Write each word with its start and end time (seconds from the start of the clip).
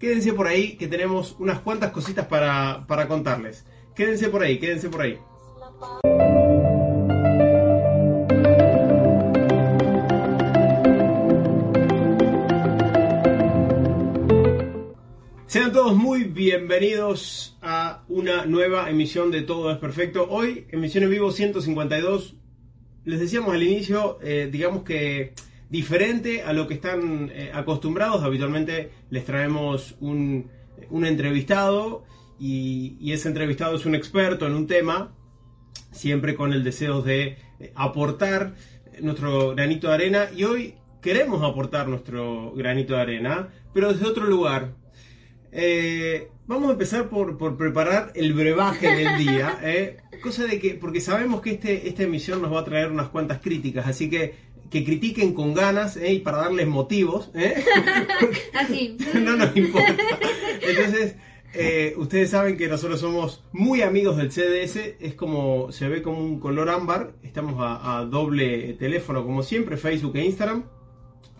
quédense 0.00 0.32
por 0.32 0.48
ahí, 0.48 0.76
que 0.76 0.88
tenemos 0.88 1.36
unas 1.38 1.60
cuantas 1.60 1.92
cositas 1.92 2.26
para, 2.26 2.84
para 2.88 3.06
contarles. 3.06 3.64
Quédense 3.94 4.28
por 4.28 4.42
ahí, 4.42 4.58
quédense 4.58 4.88
por 4.88 5.02
ahí. 5.02 5.20
Sean 15.52 15.70
todos 15.70 15.94
muy 15.94 16.24
bienvenidos 16.24 17.58
a 17.60 18.04
una 18.08 18.46
nueva 18.46 18.88
emisión 18.88 19.30
de 19.30 19.42
Todo 19.42 19.70
es 19.70 19.76
Perfecto. 19.76 20.26
Hoy, 20.30 20.66
emisión 20.70 21.04
en 21.04 21.10
vivo 21.10 21.30
152. 21.30 22.36
Les 23.04 23.20
decíamos 23.20 23.52
al 23.52 23.62
inicio, 23.62 24.18
eh, 24.22 24.48
digamos 24.50 24.82
que 24.82 25.34
diferente 25.68 26.42
a 26.42 26.54
lo 26.54 26.66
que 26.66 26.72
están 26.72 27.30
eh, 27.34 27.50
acostumbrados. 27.52 28.22
Habitualmente 28.22 28.92
les 29.10 29.26
traemos 29.26 29.94
un, 30.00 30.48
un 30.88 31.04
entrevistado 31.04 32.04
y, 32.40 33.12
ese 33.12 33.28
entrevistado 33.28 33.76
es 33.76 33.84
un 33.84 33.94
experto 33.94 34.46
en 34.46 34.54
un 34.54 34.66
tema, 34.66 35.14
siempre 35.90 36.34
con 36.34 36.54
el 36.54 36.64
deseo 36.64 37.02
de 37.02 37.36
eh, 37.60 37.72
aportar 37.74 38.54
nuestro 39.02 39.54
granito 39.54 39.88
de 39.88 39.92
arena. 39.92 40.28
Y 40.34 40.44
hoy 40.44 40.76
queremos 41.02 41.42
aportar 41.42 41.88
nuestro 41.88 42.52
granito 42.52 42.94
de 42.94 43.00
arena, 43.02 43.50
pero 43.74 43.92
desde 43.92 44.06
otro 44.06 44.24
lugar 44.24 44.80
eh, 45.52 46.28
vamos 46.46 46.70
a 46.70 46.72
empezar 46.72 47.08
por, 47.08 47.38
por, 47.38 47.56
preparar 47.56 48.12
el 48.14 48.32
brebaje 48.32 48.88
del 48.88 49.18
día. 49.18 49.58
¿eh? 49.62 49.98
Cosa 50.22 50.44
de 50.44 50.58
que, 50.58 50.74
porque 50.74 51.00
sabemos 51.00 51.40
que 51.40 51.52
este, 51.52 51.88
esta 51.88 52.02
emisión 52.02 52.42
nos 52.42 52.52
va 52.52 52.60
a 52.60 52.64
traer 52.64 52.90
unas 52.90 53.08
cuantas 53.08 53.40
críticas, 53.40 53.86
así 53.86 54.10
que 54.10 54.52
que 54.72 54.84
critiquen 54.84 55.34
con 55.34 55.52
ganas 55.52 55.98
¿eh? 55.98 56.14
y 56.14 56.18
para 56.20 56.38
darles 56.38 56.66
motivos. 56.66 57.30
Así. 58.54 58.96
no 59.14 59.36
nos 59.36 59.54
importa. 59.54 60.02
Entonces, 60.62 61.16
eh, 61.52 61.92
ustedes 61.98 62.30
saben 62.30 62.56
que 62.56 62.68
nosotros 62.68 62.98
somos 62.98 63.44
muy 63.52 63.82
amigos 63.82 64.16
del 64.16 64.32
CDS, 64.32 64.96
es 64.98 65.14
como, 65.14 65.70
se 65.72 65.88
ve 65.88 66.00
como 66.00 66.18
un 66.18 66.40
color 66.40 66.70
ámbar, 66.70 67.12
estamos 67.22 67.56
a, 67.58 67.98
a 67.98 68.04
doble 68.06 68.72
teléfono 68.74 69.22
como 69.24 69.42
siempre, 69.42 69.76
Facebook 69.76 70.16
e 70.16 70.24
Instagram, 70.24 70.64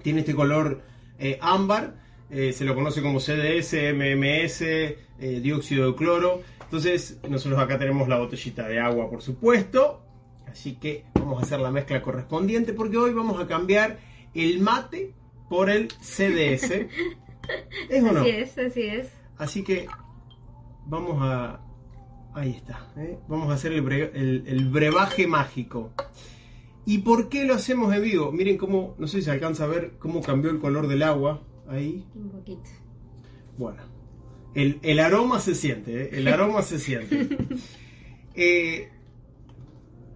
tiene 0.02 0.20
este 0.20 0.34
color 0.34 0.82
eh, 1.18 1.38
ámbar, 1.40 2.01
eh, 2.32 2.54
se 2.54 2.64
lo 2.64 2.74
conoce 2.74 3.02
como 3.02 3.20
CDS, 3.20 3.74
MMS, 3.92 4.62
eh, 4.62 4.96
dióxido 5.42 5.92
de 5.92 5.94
cloro. 5.94 6.40
Entonces, 6.62 7.20
nosotros 7.28 7.60
acá 7.60 7.78
tenemos 7.78 8.08
la 8.08 8.18
botellita 8.18 8.66
de 8.66 8.80
agua, 8.80 9.10
por 9.10 9.20
supuesto. 9.20 10.02
Así 10.50 10.76
que 10.76 11.04
vamos 11.14 11.42
a 11.42 11.44
hacer 11.44 11.60
la 11.60 11.70
mezcla 11.70 12.00
correspondiente 12.00 12.72
porque 12.72 12.96
hoy 12.96 13.12
vamos 13.12 13.38
a 13.38 13.46
cambiar 13.46 13.98
el 14.32 14.60
mate 14.60 15.12
por 15.50 15.68
el 15.68 15.88
CDS. 16.00 16.70
¿Es 17.90 18.02
o 18.02 18.12
no? 18.12 18.20
Así 18.20 18.30
es, 18.30 18.58
así 18.58 18.82
es. 18.82 19.12
Así 19.36 19.62
que 19.62 19.86
vamos 20.86 21.18
a... 21.20 21.60
Ahí 22.32 22.52
está. 22.52 22.90
¿eh? 22.96 23.18
Vamos 23.28 23.50
a 23.50 23.54
hacer 23.54 23.72
el, 23.72 23.82
bre... 23.82 24.10
el, 24.14 24.44
el, 24.46 24.70
brebaje 24.70 25.26
mágico. 25.26 25.92
¿Y 26.86 26.98
por 26.98 27.28
qué 27.28 27.44
lo 27.44 27.52
hacemos 27.52 27.94
en 27.94 28.02
vivo? 28.02 28.32
Miren 28.32 28.56
cómo, 28.56 28.94
no 28.98 29.06
sé 29.06 29.18
si 29.18 29.24
se 29.24 29.32
alcanza 29.32 29.64
a 29.64 29.66
ver 29.66 29.98
cómo 29.98 30.22
cambió 30.22 30.50
el 30.50 30.60
color 30.60 30.88
del 30.88 31.02
agua. 31.02 31.42
Ahí. 31.68 32.04
Un 32.14 32.30
poquito. 32.30 32.68
Bueno, 33.56 33.82
el, 34.54 34.78
el 34.82 34.98
aroma 34.98 35.40
se 35.40 35.54
siente, 35.54 36.02
¿eh? 36.02 36.10
el 36.12 36.28
aroma 36.28 36.62
se 36.62 36.78
siente. 36.78 37.28
Eh, 38.34 38.88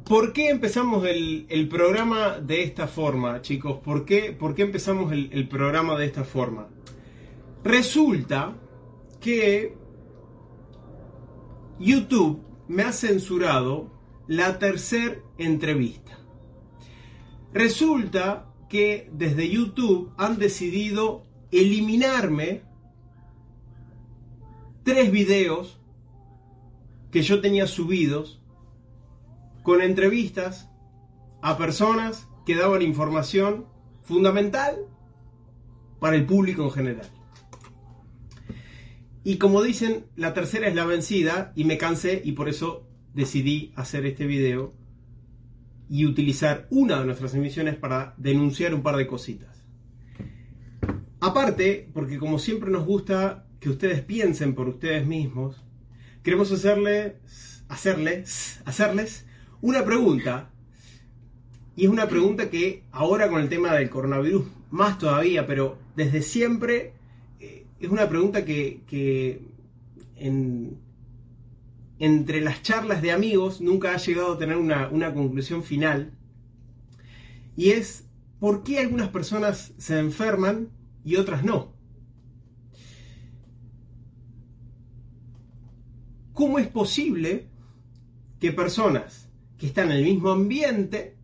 ¿Por 0.09 0.33
qué 0.33 0.49
empezamos 0.49 1.07
el, 1.07 1.45
el, 1.51 1.69
programa 1.69 2.39
de 2.41 2.63
esta 2.63 2.87
forma, 2.87 3.43
chicos? 3.43 3.81
¿Por 3.85 4.07
qué, 4.07 4.33
por 4.33 4.55
qué 4.55 4.63
empezamos 4.63 5.13
el, 5.13 5.29
el, 5.35 5.47
programa 5.49 5.99
de 5.99 6.07
esta 6.07 6.25
forma? 6.25 6.67
Resulta 7.63 8.57
que 9.21 9.77
YouTube 11.79 12.41
me 12.69 12.85
ha 12.85 12.93
censurado 12.93 13.91
la 14.29 14.59
tercera 14.59 15.17
entrevista. 15.37 16.19
Resulta 17.53 18.51
que 18.71 19.11
desde 19.13 19.49
YouTube 19.51 20.13
han 20.17 20.39
decidido 20.39 21.26
eliminarme 21.61 22.63
tres 24.83 25.11
videos 25.11 25.81
que 27.11 27.23
yo 27.23 27.41
tenía 27.41 27.67
subidos 27.67 28.43
con 29.63 29.81
entrevistas 29.81 30.69
a 31.43 31.57
personas 31.57 32.29
que 32.45 32.57
daban 32.57 32.83
información 32.83 33.67
fundamental 34.03 34.77
para 35.99 36.17
el 36.17 36.27
público 36.27 36.65
en 36.65 36.71
general. 36.71 37.09
Y 39.25 39.39
como 39.39 39.63
dicen, 39.63 40.07
la 40.15 40.35
tercera 40.35 40.69
es 40.69 40.75
la 40.75 40.85
vencida 40.85 41.53
y 41.57 41.65
me 41.65 41.79
cansé 41.79 42.23
y 42.25 42.33
por 42.33 42.49
eso 42.49 42.87
decidí 43.13 43.73
hacer 43.75 44.07
este 44.07 44.27
video 44.27 44.75
y 45.89 46.07
utilizar 46.07 46.69
una 46.71 47.01
de 47.01 47.07
nuestras 47.07 47.35
emisiones 47.35 47.77
para 47.77 48.15
denunciar 48.19 48.75
un 48.75 48.83
par 48.83 48.97
de 48.97 49.07
cositas. 49.07 49.56
Aparte, 51.27 51.89
porque 51.93 52.19
como 52.19 52.39
siempre 52.39 52.71
nos 52.71 52.87
gusta 52.87 53.49
que 53.59 53.69
ustedes 53.69 54.01
piensen 54.01 54.55
por 54.55 54.69
ustedes 54.69 55.05
mismos, 55.05 55.57
queremos 56.23 56.53
hacerles, 56.53 57.65
hacerles, 57.69 58.63
hacerles 58.65 59.27
una 59.61 59.85
pregunta. 59.85 60.51
Y 61.75 61.87
es 61.87 61.91
una 61.91 62.07
pregunta 62.07 62.49
que 62.49 62.85
ahora 62.93 63.29
con 63.29 63.43
el 63.43 63.49
tema 63.49 63.75
del 63.75 63.91
coronavirus, 63.91 64.47
más 64.71 65.01
todavía, 65.01 65.49
pero 65.49 65.79
desde 65.97 66.23
siempre 66.23 66.93
eh, 67.41 67.67
es 67.81 67.91
una 67.91 68.09
pregunta 68.09 68.45
que, 68.45 68.83
que 68.87 69.43
en, 70.15 70.79
entre 71.99 72.41
las 72.41 72.63
charlas 72.63 73.03
de 73.03 73.11
amigos 73.11 73.61
nunca 73.61 73.95
ha 73.95 73.97
llegado 73.97 74.35
a 74.35 74.39
tener 74.39 74.59
una 74.59 75.13
conclusión 75.13 75.65
final. 75.65 76.13
Y 77.57 77.71
es, 77.71 78.05
¿por 78.39 78.63
qué 78.63 78.79
algunas 78.79 79.09
personas 79.09 79.75
se 79.77 79.99
enferman 79.99 80.76
y 81.07 81.17
otras 81.17 81.43
no? 81.45 81.73
¿Cómo 86.33 86.59
es 86.59 86.67
posible 86.67 87.47
que 88.41 88.51
personas 88.53 89.31
que 89.57 89.69
están 89.69 89.93
en 89.93 89.99
el 89.99 90.05
mismo 90.05 90.31
ambiente 90.31 91.17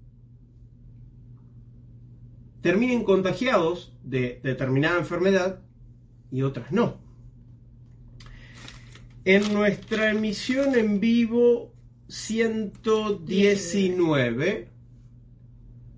terminen 2.61 3.03
contagiados 3.03 3.99
de 4.05 4.39
determinada 4.45 5.01
enfermedad 5.01 5.65
y 6.31 6.43
otras 6.43 6.71
no? 6.71 7.01
En 9.25 9.53
nuestra 9.53 10.13
emisión 10.13 10.77
en 10.77 11.01
vivo 11.01 11.75
119 12.07 14.69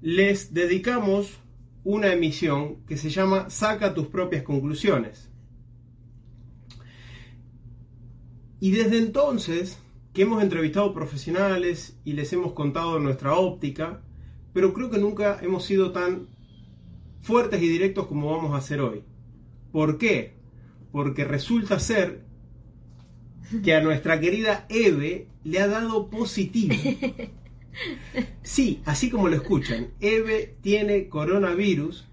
les 0.01 0.55
dedicamos 0.55 1.44
una 1.85 2.13
emisión 2.13 2.85
que 2.87 2.97
se 2.97 3.11
llama 3.11 3.51
Saca 3.51 3.95
tus 3.95 4.09
propias 4.09 4.43
conclusiones. 4.43 5.31
Y 8.59 8.71
desde 8.71 8.99
entonces 8.99 9.79
que 10.15 10.23
hemos 10.23 10.43
entrevistado 10.43 10.95
profesionales 10.95 11.99
y 12.05 12.15
les 12.15 12.33
hemos 12.33 12.53
contado 12.53 12.99
nuestra 12.99 13.35
óptica, 13.35 14.03
pero 14.55 14.73
creo 14.73 14.91
que 14.91 14.99
nunca 14.99 15.39
hemos 15.43 15.65
sido 15.65 15.93
tan 15.93 16.29
fuertes 17.21 17.61
y 17.63 17.69
directos 17.69 18.07
como 18.07 18.31
vamos 18.31 18.55
a 18.55 18.59
hacer 18.59 18.81
hoy. 18.81 19.03
¿Por 19.73 19.99
qué? 19.99 20.35
Porque 20.93 21.25
resulta 21.25 21.79
ser 21.81 22.25
que 23.63 23.75
a 23.75 23.83
nuestra 23.83 24.21
querida 24.21 24.67
Eve 24.69 25.29
le 25.43 25.59
ha 25.61 25.67
dado 25.67 26.09
positivo. 26.09 26.75
Sí, 28.43 28.83
así 28.85 29.11
como 29.11 29.29
lo 29.29 29.37
escuchan, 29.37 29.89
Eve 30.01 30.55
tiene 30.63 31.09
coronavirus. 31.09 32.05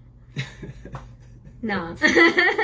No. 1.60 1.94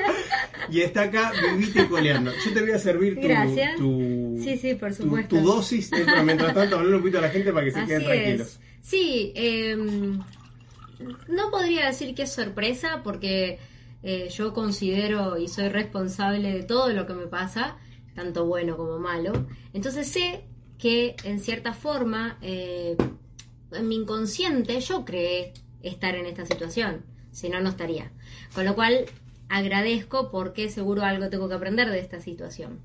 y 0.71 0.81
está 0.81 1.03
acá 1.03 1.33
vivita 1.57 1.83
y 1.83 1.87
coleando. 1.87 2.33
Yo 2.45 2.53
te 2.53 2.61
voy 2.61 2.73
a 2.73 2.79
servir 2.79 3.15
tu, 3.21 3.29
Gracias. 3.29 3.77
tu, 3.77 4.41
sí, 4.43 4.57
sí, 4.59 4.75
por 4.75 4.93
supuesto. 4.93 5.37
tu, 5.37 5.43
tu 5.43 5.47
dosis. 5.49 5.91
Mientras 6.25 6.53
tanto, 6.53 6.77
hablar 6.79 6.95
un 6.95 7.01
poquito 7.01 7.19
a 7.19 7.23
la 7.23 7.31
gente 7.31 7.53
para 7.53 7.65
que 7.65 7.71
se 7.73 7.79
Así 7.79 7.89
queden 7.89 8.05
tranquilos. 8.05 8.47
es. 8.49 8.61
Sí, 8.83 9.33
eh, 9.37 9.77
no 11.29 11.51
podría 11.51 11.87
decir 11.87 12.15
que 12.15 12.23
es 12.23 12.33
sorpresa 12.33 13.03
porque 13.05 13.59
eh, 14.03 14.29
yo 14.31 14.53
considero 14.53 15.39
y 15.39 15.49
soy 15.49 15.69
responsable 15.69 16.53
de 16.53 16.63
todo 16.65 16.93
lo 16.93 17.07
que 17.07 17.15
me 17.15 17.27
pasa, 17.27 17.77
tanto 18.15 18.47
bueno 18.47 18.77
como 18.77 18.99
malo. 18.99 19.47
Entonces 19.73 20.09
sé 20.09 20.45
que 20.79 21.17
en 21.25 21.41
cierta 21.41 21.75
forma, 21.75 22.39
eh, 22.41 22.97
en 23.73 23.89
mi 23.89 23.97
inconsciente, 23.97 24.81
yo 24.81 25.05
creé 25.05 25.53
estar 25.83 26.15
en 26.15 26.27
esta 26.27 26.47
situación, 26.47 27.05
si 27.33 27.49
no, 27.49 27.61
no 27.61 27.71
estaría. 27.71 28.11
Con 28.55 28.65
lo 28.65 28.75
cual, 28.75 29.07
agradezco 29.49 30.31
porque 30.31 30.69
seguro 30.69 31.03
algo 31.03 31.29
tengo 31.29 31.49
que 31.49 31.55
aprender 31.55 31.91
de 31.91 31.99
esta 31.99 32.21
situación. 32.21 32.81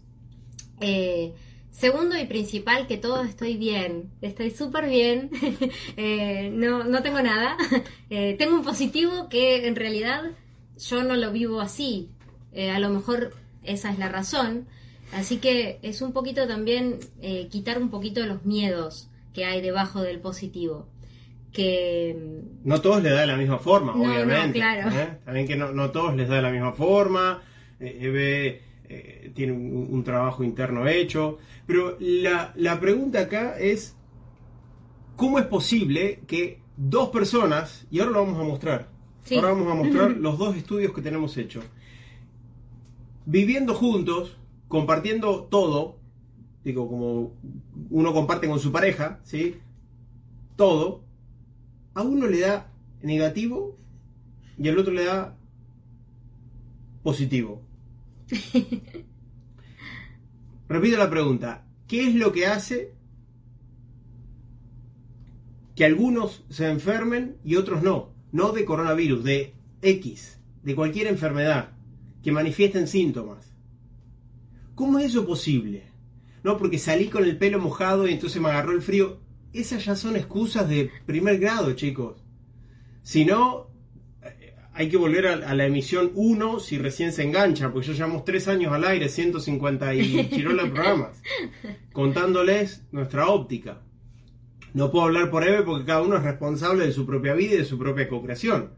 Eh, 0.82 1.34
segundo 1.72 2.18
y 2.18 2.26
principal, 2.26 2.88
que 2.88 2.98
todo 2.98 3.24
estoy 3.24 3.58
bien, 3.58 4.12
estoy 4.22 4.50
súper 4.50 4.90
bien, 4.90 5.30
eh, 5.98 6.50
no, 6.52 6.84
no, 6.84 7.04
tengo 7.04 7.22
nada, 7.22 7.58
tengo 8.10 8.56
un 8.56 8.64
positivo 8.64 9.30
que 9.30 9.68
en 9.68 9.76
realidad 9.76 10.32
yo 10.78 11.04
no 11.04 11.16
lo 11.16 11.32
vivo 11.32 11.62
así, 11.62 12.10
a 12.72 12.80
lo 12.80 12.90
mejor 12.90 13.34
esa 13.64 13.92
es 13.92 14.00
la 14.00 14.10
razón, 14.10 14.68
así 15.16 15.38
que 15.38 15.80
es 15.82 16.02
un 16.02 16.14
poquito 16.14 16.48
también 16.48 17.00
quitar 17.50 17.82
un 17.82 17.90
poquito 17.90 18.26
los 18.26 18.46
miedos 18.46 19.10
que 19.34 19.46
hay 19.46 19.62
debajo 19.62 20.02
del 20.02 20.20
positivo 20.20 20.88
que... 21.54 22.42
No 22.64 22.82
todos 22.82 23.02
les 23.02 23.14
da 23.14 23.22
de 23.22 23.28
la 23.28 23.38
misma 23.38 23.60
forma, 23.60 23.94
obviamente. 23.94 24.54
claro. 24.54 24.90
¿eh? 24.90 25.20
También 25.24 25.48
que 25.48 25.56
no, 25.56 25.72
no, 25.72 25.92
todos 25.92 26.16
les 26.16 26.28
da 26.28 26.38
de 26.38 26.42
la 26.42 26.52
misma 26.52 26.74
forma. 26.74 27.42
Eh, 27.80 28.00
Eve 28.02 28.62
eh, 28.90 29.32
tiene 29.34 29.54
un, 29.54 30.04
trabajo 30.04 30.44
interno 30.44 30.88
hecho. 30.88 31.38
Pero 31.66 31.96
la, 32.00 32.52
la 32.56 32.80
pregunta 32.80 33.22
acá 33.22 33.56
es, 33.58 33.96
¿cómo 35.16 35.40
es 35.40 35.46
posible 35.46 36.22
que 36.28 36.60
dos 36.76 37.10
personas, 37.10 37.86
y 37.92 38.00
ahora 38.00 38.12
lo 38.12 38.26
vamos 38.26 38.40
a 38.40 38.44
mostrar, 38.44 38.90
ahora 39.32 39.50
vamos 39.50 39.72
a 39.72 39.76
mostrar 39.76 40.12
los 40.18 40.38
dos 40.40 40.58
estudios 40.58 40.92
que 40.92 41.02
tenemos 41.02 41.38
hechos, 41.38 41.64
viviendo 43.26 43.76
juntos, 43.76 44.38
compartiendo 44.74 45.44
todo, 45.44 46.00
digo, 46.64 46.90
como 46.90 47.36
uno 47.92 48.12
comparte 48.12 48.48
con 48.48 48.60
su 48.60 48.72
pareja, 48.72 49.20
¿sí? 49.22 49.58
Todo, 50.56 51.04
a 51.94 52.02
uno 52.02 52.26
le 52.26 52.40
da 52.40 52.72
negativo 53.04 53.78
y 54.58 54.68
al 54.70 54.80
otro 54.80 54.92
le 54.92 55.06
da 55.06 55.38
positivo. 57.04 57.62
Repito 60.68 60.98
la 60.98 61.12
pregunta, 61.12 61.68
¿qué 61.88 62.08
es 62.08 62.16
lo 62.16 62.32
que 62.32 62.48
hace 62.48 62.96
que 65.76 65.86
algunos 65.86 66.46
se 66.50 66.68
enfermen 66.68 67.38
y 67.44 67.58
otros 67.58 67.84
no? 67.84 68.10
No 68.32 68.54
de 68.54 68.66
coronavirus, 68.66 69.24
de 69.24 69.54
X, 69.84 70.40
de 70.64 70.74
cualquier 70.74 71.06
enfermedad, 71.06 71.74
que 72.24 72.32
manifiesten 72.32 72.88
síntomas. 72.88 73.53
¿Cómo 74.76 75.00
es 75.00 75.06
eso 75.08 75.26
posible? 75.26 75.92
No, 76.44 76.58
porque 76.58 76.78
salí 76.78 77.08
con 77.08 77.24
el 77.24 77.38
pelo 77.38 77.60
mojado 77.60 78.08
y 78.08 78.14
entonces 78.14 78.42
me 78.42 78.50
agarró 78.50 78.72
el 78.72 78.82
frío 78.82 79.24
esas 79.54 79.86
ya 79.86 79.96
son 79.96 80.16
excusas 80.16 80.68
de 80.68 80.92
primer 81.06 81.40
grado, 81.40 81.74
chicos. 81.74 82.18
Si 83.04 83.24
no, 83.24 83.68
eh, 84.24 84.56
hay 84.74 84.90
que 84.90 84.98
volver 84.98 85.28
a, 85.28 85.54
la 85.54 85.66
emisión 85.66 86.12
1 86.16 86.60
si 86.60 86.78
recién 86.80 87.14
se 87.14 87.24
engancha, 87.24 87.72
porque 87.72 87.88
ya 87.88 87.94
llevamos 87.94 88.26
3 88.26 88.48
años 88.48 88.74
al 88.74 88.84
aire, 88.84 89.10
150 89.10 89.94
y 89.94 90.30
chirola 90.30 90.64
programas, 90.64 91.22
contándoles 91.94 92.84
nuestra 92.92 93.28
óptica. 93.28 93.82
No 94.74 94.90
puedo 94.90 95.06
hablar 95.06 95.30
por 95.30 95.48
Eve 95.48 95.62
porque 95.62 95.86
cada 95.86 96.02
uno 96.02 96.18
es 96.18 96.24
responsable 96.24 96.88
de 96.88 96.94
su 96.94 97.06
propia 97.06 97.36
vida 97.36 97.54
y 97.54 97.58
de 97.58 97.66
su 97.66 97.78
propia 97.78 98.10
co-creación. 98.10 98.72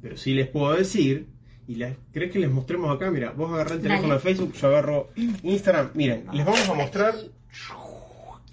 Pero 0.00 0.16
sí 0.16 0.32
les 0.32 0.46
puedo 0.46 0.74
decir, 0.74 1.26
y 1.66 1.76
les, 1.76 1.96
¿crees 2.12 2.30
que 2.30 2.38
les 2.38 2.50
mostremos 2.50 2.94
acá? 2.94 3.10
Mira, 3.10 3.30
vos 3.30 3.52
agarrás 3.52 3.72
el 3.72 3.82
teléfono 3.82 4.14
de 4.14 4.20
Facebook, 4.20 4.52
yo 4.52 4.68
agarro 4.68 5.10
Instagram. 5.42 5.90
Miren, 5.94 6.26
les 6.32 6.44
vamos 6.44 6.68
a 6.68 6.74
mostrar 6.74 7.14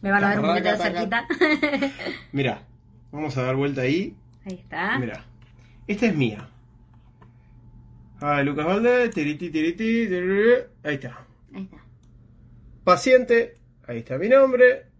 me 0.01 0.09
van 0.09 0.23
a 0.23 0.29
ver 0.29 0.39
un 0.39 0.45
poquito 0.47 0.69
de 0.69 0.77
cerquita. 0.77 1.27
Mira, 2.31 2.63
vamos 3.11 3.37
a 3.37 3.43
dar 3.43 3.55
vuelta 3.55 3.81
ahí. 3.81 4.15
Ahí 4.45 4.55
está. 4.55 4.97
Mira, 4.97 5.25
esta 5.87 6.07
es 6.07 6.15
mía. 6.15 6.49
Ah, 8.19 8.41
Lucas 8.43 8.65
Valdez, 8.65 9.11
tiriti, 9.11 9.49
tiriti, 9.49 10.07
ahí 10.83 10.95
está. 10.95 11.25
Ahí 11.53 11.63
está. 11.63 11.77
Paciente, 12.83 13.57
ahí 13.87 13.99
está 13.99 14.17
mi 14.17 14.29
nombre. 14.29 14.90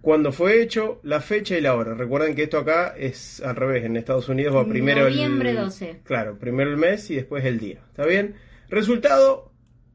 Cuando 0.00 0.30
fue 0.30 0.62
hecho, 0.62 1.00
la 1.02 1.20
fecha 1.20 1.56
y 1.56 1.60
la 1.60 1.74
hora. 1.74 1.94
Recuerden 1.94 2.34
que 2.34 2.44
esto 2.44 2.58
acá 2.58 2.94
es 2.96 3.40
al 3.42 3.56
revés. 3.56 3.84
En 3.84 3.96
Estados 3.96 4.28
Unidos 4.28 4.54
va 4.54 4.64
primero 4.64 5.02
Noviembre 5.02 5.54
12. 5.54 6.02
Claro, 6.04 6.38
primero 6.38 6.70
el 6.70 6.76
mes 6.76 7.10
y 7.10 7.16
después 7.16 7.44
el 7.44 7.58
día. 7.58 7.82
¿Está 7.88 8.06
bien? 8.06 8.36
Resultado 8.68 9.52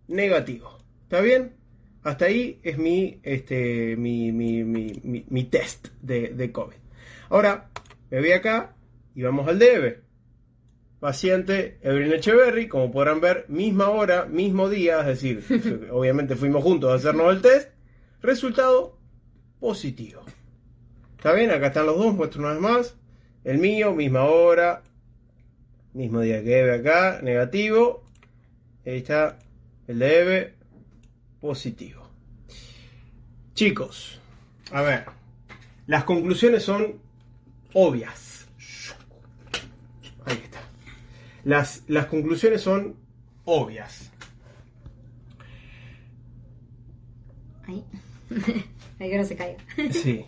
negativo. 0.08 0.78
¿Está 1.04 1.22
bien? 1.22 1.56
Hasta 2.04 2.26
ahí 2.26 2.60
es 2.64 2.78
mi, 2.78 3.22
este, 3.24 3.96
mi, 3.96 4.34
mi, 4.34 4.64
mi, 4.66 5.26
mi 5.30 5.44
test 5.46 5.88
de, 6.02 6.30
de, 6.30 6.52
COVID. 6.52 6.76
Ahora, 7.30 7.70
me 8.12 8.20
voy 8.20 8.34
acá 8.34 8.76
y 9.16 9.22
vamos 9.22 9.48
al 9.48 9.58
DEBE. 9.58 10.02
Paciente 11.00 11.80
Evelyn 11.82 12.14
Echeverry, 12.14 12.68
como 12.68 12.92
podrán 12.92 13.22
ver, 13.22 13.46
misma 13.48 13.90
hora, 13.90 14.26
mismo 14.26 14.70
día, 14.70 15.00
es 15.02 15.22
decir, 15.22 15.88
obviamente 15.92 16.36
fuimos 16.36 16.64
juntos 16.64 16.92
a 16.92 16.96
hacernos 16.96 17.34
el 17.34 17.42
test. 17.42 17.70
Resultado 18.22 19.00
positivo. 19.64 20.26
¿Está 21.16 21.32
bien? 21.32 21.50
Acá 21.50 21.68
están 21.68 21.86
los 21.86 21.98
dos, 21.98 22.14
muestro 22.14 22.42
una 22.42 22.52
vez 22.52 22.60
más. 22.60 22.96
El 23.46 23.60
mío, 23.60 23.94
misma 23.94 24.26
hora, 24.26 24.84
mismo 25.94 26.20
día 26.20 26.44
que 26.44 26.60
Eve 26.60 26.76
acá, 26.76 27.22
negativo. 27.24 28.04
Ahí 28.86 28.98
está 28.98 29.40
el 29.88 30.00
de 30.00 30.54
positivo. 31.40 32.04
Chicos, 33.54 34.20
a 34.74 34.82
ver, 34.82 35.06
las 35.88 36.04
conclusiones 36.04 36.64
son 36.64 37.00
obvias. 37.72 38.50
Ahí 40.26 40.42
está. 40.44 40.60
Las, 41.46 41.84
las 41.88 42.08
conclusiones 42.08 42.60
son 42.62 42.98
obvias. 43.46 44.12
Ahí. 47.66 47.86
Que 49.10 49.18
no 49.18 49.26
se 49.26 49.36
caiga. 49.36 49.58
Sí. 49.92 50.26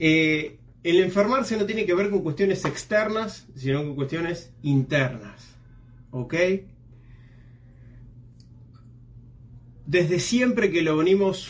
Eh, 0.00 0.60
el 0.84 1.00
enfermarse 1.00 1.56
no 1.56 1.66
tiene 1.66 1.84
que 1.84 1.92
ver 1.92 2.08
con 2.08 2.22
cuestiones 2.22 2.64
externas, 2.64 3.48
sino 3.56 3.82
con 3.82 3.96
cuestiones 3.96 4.52
internas. 4.62 5.56
¿Ok? 6.12 6.34
desde 9.88 10.20
siempre 10.20 10.70
que 10.70 10.82
lo 10.82 10.98
venimos 10.98 11.48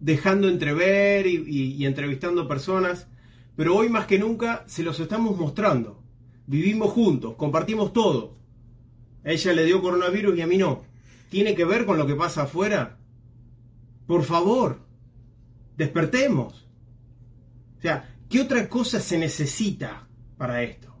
dejando 0.00 0.50
entrever 0.50 1.26
y, 1.26 1.86
entrevistando 1.86 2.46
personas, 2.46 3.08
pero 3.56 3.74
hoy 3.74 3.88
más 3.88 4.04
que 4.04 4.18
nunca 4.18 4.64
se 4.66 4.82
los 4.82 5.00
estamos 5.00 5.34
mostrando. 5.38 6.02
Vivimos 6.46 6.92
juntos, 6.92 7.36
compartimos 7.36 7.94
todo. 7.94 8.36
A 9.24 9.30
ella 9.30 9.54
le 9.54 9.64
dio 9.64 9.80
coronavirus 9.80 10.36
y 10.36 10.42
a 10.42 10.46
mí 10.46 10.58
no. 10.58 10.82
¿Tiene 11.30 11.54
que 11.54 11.64
ver 11.64 11.86
con 11.86 11.96
lo 11.96 12.06
que 12.06 12.16
pasa 12.16 12.42
afuera? 12.42 12.98
Por 14.06 14.24
favor, 14.24 14.80
despertemos. 15.76 16.66
O 17.78 17.80
sea, 17.80 18.14
¿qué 18.28 18.40
otra 18.40 18.68
cosa 18.68 19.00
se 19.00 19.18
necesita 19.18 20.06
para 20.36 20.62
esto? 20.62 20.94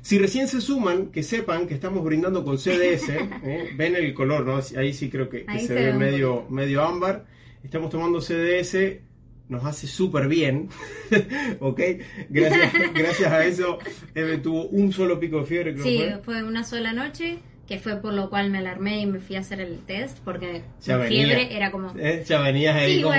Si 0.00 0.18
recién 0.18 0.48
se 0.48 0.60
suman, 0.60 1.06
que 1.06 1.22
sepan 1.22 1.66
que 1.66 1.74
estamos 1.74 2.04
brindando 2.04 2.44
con 2.44 2.58
CDS. 2.58 3.08
¿eh? 3.08 3.70
Ven 3.74 3.96
el 3.96 4.12
color, 4.12 4.44
¿no? 4.44 4.60
Ahí 4.78 4.92
sí 4.92 5.08
creo 5.08 5.28
que, 5.28 5.46
se, 5.58 5.72
ve 5.72 5.94
medio, 5.94 6.46
medio 6.50 6.82
ámbar. 6.84 7.24
Estamos 7.62 7.88
tomando 7.90 8.20
CDS, 8.20 9.00
nos 9.48 9.64
hace 9.64 9.86
súper 9.86 10.28
bien. 10.28 10.68
¿Ok? 11.60 11.80
Gracias, 12.28 12.72
gracias 12.94 13.32
a 13.32 13.46
eso, 13.46 13.78
Eve 14.14 14.38
tuvo 14.38 14.66
un 14.66 14.92
solo 14.92 15.18
pico 15.18 15.40
de 15.40 15.46
fiebre. 15.46 15.78
sí, 15.78 16.04
fue. 16.22 16.42
una 16.44 16.64
sola 16.64 16.92
noche 16.92 17.38
que 17.66 17.78
fue 17.78 18.00
por 18.00 18.12
lo 18.12 18.30
cual 18.30 18.50
me 18.50 18.58
alarmé 18.58 19.00
y 19.00 19.06
me 19.06 19.20
fui 19.20 19.36
a 19.36 19.40
hacer 19.40 19.60
el 19.60 19.78
test 19.80 20.18
porque 20.24 20.62
ya 20.82 20.98
fiebre 21.00 21.56
era 21.56 21.70
como 21.70 21.92
¿Eh? 21.98 22.24
ya 22.26 22.40
venías 22.40 22.76
ahí 22.76 23.02
como 23.02 23.14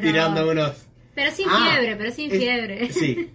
tirando 0.00 0.50
unos 0.50 0.86
pero 1.14 1.30
sin 1.30 1.46
ah, 1.48 1.70
fiebre 1.70 1.96
pero 1.96 2.10
sin 2.10 2.30
fiebre 2.30 2.90
sí 2.90 3.30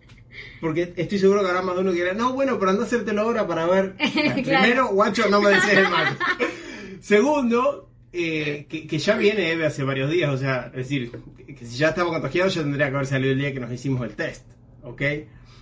Porque 0.59 0.93
estoy 0.95 1.19
seguro 1.19 1.41
que 1.41 1.47
habrá 1.47 1.61
más 1.61 1.75
de 1.75 1.81
uno 1.81 1.91
que 1.91 1.99
dirá, 1.99 2.13
no, 2.13 2.33
bueno, 2.33 2.57
pero 2.59 2.71
anda 2.71 2.83
a 2.83 2.85
hacértelo 2.85 3.21
ahora 3.21 3.47
para 3.47 3.65
ver. 3.67 3.95
Primero, 4.43 4.87
guacho, 4.89 5.29
no 5.29 5.41
me 5.41 5.51
desees 5.51 5.77
el 5.77 5.89
mal. 5.89 6.17
Segundo, 6.99 7.89
eh, 8.11 8.65
que, 8.69 8.97
ya 8.97 9.15
viene 9.15 9.51
Eve 9.51 9.65
hace 9.65 9.83
varios 9.83 10.09
días, 10.09 10.31
o 10.31 10.37
sea, 10.37 10.67
es 10.67 10.89
decir, 10.89 11.11
que 11.47 11.65
si 11.65 11.77
ya 11.77 11.89
estaba 11.89 12.09
contagiado 12.09 12.49
ya 12.49 12.61
tendría 12.61 12.89
que 12.89 12.95
haber 12.95 13.07
salido 13.07 13.33
el 13.33 13.39
día 13.39 13.53
que 13.53 13.59
nos 13.59 13.71
hicimos 13.71 14.01
el 14.03 14.15
test, 14.15 14.45
¿ok? 14.83 15.01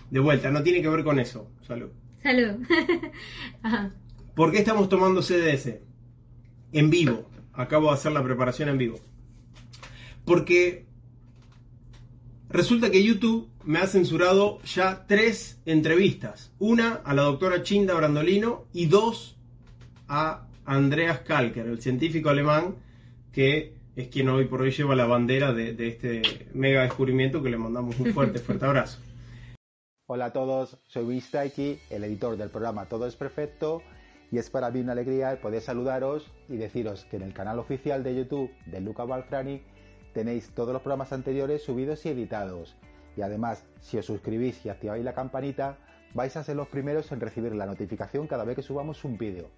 De 0.10 0.19
vuelta, 0.19 0.51
no 0.51 0.63
tiene 0.63 0.81
que 0.81 0.89
ver 0.89 1.03
con 1.03 1.19
eso. 1.19 1.50
Salud. 1.67 1.89
Salud. 2.22 2.65
¿Por 4.36 4.52
qué 4.52 4.60
estamos 4.60 4.90
tomando 4.90 5.22
CDS? 5.22 5.80
En 6.72 6.90
vivo. 6.90 7.30
Acabo 7.54 7.90
de 7.90 7.94
hacer 7.94 8.12
la 8.13 8.24
preparación 8.24 8.70
en 8.70 8.80
vivo. 8.80 9.00
Porque 10.25 10.88
resulta 12.50 12.90
que 12.90 13.04
YouTube 13.04 13.48
me 13.63 13.78
ha 13.78 13.86
censurado 13.86 14.60
ya 14.63 15.06
tres 15.06 15.62
entrevistas. 15.66 16.52
Una 16.58 16.96
a 17.06 17.13
la 17.13 17.22
doctora 17.24 17.62
Chinda 17.62 17.94
Brandolino 17.94 18.66
y 18.74 18.88
dos 18.88 19.38
a 20.08 20.48
Andreas 20.66 21.20
Kalker, 21.20 21.68
el 21.68 21.82
científico 21.82 22.30
alemán 22.30 22.75
que 23.32 23.75
es 23.96 24.08
quien 24.08 24.30
hoy 24.30 24.46
por 24.46 24.62
hoy 24.62 24.72
lleva 24.72 24.96
la 24.96 25.06
bandera 25.06 25.54
de, 25.54 25.75
este 25.88 26.48
mega 26.54 26.84
descubrimiento 26.84 27.44
que 27.44 27.50
le 27.50 27.58
mandamos 27.58 28.00
un 28.00 28.13
fuerte, 28.13 28.40
fuerte 28.40 28.66
abrazo. 28.66 29.00
Hola 30.08 30.25
a 30.25 30.34
todos, 30.34 30.78
soy 30.88 31.04
Luis 31.06 31.30
Taiki, 31.30 31.80
el 31.90 32.04
editor 32.04 32.36
del 32.38 32.50
programa 32.50 32.86
Todo 32.86 33.08
es 33.08 33.16
Perfecto, 33.16 33.82
y 34.34 34.40
es 34.40 34.50
para 34.50 34.72
mí 34.72 34.80
una 34.80 34.94
alegría 34.94 35.40
poder 35.40 35.62
saludaros 35.62 36.25
y 36.50 36.58
deciros 36.58 37.06
que 37.06 37.18
en 37.18 37.22
el 37.22 37.36
canal 37.36 37.60
oficial 37.60 38.02
de 38.02 38.16
YouTube 38.16 38.50
de 38.66 38.82
Luca 38.82 39.04
Balfrani 39.04 39.62
tenéis 40.12 40.50
todos 40.56 40.74
los 40.74 40.82
programas 40.82 41.13
anteriores 41.13 41.62
subidos 41.62 42.04
y 42.08 42.10
editados. 42.10 42.75
Y 43.16 43.22
además, 43.22 43.63
si 43.80 44.00
os 44.00 44.08
suscribís 44.08 44.66
y 44.66 44.70
activáis 44.70 45.06
la 45.06 45.13
campanita, 45.13 45.78
vais 46.16 46.36
a 46.36 46.44
ser 46.44 46.56
los 46.56 46.68
primeros 46.68 47.12
en 47.12 47.20
recibir 47.20 47.54
la 47.54 47.68
notificación 47.68 48.25
cada 48.25 48.44
vez 48.44 48.56
que 48.56 48.63
subamos 48.63 49.06
un 49.06 49.20
vídeo. 49.20 49.52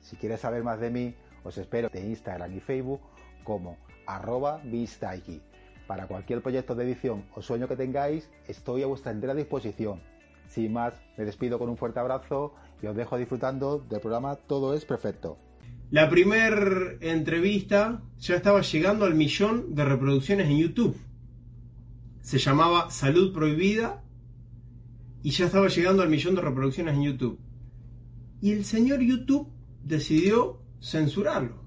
Si 0.00 0.14
quieres 0.14 0.42
saber 0.42 0.62
más 0.62 0.78
de 0.78 0.90
mí, 0.90 1.16
os 1.42 1.58
espero 1.58 1.90
en 1.92 2.10
Instagram 2.10 2.56
y 2.56 2.60
Facebook 2.60 3.00
como 3.42 3.78
arroba 4.06 4.62
para 5.88 6.06
cualquier 6.06 6.40
proyecto 6.40 6.76
de 6.76 6.84
edición 6.84 7.24
o 7.34 7.42
sueño 7.42 7.66
que 7.66 7.74
tengáis, 7.74 8.30
estoy 8.46 8.84
a 8.84 8.86
vuestra 8.86 9.10
entera 9.10 9.34
disposición. 9.34 10.00
Sin 10.46 10.72
más, 10.72 10.94
me 11.16 11.24
despido 11.24 11.58
con 11.58 11.68
un 11.68 11.76
fuerte 11.76 11.98
abrazo 11.98 12.54
y 12.84 12.86
os 12.86 12.94
dejo 12.94 13.16
disfrutando 13.16 13.82
del 13.88 14.00
programa 14.00 14.36
Todo 14.36 14.74
es 14.74 14.84
Perfecto. 14.84 15.38
La 15.90 16.10
primera 16.10 16.92
entrevista 17.00 18.02
ya 18.18 18.36
estaba 18.36 18.60
llegando 18.60 19.06
al 19.06 19.14
millón 19.14 19.74
de 19.74 19.86
reproducciones 19.86 20.48
en 20.48 20.58
YouTube. 20.58 20.94
Se 22.20 22.36
llamaba 22.36 22.90
Salud 22.90 23.32
Prohibida 23.32 24.02
y 25.22 25.30
ya 25.30 25.46
estaba 25.46 25.68
llegando 25.68 26.02
al 26.02 26.10
millón 26.10 26.34
de 26.34 26.42
reproducciones 26.42 26.94
en 26.94 27.04
YouTube. 27.04 27.38
Y 28.42 28.52
el 28.52 28.66
señor 28.66 29.00
YouTube 29.00 29.48
decidió 29.82 30.60
censurarlo. 30.82 31.64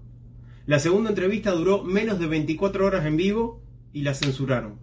La 0.68 0.78
segunda 0.78 1.10
entrevista 1.10 1.52
duró 1.52 1.84
menos 1.84 2.20
de 2.20 2.28
24 2.28 2.86
horas 2.86 3.08
en 3.08 3.18
vivo 3.18 3.64
y 3.92 4.02
la 4.02 4.14
censuraron. 4.14 4.78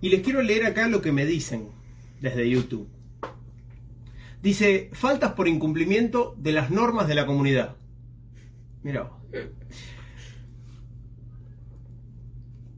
Y 0.00 0.08
les 0.08 0.22
quiero 0.22 0.40
leer 0.40 0.64
acá 0.64 0.88
lo 0.88 1.02
que 1.02 1.12
me 1.12 1.26
dicen 1.26 1.68
desde 2.22 2.48
YouTube. 2.48 2.95
Dice, 4.42 4.90
faltas 4.92 5.32
por 5.32 5.48
incumplimiento 5.48 6.34
de 6.38 6.52
las 6.52 6.70
normas 6.70 7.08
de 7.08 7.14
la 7.14 7.26
comunidad. 7.26 7.76
Mira. 8.82 9.10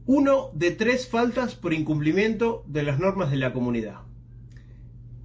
Uno 0.05 0.49
de 0.55 0.71
tres 0.71 1.07
faltas 1.07 1.55
por 1.55 1.73
incumplimiento 1.73 2.63
de 2.67 2.83
las 2.83 2.99
normas 2.99 3.29
de 3.29 3.37
la 3.37 3.53
comunidad. 3.53 3.99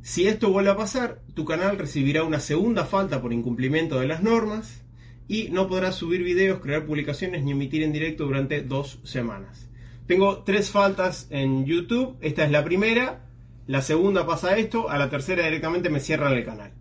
Si 0.02 0.26
esto 0.26 0.50
vuelve 0.50 0.70
a 0.70 0.76
pasar, 0.76 1.22
tu 1.32 1.46
canal 1.46 1.78
recibirá 1.78 2.24
una 2.24 2.38
segunda 2.38 2.84
falta 2.84 3.22
por 3.22 3.32
incumplimiento 3.32 3.98
de 3.98 4.06
las 4.06 4.22
normas 4.22 4.84
y 5.26 5.48
no 5.48 5.66
podrás 5.66 5.94
subir 5.94 6.22
videos, 6.22 6.60
crear 6.60 6.84
publicaciones 6.84 7.42
ni 7.42 7.52
emitir 7.52 7.82
en 7.82 7.94
directo 7.94 8.26
durante 8.26 8.60
dos 8.60 9.00
semanas. 9.04 9.70
Tengo 10.06 10.42
tres 10.42 10.70
faltas 10.70 11.26
en 11.30 11.64
YouTube, 11.64 12.18
esta 12.20 12.44
es 12.44 12.50
la 12.50 12.62
primera, 12.62 13.24
la 13.66 13.80
segunda 13.80 14.26
pasa 14.26 14.56
esto, 14.56 14.90
a 14.90 14.98
la 14.98 15.08
tercera 15.08 15.44
directamente 15.44 15.88
me 15.88 16.00
cierran 16.00 16.32
el 16.32 16.44
canal. 16.44 16.72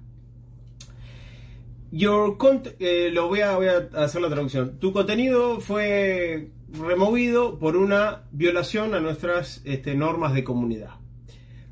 Your 1.92 2.38
eh, 2.80 3.12
lo 3.14 3.28
voy 3.28 3.42
a, 3.42 3.56
voy 3.56 3.68
a 3.68 3.90
hacer 4.04 4.22
la 4.22 4.30
traducción. 4.30 4.80
Tu 4.80 4.92
contenido 4.92 5.60
fue 5.60 6.50
removido 6.72 7.60
por 7.60 7.78
una 7.78 8.24
violación 8.32 8.96
a 8.96 9.00
nuestras 9.00 9.62
este, 9.64 9.94
normas 9.94 10.34
de 10.34 10.44
comunidad. 10.44 10.96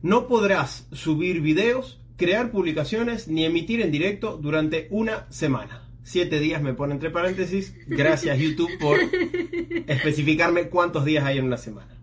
No 0.03 0.27
podrás 0.27 0.87
subir 0.91 1.41
videos, 1.41 1.99
crear 2.17 2.51
publicaciones 2.51 3.27
ni 3.27 3.45
emitir 3.45 3.81
en 3.81 3.91
directo 3.91 4.37
durante 4.37 4.87
una 4.91 5.25
semana. 5.31 5.89
Siete 6.03 6.39
días 6.39 6.61
me 6.61 6.73
pone 6.73 6.93
entre 6.93 7.09
paréntesis. 7.09 7.75
Gracias 7.87 8.37
YouTube 8.39 8.71
por 8.79 8.99
especificarme 9.87 10.69
cuántos 10.69 11.03
días 11.03 11.25
hay 11.25 11.39
en 11.39 11.45
una 11.45 11.57
semana. 11.57 12.00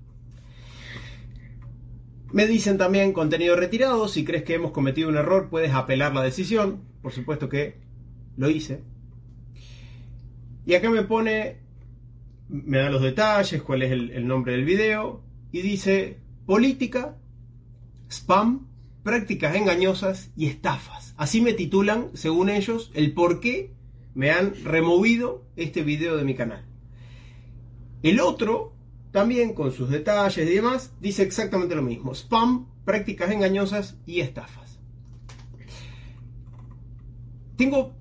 Me 2.32 2.46
dicen 2.46 2.76
también 2.76 3.12
contenido 3.12 3.56
retirado. 3.56 4.08
Si 4.08 4.24
crees 4.24 4.44
que 4.44 4.54
hemos 4.54 4.72
cometido 4.72 5.08
un 5.08 5.16
error, 5.16 5.48
puedes 5.48 5.72
apelar 5.72 6.14
la 6.14 6.22
decisión. 6.22 6.82
Por 7.02 7.12
supuesto 7.12 7.48
que 7.48 7.78
lo 8.36 8.50
hice. 8.50 8.82
Y 10.66 10.74
acá 10.74 10.90
me 10.90 11.02
pone, 11.02 11.58
me 12.48 12.78
da 12.78 12.90
los 12.90 13.02
detalles, 13.02 13.62
cuál 13.62 13.82
es 13.82 13.92
el, 13.92 14.10
el 14.10 14.26
nombre 14.26 14.52
del 14.52 14.64
video. 14.64 15.22
Y 15.52 15.62
dice 15.62 16.18
política, 16.44 17.16
spam, 18.10 18.68
prácticas 19.02 19.56
engañosas 19.56 20.30
y 20.36 20.46
estafas. 20.46 21.14
Así 21.16 21.40
me 21.40 21.54
titulan, 21.54 22.10
según 22.14 22.50
ellos, 22.50 22.90
el 22.94 23.12
por 23.12 23.40
qué 23.40 23.72
me 24.14 24.30
han 24.30 24.52
removido 24.64 25.44
este 25.56 25.82
video 25.82 26.16
de 26.16 26.24
mi 26.24 26.34
canal. 26.34 26.64
El 28.02 28.20
otro, 28.20 28.74
también 29.10 29.54
con 29.54 29.72
sus 29.72 29.90
detalles 29.90 30.48
y 30.48 30.54
demás, 30.54 30.92
dice 31.00 31.22
exactamente 31.22 31.74
lo 31.74 31.82
mismo. 31.82 32.14
Spam, 32.14 32.66
prácticas 32.84 33.30
engañosas 33.30 33.96
y 34.06 34.20
estafas. 34.20 34.78
Tengo 37.56 37.94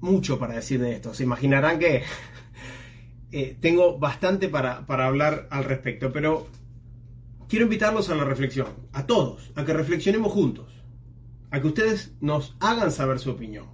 mucho 0.00 0.38
para 0.38 0.54
decir 0.54 0.80
de 0.80 0.92
esto. 0.92 1.14
Se 1.14 1.22
imaginarán 1.22 1.78
que 1.78 2.02
eh, 3.32 3.56
tengo 3.60 3.98
bastante 3.98 4.48
para, 4.48 4.86
para 4.86 5.06
hablar 5.06 5.46
al 5.50 5.64
respecto, 5.64 6.12
pero 6.12 6.46
quiero 7.48 7.66
invitarlos 7.66 8.08
a 8.10 8.14
la 8.14 8.24
reflexión, 8.24 8.68
a 8.92 9.06
todos, 9.06 9.52
a 9.54 9.64
que 9.64 9.72
reflexionemos 9.72 10.32
juntos, 10.32 10.72
a 11.50 11.60
que 11.60 11.66
ustedes 11.66 12.14
nos 12.20 12.56
hagan 12.60 12.90
saber 12.90 13.18
su 13.18 13.30
opinión. 13.30 13.66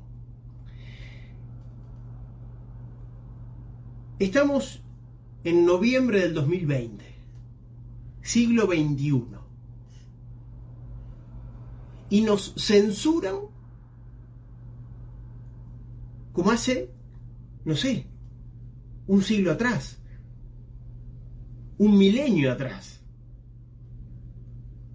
Estamos 4.18 4.81
en 5.44 5.66
noviembre 5.66 6.20
del 6.20 6.34
2020, 6.34 7.04
siglo 8.22 8.66
XXI, 8.66 9.24
y 12.10 12.20
nos 12.20 12.54
censuran 12.56 13.36
como 16.32 16.50
hace, 16.50 16.90
no 17.64 17.76
sé, 17.76 18.06
un 19.06 19.22
siglo 19.22 19.52
atrás, 19.52 19.98
un 21.78 21.98
milenio 21.98 22.52
atrás. 22.52 23.00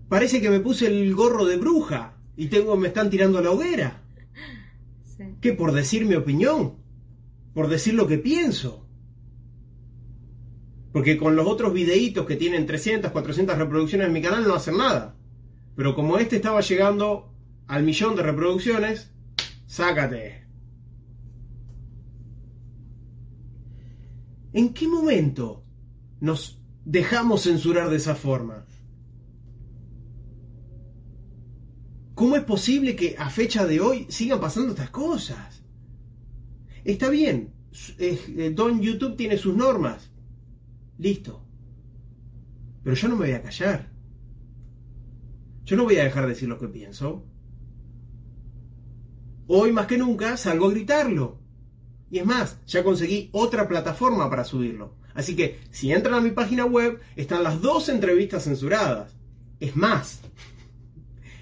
Parece 0.09 0.41
que 0.41 0.49
me 0.49 0.59
puse 0.59 0.87
el 0.87 1.13
gorro 1.13 1.45
de 1.45 1.57
bruja 1.57 2.17
y 2.35 2.47
tengo, 2.47 2.77
me 2.77 2.87
están 2.87 3.09
tirando 3.09 3.37
a 3.37 3.41
la 3.41 3.51
hoguera. 3.51 4.03
¿Qué? 5.41 5.53
Por 5.53 5.73
decir 5.73 6.05
mi 6.05 6.15
opinión, 6.15 6.75
por 7.53 7.67
decir 7.67 7.93
lo 7.93 8.07
que 8.07 8.17
pienso. 8.17 8.86
Porque 10.97 11.15
con 11.15 11.35
los 11.35 11.45
otros 11.45 11.73
videitos 11.73 12.25
que 12.25 12.37
tienen 12.37 12.65
300, 12.65 13.11
400 13.11 13.55
reproducciones 13.55 14.07
en 14.07 14.13
mi 14.13 14.19
canal 14.19 14.47
no 14.47 14.55
hacen 14.55 14.77
nada. 14.77 15.15
Pero 15.75 15.93
como 15.93 16.17
este 16.17 16.37
estaba 16.37 16.59
llegando 16.61 17.31
al 17.67 17.83
millón 17.83 18.15
de 18.15 18.23
reproducciones, 18.23 19.11
sácate. 19.67 20.47
¿En 24.53 24.73
qué 24.73 24.87
momento 24.87 25.63
nos 26.19 26.59
dejamos 26.83 27.43
censurar 27.43 27.91
de 27.91 27.97
esa 27.97 28.15
forma? 28.15 28.65
¿Cómo 32.15 32.37
es 32.37 32.43
posible 32.43 32.95
que 32.95 33.15
a 33.19 33.29
fecha 33.29 33.67
de 33.67 33.81
hoy 33.81 34.07
sigan 34.09 34.39
pasando 34.39 34.71
estas 34.71 34.89
cosas? 34.89 35.61
Está 36.83 37.11
bien, 37.11 37.53
eh, 37.99 38.51
Don 38.55 38.81
YouTube 38.81 39.15
tiene 39.15 39.37
sus 39.37 39.55
normas, 39.55 40.09
Listo. 40.97 41.43
Pero 42.83 42.95
yo 42.95 43.07
no 43.07 43.15
me 43.15 43.25
voy 43.25 43.35
a 43.35 43.41
callar. 43.41 43.89
Yo 45.65 45.75
no 45.75 45.83
voy 45.83 45.97
a 45.97 46.03
dejar 46.03 46.23
de 46.23 46.29
decir 46.29 46.47
lo 46.47 46.57
que 46.57 46.67
pienso. 46.67 47.25
Hoy 49.47 49.71
más 49.71 49.87
que 49.87 49.97
nunca 49.97 50.37
salgo 50.37 50.67
a 50.67 50.71
gritarlo. 50.71 51.39
Y 52.09 52.19
es 52.19 52.25
más, 52.25 52.59
ya 52.65 52.83
conseguí 52.83 53.29
otra 53.33 53.67
plataforma 53.67 54.29
para 54.29 54.43
subirlo. 54.43 54.95
Así 55.13 55.35
que 55.35 55.59
si 55.71 55.91
entran 55.91 56.15
a 56.15 56.21
mi 56.21 56.31
página 56.31 56.65
web, 56.65 57.01
están 57.15 57.43
las 57.43 57.61
dos 57.61 57.89
entrevistas 57.89 58.43
censuradas. 58.43 59.15
Es 59.59 59.75
más, 59.75 60.21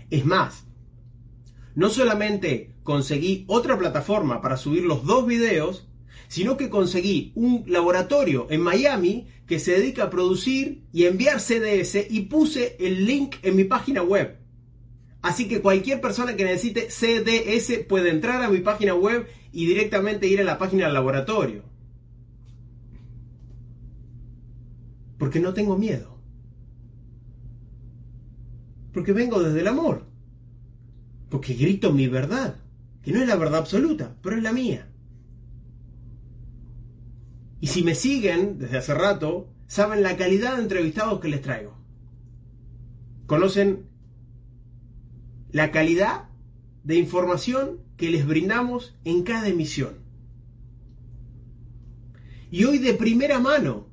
es 0.10 0.26
más, 0.26 0.66
no 1.76 1.90
solamente 1.90 2.74
conseguí 2.84 3.44
otra 3.48 3.78
plataforma 3.78 4.42
para 4.42 4.56
subir 4.58 4.84
los 4.86 5.06
dos 5.06 5.28
videos, 5.28 5.88
sino 6.36 6.58
que 6.58 6.70
conseguí 6.70 7.32
un 7.36 7.64
laboratorio 7.66 8.48
en 8.50 8.60
Miami 8.60 9.26
que 9.48 9.58
se 9.58 9.72
dedica 9.72 10.04
a 10.04 10.10
producir 10.10 10.84
y 10.92 11.06
enviar 11.06 11.40
CDS 11.40 12.08
y 12.10 12.24
puse 12.24 12.76
el 12.78 13.06
link 13.06 13.38
en 13.42 13.56
mi 13.56 13.64
página 13.64 14.04
web. 14.04 14.38
Así 15.22 15.48
que 15.48 15.62
cualquier 15.62 16.02
persona 16.02 16.36
que 16.36 16.44
necesite 16.44 16.90
CDS 16.90 17.86
puede 17.88 18.10
entrar 18.10 18.42
a 18.42 18.50
mi 18.50 18.58
página 18.58 18.94
web 18.94 19.30
y 19.54 19.66
directamente 19.66 20.28
ir 20.28 20.42
a 20.42 20.44
la 20.44 20.58
página 20.58 20.84
del 20.84 20.94
laboratorio. 20.94 21.64
Porque 25.18 25.40
no 25.40 25.54
tengo 25.54 25.78
miedo. 25.78 26.20
Porque 28.94 29.14
vengo 29.14 29.42
desde 29.42 29.62
el 29.62 29.70
amor. 29.70 30.04
Porque 31.30 31.54
grito 31.54 31.94
mi 31.94 32.10
verdad, 32.10 32.58
que 33.04 33.14
no 33.14 33.22
es 33.22 33.28
la 33.30 33.38
verdad 33.38 33.60
absoluta, 33.60 34.18
pero 34.22 34.36
es 34.36 34.44
la 34.44 34.52
mía. 34.52 34.90
Y 37.60 37.68
si 37.68 37.84
me 37.84 37.96
siguen 37.96 38.60
desde 38.60 38.78
hace 38.78 38.94
rato, 38.94 39.50
saben 39.68 40.04
la 40.04 40.18
calidad 40.18 40.56
de 40.56 40.64
entrevistados 40.64 41.20
que 41.20 41.30
les 41.30 41.42
traigo. 41.42 41.78
Conocen 43.26 43.88
la 45.52 45.72
calidad 45.72 46.30
de 46.84 46.96
información 46.96 47.80
que 47.98 48.10
les 48.10 48.26
brindamos 48.28 48.96
en 49.04 49.24
cada 49.24 49.48
emisión. 49.48 49.96
Y 52.52 52.66
hoy 52.66 52.78
de 52.78 52.94
primera 52.94 53.40
mano 53.40 53.88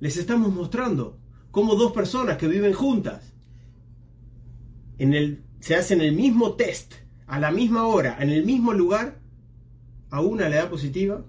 les 0.00 0.16
estamos 0.16 0.52
mostrando 0.52 1.18
cómo 1.50 1.76
dos 1.76 1.92
personas 1.92 2.38
que 2.38 2.48
viven 2.48 2.72
juntas 2.72 3.32
en 4.98 5.14
el, 5.14 5.44
se 5.60 5.76
hacen 5.76 6.00
el 6.00 6.14
mismo 6.14 6.54
test 6.54 6.94
a 7.26 7.38
la 7.38 7.50
misma 7.50 7.86
hora, 7.86 8.16
en 8.20 8.30
el 8.30 8.44
mismo 8.44 8.72
lugar, 8.72 9.20
a 10.10 10.20
una 10.20 10.48
le 10.48 10.56
da 10.56 10.68
positiva 10.68 11.24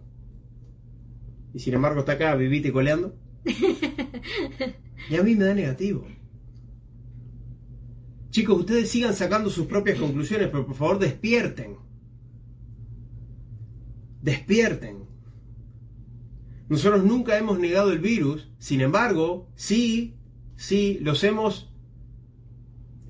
y 1.53 1.59
sin 1.59 1.73
embargo 1.73 2.01
está 2.01 2.13
acá 2.13 2.35
vivite 2.35 2.71
coleando. 2.71 3.15
y 5.09 5.15
a 5.15 5.23
mí 5.23 5.35
me 5.35 5.45
da 5.45 5.53
negativo. 5.53 6.07
Chicos, 8.31 8.61
ustedes 8.61 8.89
sigan 8.89 9.13
sacando 9.13 9.49
sus 9.51 9.67
propias 9.67 9.99
conclusiones, 9.99 10.49
pero 10.49 10.65
por 10.65 10.75
favor 10.75 10.97
despierten. 10.97 11.77
Despierten. 14.21 15.03
Nosotros 16.67 17.03
nunca 17.03 17.37
hemos 17.37 17.59
negado 17.59 17.91
el 17.91 17.99
virus, 17.99 18.49
sin 18.57 18.81
embargo, 18.81 19.47
sí, 19.55 20.15
sí, 20.55 20.97
los 21.01 21.23
hemos 21.23 21.71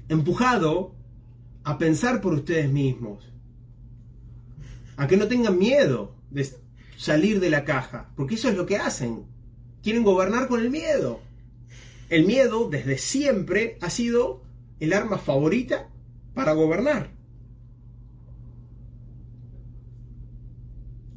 empujado 0.10 0.96
a 1.64 1.78
pensar 1.78 2.20
por 2.20 2.34
ustedes 2.34 2.70
mismos. 2.70 3.32
A 4.98 5.08
que 5.08 5.16
no 5.16 5.28
tengan 5.28 5.58
miedo 5.58 6.16
de 6.30 6.42
salir 7.04 7.42
de 7.42 7.50
la 7.50 7.66
caja, 7.66 8.10
porque 8.16 8.36
eso 8.36 8.48
es 8.48 8.56
lo 8.56 8.66
que 8.66 8.78
hacen. 8.78 9.26
Quieren 9.82 10.04
gobernar 10.04 10.48
con 10.48 10.62
el 10.62 10.70
miedo. 10.70 11.20
El 12.08 12.26
miedo 12.26 12.70
desde 12.70 12.98
siempre 12.98 13.78
ha 13.82 13.90
sido 13.90 14.44
el 14.80 14.94
arma 14.94 15.18
favorita 15.18 15.90
para 16.34 16.54
gobernar. 16.54 17.12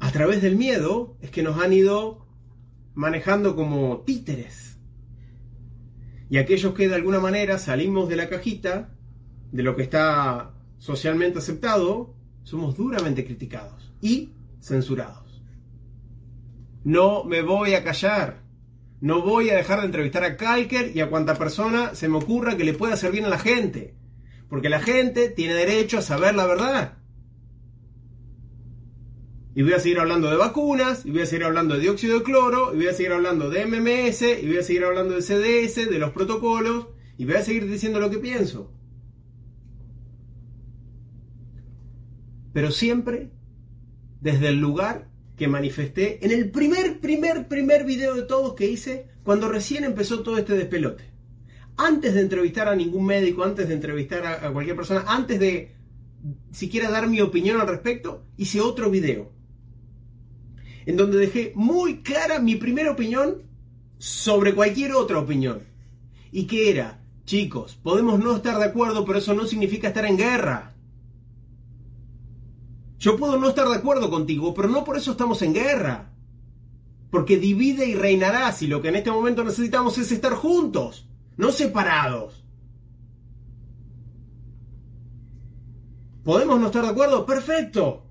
A 0.01 0.11
través 0.11 0.41
del 0.41 0.57
miedo 0.57 1.15
es 1.21 1.31
que 1.31 1.41
nos 1.41 1.57
han 1.57 1.71
ido 1.71 2.27
manejando 2.93 3.55
como 3.55 4.01
títeres. 4.01 4.77
Y 6.29 6.37
aquellos 6.37 6.73
que 6.73 6.89
de 6.89 6.95
alguna 6.95 7.21
manera 7.21 7.57
salimos 7.57 8.09
de 8.09 8.17
la 8.17 8.27
cajita, 8.27 8.93
de 9.53 9.63
lo 9.63 9.77
que 9.77 9.83
está 9.83 10.53
socialmente 10.79 11.39
aceptado, 11.39 12.13
somos 12.43 12.75
duramente 12.75 13.23
criticados 13.23 13.93
y 14.01 14.33
censurados. 14.59 15.26
No 16.87 17.25
me 17.25 17.41
voy 17.41 17.73
a 17.73 17.83
callar. 17.83 18.43
No 19.01 19.21
voy 19.21 19.49
a 19.49 19.57
dejar 19.57 19.81
de 19.81 19.87
entrevistar 19.87 20.23
a 20.23 20.37
Kalker 20.37 20.95
y 20.95 21.01
a 21.01 21.09
cuanta 21.09 21.37
persona 21.37 21.93
se 21.95 22.07
me 22.07 22.15
ocurra 22.15 22.55
que 22.55 22.63
le 22.63 22.71
pueda 22.71 22.95
servir 22.95 23.25
a 23.25 23.29
la 23.29 23.37
gente. 23.37 23.97
Porque 24.47 24.69
la 24.69 24.79
gente 24.79 25.27
tiene 25.27 25.53
derecho 25.53 25.97
a 25.97 26.01
saber 26.01 26.33
la 26.33 26.45
verdad. 26.45 26.99
Y 29.53 29.63
voy 29.63 29.73
a 29.73 29.81
seguir 29.81 29.99
hablando 29.99 30.29
de 30.29 30.37
vacunas, 30.37 31.05
y 31.05 31.11
voy 31.11 31.23
a 31.23 31.25
seguir 31.25 31.43
hablando 31.43 31.73
de 31.73 31.81
dióxido 31.81 32.19
de 32.19 32.23
cloro, 32.23 32.73
y 32.73 32.77
voy 32.77 32.87
a 32.87 32.93
seguir 32.93 33.11
hablando 33.11 33.49
de 33.49 33.65
MMS, 33.65 34.21
y 34.41 34.47
voy 34.47 34.59
a 34.59 34.63
seguir 34.63 34.85
hablando 34.85 35.13
de 35.13 35.21
CDS, 35.21 35.89
de 35.89 35.99
los 35.99 36.11
protocolos, 36.11 36.87
y 37.17 37.25
voy 37.25 37.35
a 37.35 37.43
seguir 37.43 37.69
diciendo 37.69 37.99
lo 37.99 38.09
que 38.09 38.19
pienso. 38.19 38.71
Pero 42.53 42.71
siempre 42.71 43.33
desde 44.21 44.47
el 44.47 44.61
lugar 44.61 45.06
que 45.37 45.47
manifesté 45.47 46.25
en 46.25 46.31
el 46.31 46.49
primer, 46.49 46.99
primer, 46.99 47.47
primer 47.47 47.85
video 47.85 48.15
de 48.15 48.23
todos 48.23 48.55
que 48.55 48.67
hice 48.67 49.07
cuando 49.23 49.47
recién 49.47 49.83
empezó 49.83 50.23
todo 50.23 50.37
este 50.37 50.55
despelote. 50.55 51.03
Antes 51.77 52.15
de 52.15 52.21
entrevistar 52.21 52.67
a 52.67 52.75
ningún 52.75 53.05
médico, 53.05 53.43
antes 53.43 53.67
de 53.67 53.75
entrevistar 53.75 54.25
a, 54.25 54.51
cualquier 54.51 54.75
persona, 54.75 55.03
antes 55.05 55.39
de 55.39 55.75
siquiera 56.51 56.89
dar 56.89 57.07
mi 57.07 57.21
opinión 57.21 57.61
al 57.61 57.67
respecto, 57.67 58.25
hice 58.35 58.61
otro 58.61 58.89
video. 58.89 59.31
En 60.87 60.97
donde 60.97 61.19
dejé 61.19 61.51
muy 61.55 62.01
clara 62.01 62.39
mi 62.39 62.55
primera 62.55 62.91
opinión 62.91 63.43
sobre 63.99 64.55
cualquier 64.55 64.93
otra 64.93 65.19
opinión. 65.19 65.61
Y 66.31 66.47
que 66.47 66.71
era, 66.71 67.03
chicos, 67.25 67.77
podemos 67.83 68.17
no 68.19 68.37
estar 68.37 68.57
de 68.57 68.65
acuerdo, 68.65 69.05
pero 69.05 69.19
eso 69.19 69.35
no 69.35 69.45
significa 69.45 69.89
estar 69.89 70.05
en 70.05 70.17
guerra. 70.17 70.73
Yo 72.99 73.15
puedo 73.15 73.37
no 73.37 73.49
estar 73.49 73.67
de 73.67 73.75
acuerdo 73.75 74.09
contigo, 74.09 74.53
pero 74.53 74.67
no 74.67 74.83
por 74.83 74.97
eso 74.97 75.11
estamos 75.11 75.41
en 75.41 75.53
guerra. 75.53 76.11
Porque 77.11 77.37
divide 77.37 77.85
y 77.85 77.95
reinarás 77.95 78.61
y 78.63 78.67
lo 78.67 78.81
que 78.81 78.89
en 78.89 78.95
este 78.95 79.11
momento 79.11 79.43
necesitamos 79.43 79.97
es 79.97 80.11
estar 80.11 80.33
juntos, 80.33 81.07
no 81.37 81.51
separados. 81.51 82.43
¿Podemos 86.23 86.59
no 86.59 86.65
estar 86.65 86.83
de 86.83 86.89
acuerdo? 86.89 87.25
Perfecto. 87.25 88.03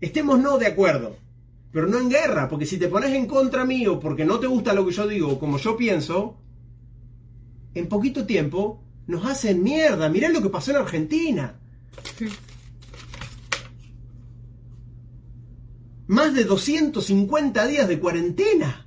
Estemos 0.00 0.38
no 0.38 0.58
de 0.58 0.66
acuerdo. 0.66 1.16
Pero 1.72 1.86
no 1.86 1.98
en 1.98 2.08
guerra, 2.08 2.48
porque 2.48 2.66
si 2.66 2.78
te 2.78 2.88
pones 2.88 3.12
en 3.12 3.26
contra 3.26 3.64
mío 3.64 3.98
porque 4.00 4.24
no 4.24 4.38
te 4.38 4.46
gusta 4.46 4.72
lo 4.72 4.86
que 4.86 4.92
yo 4.92 5.06
digo 5.06 5.38
como 5.38 5.58
yo 5.58 5.76
pienso, 5.76 6.36
en 7.74 7.88
poquito 7.88 8.24
tiempo 8.26 8.82
nos 9.06 9.26
hacen 9.26 9.62
mierda. 9.62 10.08
Mirá 10.08 10.28
lo 10.28 10.40
que 10.40 10.50
pasó 10.50 10.70
en 10.70 10.76
Argentina. 10.78 11.58
Más 16.08 16.34
de 16.34 16.44
250 16.44 17.66
días 17.66 17.86
de 17.86 18.00
cuarentena. 18.00 18.86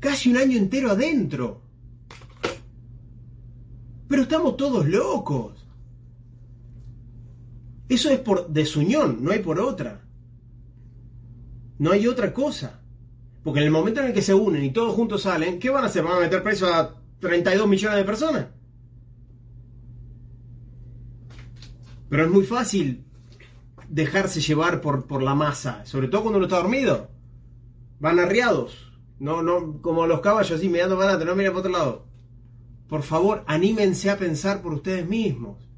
Casi 0.00 0.30
un 0.30 0.36
año 0.36 0.56
entero 0.58 0.90
adentro. 0.90 1.62
Pero 4.06 4.22
estamos 4.22 4.56
todos 4.58 4.86
locos. 4.86 5.66
Eso 7.88 8.10
es 8.10 8.20
por 8.20 8.48
desunión, 8.48 9.24
no 9.24 9.30
hay 9.30 9.38
por 9.38 9.58
otra. 9.58 10.04
No 11.78 11.90
hay 11.90 12.06
otra 12.06 12.34
cosa. 12.34 12.82
Porque 13.42 13.60
en 13.60 13.66
el 13.66 13.72
momento 13.72 14.00
en 14.00 14.08
el 14.08 14.12
que 14.12 14.20
se 14.20 14.34
unen 14.34 14.62
y 14.62 14.72
todos 14.72 14.94
juntos 14.94 15.22
salen, 15.22 15.58
¿qué 15.58 15.70
van 15.70 15.84
a 15.84 15.86
hacer? 15.86 16.04
¿Van 16.04 16.18
a 16.18 16.20
meter 16.20 16.42
preso 16.42 16.66
a 16.66 17.00
32 17.20 17.66
millones 17.66 17.96
de 17.96 18.04
personas? 18.04 18.46
Pero 22.10 22.24
es 22.24 22.30
muy 22.30 22.44
fácil 22.44 23.07
dejarse 23.88 24.40
llevar 24.40 24.80
por, 24.80 25.06
por 25.06 25.22
la 25.22 25.34
masa, 25.34 25.84
sobre 25.84 26.08
todo 26.08 26.22
cuando 26.22 26.38
uno 26.38 26.46
está 26.46 26.58
dormido. 26.58 27.08
Van 28.00 28.18
arriados, 28.18 28.92
no, 29.18 29.42
no, 29.42 29.80
como 29.82 30.06
los 30.06 30.20
caballos 30.20 30.58
así, 30.58 30.68
mirando 30.68 30.96
para 30.96 31.10
adelante, 31.10 31.26
no 31.26 31.36
miren 31.36 31.52
para 31.52 31.60
otro 31.60 31.72
lado. 31.72 32.06
Por 32.88 33.02
favor, 33.02 33.44
anímense 33.46 34.10
a 34.10 34.18
pensar 34.18 34.62
por 34.62 34.72
ustedes 34.72 35.08
mismos. 35.08 35.68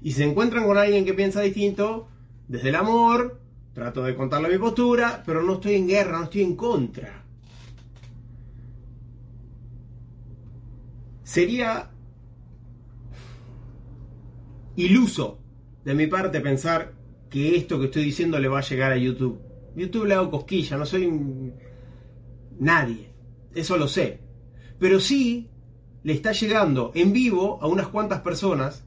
Y 0.00 0.12
se 0.12 0.24
encuentran 0.24 0.64
con 0.64 0.78
alguien 0.78 1.04
que 1.04 1.14
piensa 1.14 1.40
distinto, 1.40 2.08
desde 2.48 2.70
el 2.70 2.74
amor, 2.76 3.40
trato 3.72 4.02
de 4.02 4.14
contarle 4.14 4.48
mi 4.48 4.58
postura, 4.58 5.22
pero 5.26 5.42
no 5.42 5.54
estoy 5.54 5.74
en 5.74 5.88
guerra, 5.88 6.18
no 6.18 6.24
estoy 6.24 6.42
en 6.42 6.56
contra. 6.56 7.24
Sería 11.22 11.90
iluso 14.76 15.40
de 15.84 15.94
mi 15.94 16.06
parte 16.06 16.40
pensar 16.40 16.95
que 17.30 17.56
esto 17.56 17.78
que 17.78 17.86
estoy 17.86 18.04
diciendo 18.04 18.38
le 18.38 18.48
va 18.48 18.58
a 18.58 18.62
llegar 18.62 18.92
a 18.92 18.96
YouTube. 18.96 19.40
YouTube 19.74 20.06
le 20.06 20.14
hago 20.14 20.30
cosquilla, 20.30 20.76
no 20.76 20.86
soy 20.86 21.52
nadie, 22.58 23.12
eso 23.54 23.76
lo 23.76 23.88
sé. 23.88 24.20
Pero 24.78 25.00
sí 25.00 25.50
le 26.02 26.12
está 26.12 26.32
llegando 26.32 26.92
en 26.94 27.12
vivo 27.12 27.58
a 27.60 27.66
unas 27.66 27.88
cuantas 27.88 28.20
personas 28.20 28.84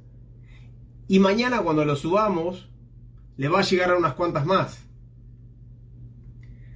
y 1.08 1.20
mañana 1.20 1.62
cuando 1.62 1.86
lo 1.86 1.96
subamos 1.96 2.70
le 3.36 3.50
va 3.50 3.60
a 3.60 3.64
llegar 3.64 3.92
a 3.92 3.98
unas 3.98 4.14
cuantas 4.14 4.46
más. 4.46 4.86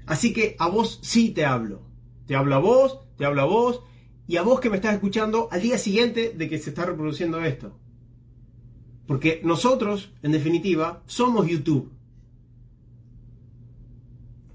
Así 0.05 0.33
que 0.33 0.55
a 0.59 0.67
vos 0.67 0.99
sí 1.01 1.31
te 1.31 1.45
hablo. 1.45 1.81
Te 2.25 2.35
hablo 2.35 2.55
a 2.55 2.59
vos, 2.59 2.99
te 3.17 3.25
hablo 3.25 3.41
a 3.41 3.45
vos 3.45 3.81
y 4.27 4.37
a 4.37 4.41
vos 4.41 4.59
que 4.59 4.69
me 4.69 4.77
estás 4.77 4.93
escuchando 4.93 5.49
al 5.51 5.61
día 5.61 5.77
siguiente 5.77 6.33
de 6.35 6.49
que 6.49 6.57
se 6.57 6.69
está 6.69 6.85
reproduciendo 6.85 7.41
esto. 7.41 7.79
Porque 9.07 9.41
nosotros, 9.43 10.11
en 10.21 10.31
definitiva, 10.31 11.03
somos 11.05 11.47
YouTube. 11.47 11.91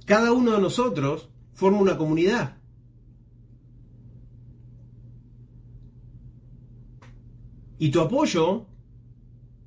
Cada 0.05 0.33
uno 0.33 0.53
de 0.53 0.61
nosotros 0.61 1.29
forma 1.53 1.79
una 1.79 1.99
comunidad. 1.99 2.57
Y 7.79 7.91
tu 7.91 8.01
apoyo 8.01 8.67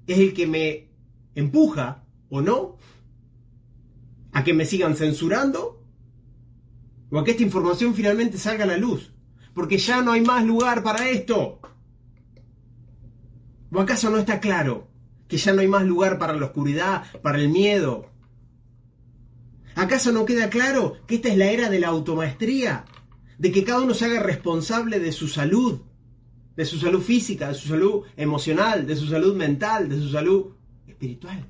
es 0.08 0.18
el 0.20 0.34
que 0.34 0.48
me 0.48 0.90
empuja, 1.36 2.04
o 2.30 2.42
no, 2.42 2.78
a 4.34 4.44
que 4.44 4.54
me 4.54 4.66
sigan 4.66 4.96
censurando 4.96 5.82
o 7.12 7.20
a 7.20 7.24
que 7.24 7.32
esta 7.32 7.44
información 7.44 7.94
finalmente 7.94 8.38
salga 8.38 8.64
a 8.64 8.68
la 8.68 8.78
luz. 8.78 9.12
Porque 9.54 9.78
ya 9.78 10.02
no 10.02 10.14
hay 10.14 10.22
más 10.22 10.46
lugar 10.46 10.82
para 10.82 11.10
esto. 11.10 11.60
¿O 13.74 13.80
acaso 13.80 14.10
no 14.10 14.18
está 14.18 14.40
claro 14.40 14.90
que 15.28 15.38
ya 15.38 15.54
no 15.54 15.62
hay 15.62 15.68
más 15.68 15.84
lugar 15.84 16.20
para 16.20 16.34
la 16.34 16.48
oscuridad, 16.48 17.04
para 17.22 17.40
el 17.40 17.50
miedo? 17.50 18.12
¿Acaso 19.76 20.12
no 20.12 20.26
queda 20.26 20.50
claro 20.50 20.98
que 21.08 21.16
esta 21.16 21.30
es 21.30 21.38
la 21.38 21.46
era 21.46 21.70
de 21.70 21.80
la 21.80 21.88
automaestría? 21.88 22.86
De 23.38 23.52
que 23.52 23.64
cada 23.64 23.82
uno 23.82 23.94
se 23.94 24.06
haga 24.06 24.20
responsable 24.20 25.00
de 25.00 25.12
su 25.14 25.28
salud, 25.28 25.82
de 26.56 26.66
su 26.66 26.78
salud 26.80 27.02
física, 27.02 27.48
de 27.48 27.56
su 27.56 27.70
salud 27.70 28.04
emocional, 28.18 28.86
de 28.86 28.96
su 28.96 29.08
salud 29.08 29.36
mental, 29.36 29.88
de 29.88 29.96
su 29.96 30.10
salud 30.10 30.54
espiritual. 30.86 31.48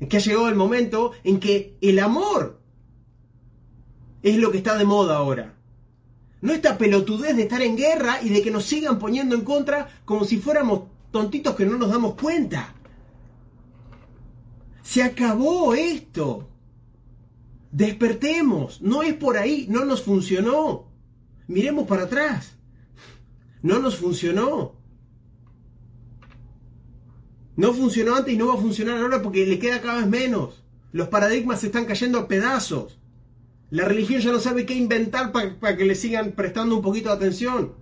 Es 0.00 0.08
que 0.08 0.16
ha 0.16 0.20
llegado 0.20 0.48
el 0.48 0.54
momento 0.54 1.12
en 1.24 1.40
que 1.40 1.76
el 1.80 1.98
amor 1.98 2.60
es 4.22 4.38
lo 4.38 4.50
que 4.50 4.58
está 4.58 4.76
de 4.76 4.84
moda 4.84 5.16
ahora. 5.16 5.55
No 6.46 6.52
esta 6.52 6.78
pelotudez 6.78 7.34
de 7.34 7.42
estar 7.42 7.60
en 7.60 7.76
guerra 7.76 8.22
y 8.22 8.28
de 8.28 8.40
que 8.40 8.52
nos 8.52 8.66
sigan 8.66 9.00
poniendo 9.00 9.34
en 9.34 9.40
contra 9.40 9.88
como 10.04 10.24
si 10.24 10.38
fuéramos 10.38 10.82
tontitos 11.10 11.56
que 11.56 11.66
no 11.66 11.76
nos 11.76 11.90
damos 11.90 12.14
cuenta. 12.14 12.72
Se 14.80 15.02
acabó 15.02 15.74
esto. 15.74 16.48
Despertemos. 17.72 18.80
No 18.80 19.02
es 19.02 19.14
por 19.14 19.36
ahí. 19.36 19.66
No 19.68 19.84
nos 19.84 20.04
funcionó. 20.04 20.86
Miremos 21.48 21.88
para 21.88 22.04
atrás. 22.04 22.56
No 23.60 23.80
nos 23.80 23.96
funcionó. 23.96 24.76
No 27.56 27.72
funcionó 27.74 28.14
antes 28.14 28.32
y 28.32 28.36
no 28.36 28.46
va 28.46 28.54
a 28.54 28.58
funcionar 28.62 28.98
ahora 28.98 29.20
porque 29.20 29.46
le 29.46 29.58
queda 29.58 29.82
cada 29.82 29.98
vez 29.98 30.06
menos. 30.06 30.62
Los 30.92 31.08
paradigmas 31.08 31.58
se 31.58 31.66
están 31.66 31.86
cayendo 31.86 32.20
a 32.20 32.28
pedazos. 32.28 33.00
La 33.70 33.84
religión 33.84 34.20
ya 34.20 34.30
no 34.30 34.38
sabe 34.38 34.64
qué 34.64 34.74
inventar 34.74 35.32
para 35.32 35.76
que 35.76 35.84
le 35.84 35.94
sigan 35.94 36.32
prestando 36.32 36.76
un 36.76 36.82
poquito 36.82 37.08
de 37.08 37.16
atención. 37.16 37.74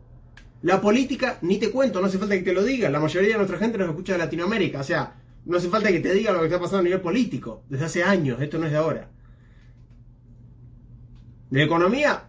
La 0.62 0.80
política, 0.80 1.38
ni 1.42 1.58
te 1.58 1.70
cuento, 1.70 2.00
no 2.00 2.06
hace 2.06 2.18
falta 2.18 2.36
que 2.36 2.42
te 2.42 2.54
lo 2.54 2.62
diga. 2.62 2.88
La 2.88 3.00
mayoría 3.00 3.30
de 3.30 3.36
nuestra 3.36 3.58
gente 3.58 3.76
nos 3.76 3.90
escucha 3.90 4.14
de 4.14 4.20
Latinoamérica. 4.20 4.80
O 4.80 4.84
sea, 4.84 5.14
no 5.44 5.58
hace 5.58 5.68
falta 5.68 5.90
que 5.90 6.00
te 6.00 6.14
diga 6.14 6.32
lo 6.32 6.40
que 6.40 6.46
está 6.46 6.58
pasando 6.58 6.80
a 6.80 6.84
nivel 6.84 7.02
político. 7.02 7.64
Desde 7.68 7.84
hace 7.84 8.02
años, 8.02 8.40
esto 8.40 8.58
no 8.58 8.64
es 8.64 8.72
de 8.72 8.78
ahora. 8.78 9.10
De 11.50 11.62
economía. 11.62 12.24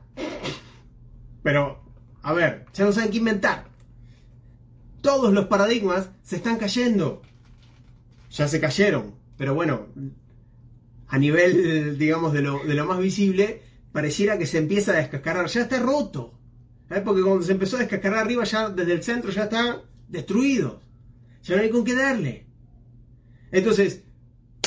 Pero, 1.44 1.82
a 2.24 2.34
ver, 2.34 2.66
ya 2.74 2.84
no 2.84 2.92
saben 2.92 3.12
qué 3.12 3.20
inventar. 3.20 3.66
Todos 5.02 5.32
los 5.32 5.46
paradigmas 5.46 6.10
se 6.22 6.36
están 6.36 6.58
cayendo. 6.58 7.22
Ya 8.32 8.50
se 8.50 8.60
cayeron. 8.60 9.16
Pero 9.38 9.56
bueno, 9.56 9.88
a 11.08 11.18
nivel, 11.18 11.98
digamos, 11.98 12.34
de 12.34 12.42
lo, 12.42 12.64
de 12.64 12.74
lo 12.74 12.86
más 12.86 13.00
visible, 13.00 13.62
pareciera 13.92 14.38
que 14.38 14.46
se 14.46 14.58
empieza 14.58 14.92
a 14.92 14.98
descascarar. 14.98 15.48
Ya 15.48 15.62
está 15.62 15.80
roto. 15.80 16.34
Porque 16.88 17.22
cuando 17.22 17.42
se 17.42 17.52
empezó 17.52 17.78
a 17.78 17.80
descascarar 17.80 18.20
arriba, 18.20 18.44
ya 18.44 18.70
desde 18.70 18.94
el 18.94 19.04
centro 19.04 19.32
ya 19.32 19.44
está 19.44 19.82
destruido. 20.08 20.82
Ya 21.44 21.56
no 21.56 21.62
hay 21.62 21.70
con 21.70 21.84
qué 21.84 21.96
darle. 21.96 22.46
Entonces, 23.52 24.04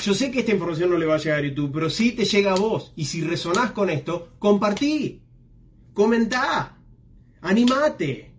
yo 0.02 0.14
sé 0.14 0.30
que 0.30 0.40
esta 0.40 0.52
información 0.52 0.90
no 0.90 0.98
le 0.98 1.06
va 1.06 1.16
a 1.16 1.18
llegar 1.18 1.40
a 1.40 1.46
YouTube, 1.46 1.72
pero 1.72 1.90
sí 1.90 2.12
te 2.12 2.24
llega 2.24 2.52
a 2.52 2.58
vos. 2.58 2.92
Y 2.96 3.04
si 3.04 3.22
resonás 3.22 3.72
con 3.72 3.90
esto, 3.90 4.30
compartí. 4.38 5.22
Comentá. 5.92 6.76
Animate. 7.40 8.32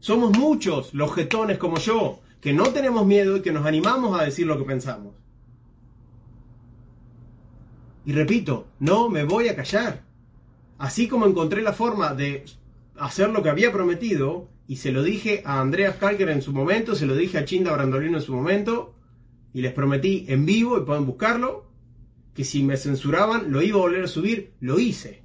Somos 0.00 0.36
muchos 0.36 0.94
los 0.94 1.14
jetones 1.14 1.58
como 1.58 1.78
yo, 1.78 2.20
que 2.40 2.52
no 2.52 2.64
tenemos 2.70 3.06
miedo 3.06 3.36
y 3.36 3.42
que 3.42 3.52
nos 3.52 3.66
animamos 3.66 4.18
a 4.18 4.24
decir 4.24 4.46
lo 4.46 4.58
que 4.58 4.64
pensamos. 4.64 5.14
Y 8.08 8.12
repito, 8.12 8.66
no 8.80 9.08
me 9.10 9.24
voy 9.24 9.48
a 9.48 9.54
callar. 9.54 10.02
Así 10.78 11.08
como 11.08 11.26
encontré 11.26 11.60
la 11.60 11.74
forma 11.74 12.14
de 12.14 12.46
hacer 12.96 13.28
lo 13.28 13.42
que 13.42 13.50
había 13.50 13.70
prometido, 13.70 14.48
y 14.66 14.76
se 14.76 14.92
lo 14.92 15.02
dije 15.02 15.42
a 15.44 15.60
Andreas 15.60 15.96
Kalker 15.96 16.30
en 16.30 16.40
su 16.40 16.54
momento, 16.54 16.94
se 16.94 17.04
lo 17.04 17.14
dije 17.14 17.36
a 17.36 17.44
Chinda 17.44 17.70
Brandolino 17.70 18.16
en 18.16 18.24
su 18.24 18.34
momento, 18.34 18.94
y 19.52 19.60
les 19.60 19.74
prometí 19.74 20.24
en 20.26 20.46
vivo, 20.46 20.78
y 20.78 20.86
pueden 20.86 21.04
buscarlo, 21.04 21.66
que 22.32 22.44
si 22.44 22.62
me 22.62 22.78
censuraban 22.78 23.52
lo 23.52 23.60
iba 23.60 23.76
a 23.76 23.82
volver 23.82 24.04
a 24.04 24.08
subir, 24.08 24.54
lo 24.60 24.78
hice. 24.78 25.22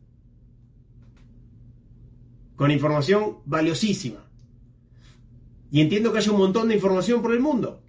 con 2.61 2.69
información 2.69 3.37
valiosísima. 3.45 4.19
Y 5.71 5.81
entiendo 5.81 6.11
que 6.11 6.19
haya 6.19 6.31
un 6.31 6.37
montón 6.37 6.67
de 6.67 6.75
información 6.75 7.23
por 7.23 7.33
el 7.33 7.39
mundo. 7.39 7.81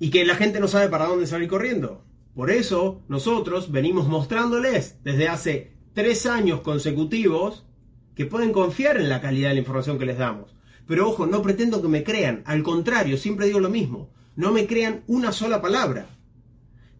Y 0.00 0.08
que 0.08 0.24
la 0.24 0.36
gente 0.36 0.58
no 0.58 0.68
sabe 0.68 0.88
para 0.88 1.04
dónde 1.04 1.26
salir 1.26 1.50
corriendo. 1.50 2.02
Por 2.34 2.50
eso 2.50 3.02
nosotros 3.06 3.70
venimos 3.72 4.08
mostrándoles 4.08 4.96
desde 5.04 5.28
hace 5.28 5.74
tres 5.92 6.24
años 6.24 6.62
consecutivos 6.62 7.66
que 8.14 8.24
pueden 8.24 8.52
confiar 8.52 8.96
en 8.96 9.10
la 9.10 9.20
calidad 9.20 9.50
de 9.50 9.56
la 9.56 9.60
información 9.60 9.98
que 9.98 10.06
les 10.06 10.16
damos. 10.16 10.56
Pero 10.86 11.10
ojo, 11.10 11.26
no 11.26 11.42
pretendo 11.42 11.82
que 11.82 11.88
me 11.88 12.04
crean. 12.04 12.42
Al 12.46 12.62
contrario, 12.62 13.18
siempre 13.18 13.44
digo 13.44 13.60
lo 13.60 13.68
mismo. 13.68 14.08
No 14.34 14.50
me 14.50 14.66
crean 14.66 15.04
una 15.08 15.32
sola 15.32 15.60
palabra. 15.60 16.06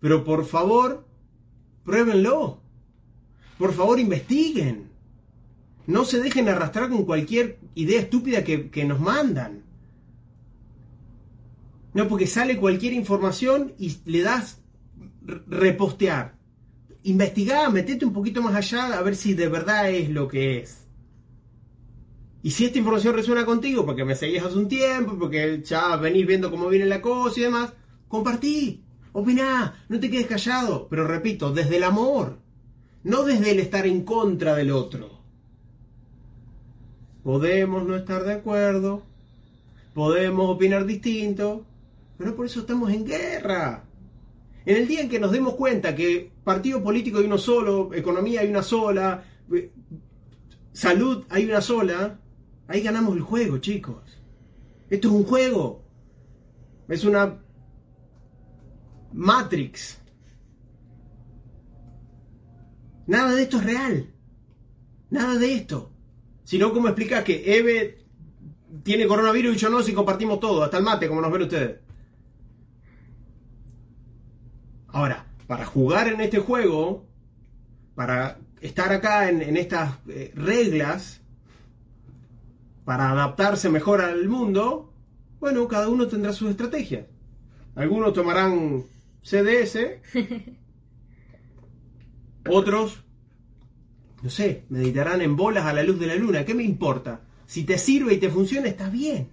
Pero 0.01 0.23
por 0.23 0.45
favor, 0.45 1.07
pruébenlo. 1.83 2.61
Por 3.57 3.73
favor, 3.73 3.99
investiguen. 3.99 4.88
No 5.89 6.05
se 6.05 6.21
dejen 6.21 6.51
arrastrar 6.51 6.91
con 6.91 7.07
cualquier 7.07 7.61
idea 7.75 7.99
estúpida 7.99 8.45
que, 8.45 8.85
nos 8.85 9.01
mandan. 9.01 9.63
No, 11.95 12.07
porque 12.09 12.27
sale 12.27 12.59
cualquier 12.59 12.93
información 12.93 13.73
y 13.79 13.97
le 14.05 14.21
das 14.21 14.61
repostear. 15.23 16.37
Investigá, 17.05 17.71
metete 17.71 18.05
un 18.05 18.13
poquito 18.13 18.43
más 18.43 18.55
allá 18.55 18.99
a 18.99 19.03
ver 19.03 19.17
si 19.17 19.33
de 19.33 19.49
verdad 19.49 19.91
es 19.91 20.11
lo 20.11 20.29
que 20.29 20.59
es. 20.59 20.87
Y 22.43 22.51
si 22.51 22.67
esta 22.67 22.77
información 22.77 23.15
resuena 23.15 23.47
contigo, 23.47 23.87
porque 23.87 24.05
me 24.05 24.15
seguís 24.15 24.43
hace 24.43 24.59
un 24.59 24.69
tiempo, 24.69 25.17
porque 25.19 25.63
ya 25.65 25.97
venís 25.97 26.27
viendo 26.27 26.51
cómo 26.51 26.69
viene 26.69 26.85
la 26.85 27.01
cosa 27.01 27.41
y 27.41 27.45
demás, 27.45 27.73
compartí, 28.09 28.85
opiná, 29.13 29.87
no 29.89 29.99
te 29.99 30.11
quedes 30.11 30.27
callado. 30.27 30.87
Pero 30.91 31.09
repito, 31.09 31.51
desde 31.51 31.79
el 31.79 31.85
amor, 31.85 32.37
no 33.05 33.25
desde 33.25 33.53
el 33.53 33.61
estar 33.61 33.87
en 33.87 34.03
contra 34.05 34.55
del 34.55 34.71
otro. 34.71 35.18
Podemos 37.29 37.87
no 37.87 37.95
estar 37.95 38.25
de 38.25 38.33
acuerdo, 38.33 39.03
podemos 39.93 40.49
opinar 40.49 40.87
distinto, 40.87 41.63
pero 42.17 42.35
por 42.35 42.47
eso 42.47 42.61
estamos 42.61 42.91
en 42.91 43.05
guerra. 43.05 43.85
En 44.65 44.77
el 44.79 44.89
día 44.89 45.03
en 45.03 45.11
que 45.11 45.21
nos 45.21 45.31
demos 45.31 45.53
cuenta 45.53 45.95
que 45.95 46.33
partido 46.43 46.83
político 46.83 47.19
hay 47.19 47.27
uno 47.27 47.37
solo, 47.37 47.93
economía 47.93 48.41
hay 48.41 48.49
una 48.49 48.63
sola, 48.63 49.25
eh, 49.53 49.71
salud 50.73 51.27
hay 51.29 51.45
una 51.45 51.61
sola, 51.61 52.19
ahí 52.67 52.81
ganamos 52.81 53.15
el 53.15 53.21
juego, 53.21 53.59
chicos. 53.59 54.23
Esto 54.89 55.09
es 55.09 55.15
un 55.15 55.25
juego. 55.25 55.85
Es 56.89 57.05
una 57.05 57.43
Matrix. 59.13 60.01
Nada 63.07 63.35
de 63.35 63.43
esto 63.43 63.59
es 63.59 63.65
real. 63.65 64.15
Nada 65.11 65.39
de 65.39 65.53
esto. 65.53 65.93
Si 66.49 66.59
no, 66.59 66.73
¿cómo 66.73 66.89
explicas 66.89 67.25
que 67.25 67.59
Eve 67.59 67.99
tiene 68.83 69.07
coronavirus 69.07 69.55
y 69.55 69.59
yo 69.59 69.69
no 69.69 69.83
si 69.83 69.93
compartimos 69.93 70.41
todo, 70.41 70.65
hasta 70.65 70.79
el 70.79 70.83
mate, 70.83 71.07
como 71.07 71.21
nos 71.21 71.31
ven 71.31 71.43
ustedes? 71.43 71.77
Ahora, 74.87 75.27
para 75.47 75.67
jugar 75.67 76.09
en 76.09 76.23
este 76.23 76.39
juego, 76.39 77.05
para 77.95 78.39
estar 78.63 78.91
acá 78.95 79.29
en, 79.29 79.59
estas 79.59 79.99
eh, 80.09 80.33
reglas, 80.35 81.21
para 82.87 83.11
adaptarse 83.11 83.69
mejor 83.69 84.01
al 84.01 84.27
mundo, 84.27 84.91
bueno, 85.41 85.69
cada 85.69 85.91
uno 85.91 86.09
tendrá 86.09 86.33
sus 86.33 86.49
estrategias. 86.49 87.05
Algunos 87.75 88.15
tomarán 88.15 88.85
CDS, 89.21 90.01
otros 92.49 93.05
no 94.23 94.31
sé, 94.31 94.65
meditarán 94.69 95.21
en 95.23 95.37
bolas 95.37 95.67
a 95.67 95.73
la 95.73 95.83
luz 95.83 95.99
de 95.99 96.07
la 96.07 96.17
luna. 96.17 96.45
¿Qué 96.45 96.55
me 96.55 96.65
importa? 96.65 97.21
Si 97.47 97.65
te 97.65 97.79
sirve 97.79 98.15
y 98.15 98.19
te 98.19 98.31
funciona, 98.31 98.69
está 98.69 98.89
bien. 98.89 99.29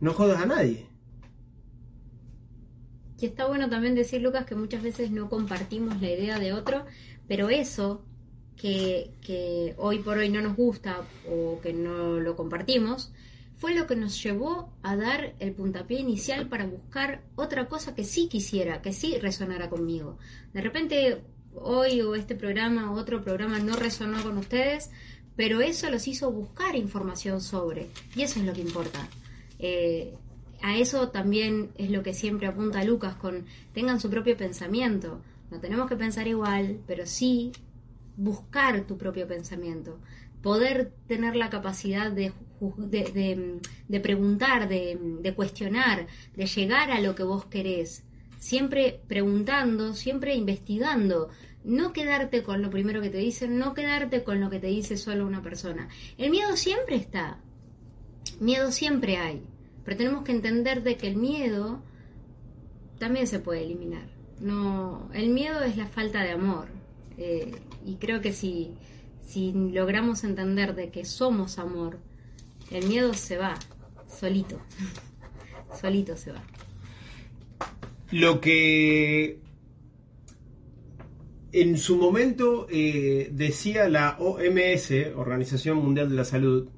No 0.00 0.12
jodas 0.14 0.42
a 0.42 0.46
nadie. 0.46 0.86
Y 3.20 3.26
está 3.26 3.46
bueno 3.46 3.70
también 3.70 3.94
decir, 3.94 4.20
Lucas, 4.20 4.46
que 4.46 4.56
muchas 4.56 4.82
veces 4.82 5.10
no 5.12 5.28
compartimos 5.28 6.00
la 6.00 6.10
idea 6.10 6.40
de 6.40 6.52
otro, 6.52 6.86
pero 7.28 7.50
eso 7.50 8.04
que, 8.56 9.12
que 9.20 9.74
hoy 9.78 10.00
por 10.00 10.18
hoy 10.18 10.28
no 10.28 10.40
nos 10.40 10.56
gusta 10.56 11.02
o 11.30 11.60
que 11.60 11.72
no 11.72 12.18
lo 12.18 12.34
compartimos, 12.34 13.12
fue 13.62 13.74
lo 13.74 13.86
que 13.86 13.94
nos 13.94 14.20
llevó 14.20 14.72
a 14.82 14.96
dar 14.96 15.36
el 15.38 15.52
puntapié 15.52 16.00
inicial 16.00 16.48
para 16.48 16.66
buscar 16.66 17.22
otra 17.36 17.68
cosa 17.68 17.94
que 17.94 18.02
sí 18.02 18.26
quisiera, 18.28 18.82
que 18.82 18.92
sí 18.92 19.16
resonara 19.18 19.70
conmigo. 19.70 20.18
De 20.52 20.60
repente 20.60 21.22
hoy 21.54 22.00
o 22.00 22.14
este 22.14 22.34
programa 22.34 22.92
o 22.92 22.94
otro 22.94 23.22
programa 23.22 23.58
no 23.58 23.76
resonó 23.76 24.22
con 24.22 24.38
ustedes, 24.38 24.90
pero 25.36 25.60
eso 25.60 25.90
los 25.90 26.06
hizo 26.08 26.30
buscar 26.30 26.76
información 26.76 27.40
sobre, 27.40 27.88
y 28.14 28.22
eso 28.22 28.40
es 28.40 28.46
lo 28.46 28.52
que 28.52 28.60
importa. 28.60 29.08
Eh, 29.58 30.14
a 30.60 30.76
eso 30.76 31.08
también 31.08 31.70
es 31.76 31.90
lo 31.90 32.02
que 32.02 32.14
siempre 32.14 32.46
apunta 32.46 32.84
Lucas 32.84 33.16
con 33.16 33.46
tengan 33.72 34.00
su 34.00 34.10
propio 34.10 34.36
pensamiento. 34.36 35.20
No 35.50 35.60
tenemos 35.60 35.88
que 35.88 35.96
pensar 35.96 36.28
igual, 36.28 36.80
pero 36.86 37.06
sí 37.06 37.52
buscar 38.16 38.82
tu 38.82 38.96
propio 38.96 39.26
pensamiento. 39.26 39.98
Poder 40.40 40.92
tener 41.06 41.36
la 41.36 41.50
capacidad 41.50 42.10
de 42.10 42.32
de, 42.76 44.00
preguntar, 44.00 44.68
de, 44.68 44.98
de 45.20 45.34
cuestionar, 45.34 46.06
de 46.34 46.46
llegar 46.46 46.90
a 46.90 47.00
lo 47.00 47.14
que 47.14 47.22
vos 47.22 47.46
querés. 47.46 48.04
Siempre 48.42 49.00
preguntando, 49.06 49.94
siempre 49.94 50.34
investigando. 50.34 51.28
No 51.62 51.92
quedarte 51.92 52.42
con 52.42 52.60
lo 52.60 52.70
primero 52.70 53.00
que 53.00 53.08
te 53.08 53.18
dicen, 53.18 53.56
no 53.56 53.72
quedarte 53.72 54.24
con 54.24 54.40
lo 54.40 54.50
que 54.50 54.58
te 54.58 54.66
dice 54.66 54.96
solo 54.96 55.28
una 55.28 55.42
persona. 55.42 55.88
El 56.18 56.32
miedo 56.32 56.56
siempre 56.56 56.96
está. 56.96 57.38
Miedo 58.40 58.72
siempre 58.72 59.16
hay. 59.16 59.44
Pero 59.84 59.96
tenemos 59.96 60.24
que 60.24 60.32
entender 60.32 60.82
de 60.82 60.96
que 60.96 61.06
el 61.06 61.14
miedo 61.14 61.84
también 62.98 63.28
se 63.28 63.38
puede 63.38 63.62
eliminar. 63.62 64.08
No, 64.40 65.08
el 65.14 65.28
miedo 65.28 65.62
es 65.62 65.76
la 65.76 65.86
falta 65.86 66.24
de 66.24 66.32
amor. 66.32 66.66
Eh, 67.18 67.54
y 67.86 67.94
creo 67.94 68.20
que 68.20 68.32
si, 68.32 68.74
si 69.24 69.52
logramos 69.52 70.24
entender 70.24 70.74
de 70.74 70.90
que 70.90 71.04
somos 71.04 71.60
amor, 71.60 72.00
el 72.72 72.88
miedo 72.88 73.14
se 73.14 73.38
va, 73.38 73.54
solito. 74.08 74.58
solito 75.80 76.16
se 76.16 76.32
va. 76.32 76.42
Lo 78.12 78.40
que 78.40 79.40
en 81.50 81.78
su 81.78 81.96
momento 81.96 82.66
eh, 82.70 83.30
decía 83.32 83.88
la 83.88 84.16
OMS, 84.18 84.92
Organización 85.16 85.78
Mundial 85.78 86.08
de 86.08 86.16
la 86.16 86.24
Salud, 86.24 86.68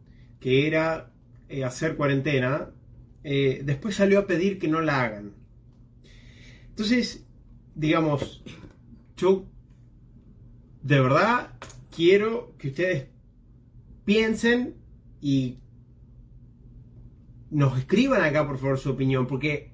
que 0.40 0.66
era 0.66 1.12
eh, 1.49 1.64
hacer 1.64 1.97
cuarentena, 1.97 2.70
después 3.23 3.94
salió 3.94 4.18
a 4.20 4.27
pedir 4.27 4.59
que 4.59 4.68
no 4.68 4.81
la 4.81 5.03
hagan. 5.03 5.33
Entonces, 6.68 7.27
digamos, 7.75 8.42
yo 9.16 9.47
de 10.83 11.01
verdad 11.01 11.55
quiero 11.94 12.55
que 12.59 12.68
ustedes 12.68 13.07
piensen 14.05 14.75
y 15.20 15.59
nos 17.51 17.79
escriban 17.79 18.23
acá 18.23 18.47
por 18.47 18.59
favor 18.59 18.79
su 18.79 18.90
opinión, 18.90 19.27
porque 19.27 19.73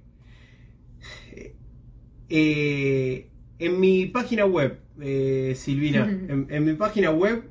eh, 2.30 3.26
en 3.58 3.80
mi 3.80 4.06
página 4.06 4.46
web, 4.46 4.78
eh, 5.00 5.54
Silvina, 5.56 6.08
en, 6.08 6.64
mi 6.64 6.74
página 6.74 7.10
web 7.10 7.42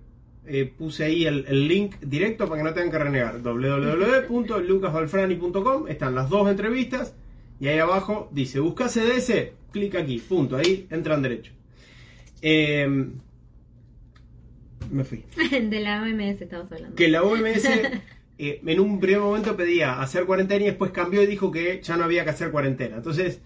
eh, 0.47 0.63
puse 0.65 1.03
ahí 1.03 1.25
el, 1.25 1.67
link 1.67 1.97
directo 1.99 2.47
para 2.47 2.61
que 2.61 2.63
no 2.63 2.73
tengan 2.73 2.91
que 2.91 2.99
renegar, 2.99 3.43
www.lucasvalfrani.com, 3.43 5.89
están 5.89 6.15
las 6.15 6.29
dos 6.29 6.49
entrevistas 6.49 7.13
y 7.59 7.67
ahí 7.67 7.79
abajo 7.79 8.29
dice, 8.31 8.61
busca 8.61 8.87
CDS, 8.87 9.49
clic 9.71 9.95
aquí, 9.95 10.19
punto, 10.19 10.55
ahí 10.55 10.87
entran 10.89 11.21
derecho. 11.21 11.51
Em, 12.41 13.15
me 14.89 15.03
fui. 15.03 15.25
De 15.51 15.81
la 15.81 16.01
OMS 16.01 16.41
estamos 16.41 16.71
hablando. 16.71 16.95
Que 16.95 17.09
la 17.09 17.21
OMS 17.21 17.67
en 18.37 18.79
un 18.79 19.01
primer 19.01 19.19
momento 19.19 19.57
pedía 19.57 20.01
hacer 20.01 20.25
cuarentena 20.25 20.63
y 20.63 20.67
después 20.67 20.91
cambió 20.91 21.21
y 21.21 21.25
dijo 21.25 21.51
que 21.51 21.81
ya 21.83 21.97
no 21.97 22.05
había 22.05 22.23
que 22.23 22.29
hacer 22.29 22.51
cuarentena. 22.51 22.95
Entonces, 22.95 23.41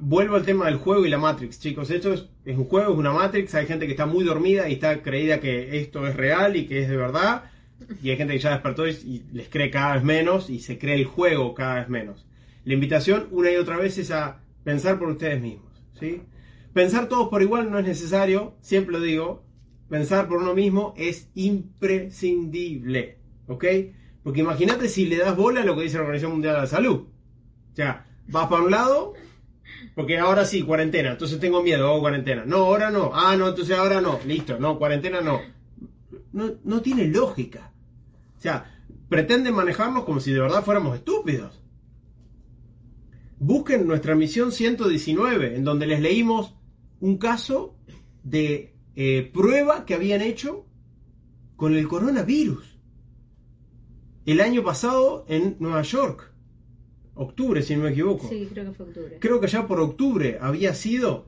vuelvo 0.00 0.36
al 0.36 0.44
tema 0.44 0.66
del 0.66 0.76
juego 0.76 1.04
y 1.06 1.08
la 1.08 1.18
Matrix, 1.18 1.60
chicos. 1.60 1.90
Esto 1.90 2.12
es, 2.12 2.26
un 2.46 2.64
juego, 2.64 2.92
es 2.92 2.98
una 2.98 3.12
Matrix. 3.12 3.54
Hay 3.54 3.66
gente 3.66 3.86
que 3.86 3.92
está 3.92 4.06
muy 4.06 4.24
dormida 4.24 4.68
y 4.68 4.74
está 4.74 5.02
creída 5.02 5.40
que 5.40 5.80
esto 5.80 6.06
es 6.06 6.16
real 6.16 6.56
y 6.56 6.66
que 6.66 6.82
es 6.82 6.88
de 6.88 6.96
verdad. 6.96 7.44
Y 8.02 8.10
hay 8.10 8.16
gente 8.16 8.34
que 8.34 8.40
ya 8.40 8.50
despertó 8.50 8.86
y 8.86 9.24
les 9.32 9.48
cree 9.48 9.70
cada 9.70 9.94
vez 9.94 10.04
menos 10.04 10.50
y 10.50 10.60
se 10.60 10.78
cree 10.78 10.96
el 10.96 11.04
juego 11.04 11.54
cada 11.54 11.76
vez 11.76 11.88
menos. 11.88 12.26
La 12.64 12.74
invitación 12.74 13.28
una 13.30 13.50
y 13.50 13.56
otra 13.56 13.76
vez 13.76 13.98
es 13.98 14.10
a 14.10 14.40
pensar 14.64 14.98
por 14.98 15.08
ustedes 15.08 15.40
mismos. 15.40 15.72
¿sí? 15.98 16.22
Pensar 16.72 17.08
todos 17.08 17.28
por 17.28 17.42
igual 17.42 17.70
no 17.70 17.78
es 17.78 17.86
necesario, 17.86 18.56
siempre 18.60 18.92
lo 18.92 19.00
digo. 19.00 19.44
Pensar 19.88 20.28
por 20.28 20.38
uno 20.38 20.54
mismo 20.54 20.92
es 20.96 21.30
imprescindible. 21.34 23.18
¿Ok? 23.46 23.64
Porque 24.22 24.40
imagínate 24.40 24.88
si 24.88 25.06
le 25.06 25.16
das 25.16 25.34
bola 25.34 25.62
a 25.62 25.64
lo 25.64 25.74
que 25.74 25.84
dice 25.84 25.96
la 25.96 26.02
Organización 26.02 26.32
Mundial 26.32 26.54
de 26.56 26.60
la 26.60 26.66
Salud. 26.66 27.06
O 27.72 27.74
sea, 27.74 28.06
vas 28.26 28.48
para 28.48 28.62
un 28.62 28.70
lado, 28.70 29.14
porque 29.94 30.18
ahora 30.18 30.44
sí, 30.44 30.62
cuarentena, 30.62 31.12
entonces 31.12 31.40
tengo 31.40 31.62
miedo, 31.62 31.86
hago 31.88 32.00
cuarentena. 32.00 32.44
No, 32.44 32.58
ahora 32.58 32.90
no. 32.90 33.10
Ah, 33.12 33.36
no, 33.36 33.48
entonces 33.48 33.76
ahora 33.76 34.00
no. 34.00 34.20
Listo, 34.26 34.58
no, 34.58 34.78
cuarentena 34.78 35.20
no. 35.20 35.40
No, 36.32 36.52
no 36.64 36.82
tiene 36.82 37.06
lógica. 37.08 37.72
O 38.36 38.40
sea, 38.40 38.78
pretenden 39.08 39.54
manejarnos 39.54 40.04
como 40.04 40.20
si 40.20 40.32
de 40.32 40.40
verdad 40.40 40.64
fuéramos 40.64 40.96
estúpidos 40.96 41.58
busquen 43.38 43.86
nuestra 43.86 44.14
misión 44.14 44.52
119, 44.52 45.56
en 45.56 45.64
donde 45.64 45.86
les 45.86 46.00
leímos 46.00 46.54
un 47.00 47.18
caso 47.18 47.76
de 48.24 48.74
eh, 48.96 49.30
prueba 49.32 49.84
que 49.84 49.94
habían 49.94 50.22
hecho 50.22 50.66
con 51.56 51.74
el 51.74 51.86
coronavirus. 51.88 52.78
El 54.26 54.40
año 54.40 54.62
pasado 54.62 55.24
en 55.28 55.56
Nueva 55.58 55.82
York. 55.82 56.32
Octubre, 57.18 57.62
si 57.62 57.76
no 57.76 57.84
me 57.84 57.90
equivoco. 57.90 58.28
Sí, 58.28 58.48
creo 58.50 58.66
que 58.66 58.72
fue 58.72 58.86
octubre. 58.86 59.16
Creo 59.20 59.40
que 59.40 59.46
ya 59.48 59.66
por 59.66 59.80
octubre 59.80 60.38
había 60.40 60.74
sido 60.74 61.26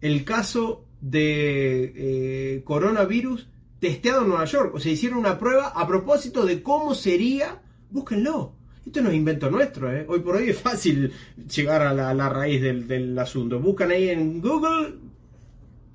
el 0.00 0.24
caso 0.24 0.86
de 1.00 1.92
eh, 1.96 2.62
coronavirus 2.64 3.48
testeado 3.78 4.22
en 4.22 4.28
Nueva 4.28 4.44
York. 4.46 4.74
O 4.74 4.80
sea, 4.80 4.92
hicieron 4.92 5.18
una 5.18 5.38
prueba 5.38 5.68
a 5.68 5.86
propósito 5.86 6.44
de 6.44 6.62
cómo 6.62 6.94
sería. 6.94 7.62
Búsquenlo 7.90 8.54
esto 8.86 9.00
no 9.00 9.08
es 9.08 9.14
invento 9.14 9.50
nuestro, 9.50 9.90
¿eh? 9.94 10.04
Hoy 10.08 10.20
por 10.20 10.36
hoy 10.36 10.50
es 10.50 10.58
fácil 10.58 11.12
llegar 11.54 11.82
a 11.82 11.94
la, 11.94 12.28
raíz 12.28 12.60
del, 12.60 13.18
asunto. 13.18 13.58
Buscan 13.58 13.90
ahí 13.90 14.10
en 14.10 14.40
Google, 14.42 14.96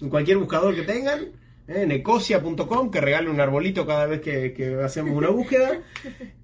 en 0.02 0.10
cualquier 0.10 0.38
buscador 0.38 0.74
que 0.74 0.82
tengan, 0.82 1.22
¿eh? 1.67 1.84
en 1.84 1.91
ecosia.com, 1.91 2.89
que 2.89 3.00
regale 3.00 3.30
un 3.30 3.39
arbolito 3.39 3.86
cada 3.86 4.08
vez 4.08 4.22
que, 4.22 4.80
hacemos 4.84 5.15
una 5.15 5.30
búsqueda, 5.30 5.82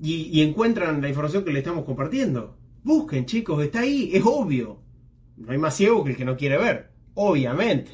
y, 0.00 0.42
encuentran 0.42 1.00
la 1.00 1.08
información 1.08 1.44
que 1.44 1.52
le 1.52 1.60
estamos 1.60 1.84
compartiendo. 1.84 2.56
Busquen, 2.82 3.26
chicos, 3.26 3.62
está 3.62 3.80
ahí, 3.80 4.10
es 4.12 4.22
obvio. 4.24 4.80
No 5.36 5.52
hay 5.52 5.58
más 5.58 5.76
ciego 5.76 6.04
que 6.04 6.10
el 6.10 6.16
que 6.16 6.24
no 6.24 6.36
quiere 6.36 6.58
ver, 6.58 6.90
obviamente. 7.14 7.92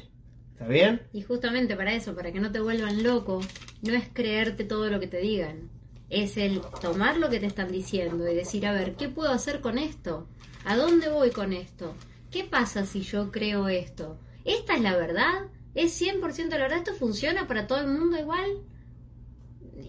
¿Está 0.53 0.67
bien? 0.67 1.01
Y 1.13 1.21
justamente 1.21 1.75
para 1.75 1.93
eso, 1.93 2.15
para 2.15 2.31
que 2.31 2.39
no 2.39 2.51
te 2.51 2.59
vuelvan 2.59 3.03
loco, 3.03 3.41
no 3.81 3.93
es 3.93 4.09
creerte 4.13 4.63
todo 4.63 4.89
lo 4.89 4.99
que 4.99 5.07
te 5.07 5.17
digan 5.17 5.69
es 6.11 6.35
el 6.35 6.61
tomar 6.81 7.17
lo 7.17 7.29
que 7.29 7.39
te 7.39 7.45
están 7.45 7.71
diciendo 7.71 8.29
y 8.29 8.35
decir, 8.35 8.67
a 8.67 8.73
ver, 8.73 8.95
¿qué 8.95 9.07
puedo 9.07 9.31
hacer 9.31 9.61
con 9.61 9.77
esto? 9.77 10.27
¿A 10.65 10.75
dónde 10.75 11.09
voy 11.09 11.31
con 11.31 11.53
esto? 11.53 11.95
¿Qué 12.29 12.43
pasa 12.43 12.85
si 12.85 13.01
yo 13.01 13.31
creo 13.31 13.69
esto? 13.69 14.19
¿Esta 14.43 14.75
es 14.75 14.81
la 14.81 14.95
verdad? 14.97 15.47
¿Es 15.73 15.99
100% 15.99 16.49
la 16.49 16.57
verdad? 16.57 16.79
¿Esto 16.79 16.93
funciona 16.93 17.47
para 17.47 17.65
todo 17.65 17.79
el 17.79 17.87
mundo 17.87 18.19
igual? 18.19 18.61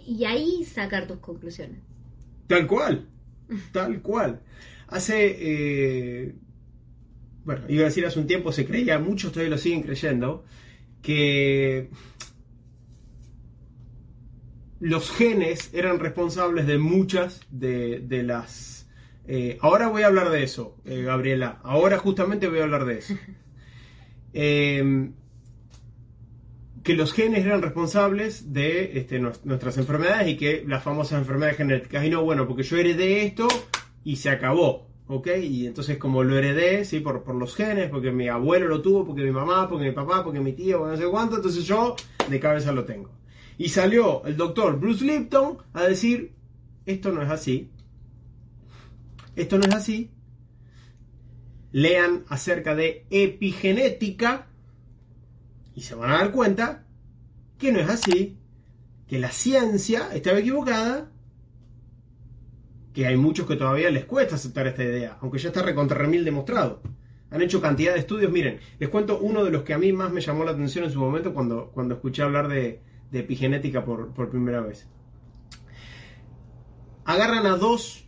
Y 0.07 0.25
ahí 0.25 0.64
sacar 0.64 1.09
tus 1.09 1.18
conclusiones. 1.18 1.81
Tal 2.46 2.66
cual, 2.66 3.09
tal 3.72 4.02
cual. 4.02 4.42
Hace, 4.88 5.37
eh, 5.38 6.35
bueno, 7.44 7.62
iba 7.68 7.83
a 7.83 7.87
decir 7.87 8.05
hace 8.05 8.18
un 8.18 8.26
tiempo, 8.26 8.52
se 8.52 8.66
creía, 8.66 8.98
muchos 8.98 9.33
todavía 9.33 9.50
lo 9.50 9.59
siguen 9.59 9.83
creyendo, 9.83 10.44
que 11.00 11.88
los 14.81 15.11
genes 15.12 15.70
eran 15.72 15.98
responsables 16.00 16.66
de 16.66 16.78
muchas 16.78 17.40
de, 17.50 18.22
las... 18.24 18.88
Eh, 19.26 19.57
ahora 19.61 19.88
voy 19.88 20.02
a 20.02 20.09
hablar 20.09 20.31
de 20.31 20.42
eso, 20.42 20.76
eh, 20.85 21.02
Gabriela. 21.02 21.61
Ahora 21.62 21.98
justamente 21.98 22.48
voy 22.48 22.59
a 22.59 22.64
hablar 22.64 22.85
de 22.85 22.98
eso. 22.98 23.14
Que 26.83 26.95
los 26.95 27.12
genes 27.12 27.45
eran 27.45 27.62
responsables 27.62 28.53
de 28.53 28.99
este, 28.99 29.21
nuestras 29.21 29.79
enfermedades 29.79 30.29
y 30.29 30.37
que 30.37 30.64
las 30.66 30.83
famosas 30.83 31.21
enfermedades 31.21 31.57
genéticas. 31.57 32.05
Y 32.05 32.11
no, 32.11 32.25
bueno, 32.25 32.47
porque 32.49 32.64
yo 32.64 32.77
heredé 32.77 33.25
esto 33.25 33.49
y 34.05 34.16
se 34.16 34.31
acabó. 34.31 34.88
¿Ok? 35.07 35.29
Y 35.42 35.66
entonces 35.66 35.99
como 35.99 36.23
lo 36.23 36.38
heredé, 36.38 36.85
¿sí? 36.85 37.01
Por, 37.01 37.23
por 37.23 37.35
los 37.35 37.55
genes, 37.55 37.90
porque 37.90 38.11
mi 38.11 38.29
abuelo 38.29 38.66
lo 38.66 38.81
tuvo, 38.81 39.05
porque 39.05 39.23
mi 39.23 39.31
mamá, 39.31 39.68
porque 39.68 39.87
mi 39.87 39.92
papá, 39.92 40.25
porque 40.25 40.40
mi 40.40 40.53
tío, 40.55 40.87
no 40.87 40.97
sé 40.97 41.05
cuánto, 41.07 41.37
entonces 41.37 41.64
yo 41.64 41.97
de 42.29 42.40
cabeza 42.40 42.73
lo 42.73 42.85
tengo. 42.85 43.11
Y 43.59 43.68
salió 43.68 44.25
el 44.25 44.37
doctor 44.37 44.79
Bruce 44.79 45.05
Lipton 45.05 45.59
a 45.73 45.85
decir, 45.85 46.33
esto 46.87 47.12
no 47.12 47.23
es 47.23 47.31
así. 47.31 47.71
Esto 49.37 49.59
no 49.59 49.64
es 49.64 49.75
así. 49.75 50.11
Lean 51.73 52.25
acerca 52.29 52.75
de 52.75 53.07
epigenética 53.11 54.49
y 55.74 55.82
se 55.82 55.94
van 55.94 56.11
a 56.11 56.18
dar 56.18 56.32
cuenta 56.32 56.85
que 57.58 57.72
no 57.72 57.78
es 57.78 57.88
así, 57.88 58.38
que 59.06 59.18
la 59.18 59.30
ciencia 59.30 60.08
estaba 60.14 60.38
equivocada, 60.38 61.11
que 62.92 63.06
hay 63.06 63.16
muchos 63.16 63.46
que 63.46 63.56
todavía 63.56 63.90
les 63.90 64.04
cuesta 64.04 64.35
aceptar 64.35 64.66
esta 64.66 64.82
idea, 64.85 65.18
aunque 65.20 65.38
ya 65.38 65.48
está 65.48 65.62
recontra 65.62 65.98
remil 65.98 66.24
demostrado. 66.24 66.82
Han 67.30 67.40
hecho 67.40 67.62
cantidad 67.62 67.94
de 67.94 68.00
estudios. 68.00 68.30
Miren, 68.30 68.61
les 68.78 68.90
cuento 68.90 69.18
uno 69.18 69.42
de 69.42 69.50
los 69.50 69.62
que 69.62 69.72
a 69.72 69.78
mí 69.78 69.92
más 69.92 70.12
me 70.12 70.20
llamó 70.20 70.44
la 70.44 70.50
atención 70.50 70.85
en 70.85 70.90
su 70.90 70.98
momento 70.98 71.32
cuando, 71.32 71.70
cuando 71.72 71.94
escuché 71.94 72.22
hablar 72.22 72.48
de, 72.48 72.82
de 73.12 73.20
epigenética 73.20 73.85
por, 73.85 74.30
primera 74.30 74.61
vez. 74.61 74.88
Agarran 77.04 77.46
a 77.46 77.56
dos 77.56 78.06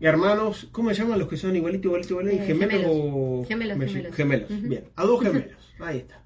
hermanos, 0.00 0.68
¿cómo 0.70 0.90
se 0.90 1.02
llaman 1.02 1.18
los 1.18 1.28
que 1.28 1.36
son 1.36 1.56
igualitos, 1.56 1.86
igualitos, 1.86 2.10
igualitos? 2.12 2.40
Eh, 2.40 2.46
gemelos, 2.46 2.84
o... 2.86 3.44
Gemelos, 3.48 4.14
gemelos. 4.14 4.48
Bien, 4.62 4.84
a 4.94 5.04
dos 5.04 5.20
gemelos, 5.24 5.74
ahí 5.80 5.98
está. 5.98 6.22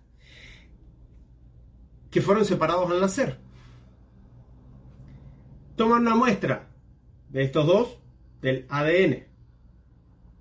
Que 2.12 2.22
fueron 2.22 2.44
separados 2.44 2.88
al 2.88 3.00
nacer. 3.00 3.38
toman 5.74 6.02
una 6.02 6.14
muestra 6.14 6.68
de 7.30 7.42
estos 7.42 7.66
dos 7.66 7.98
del 8.40 8.66
ADN. 8.68 9.26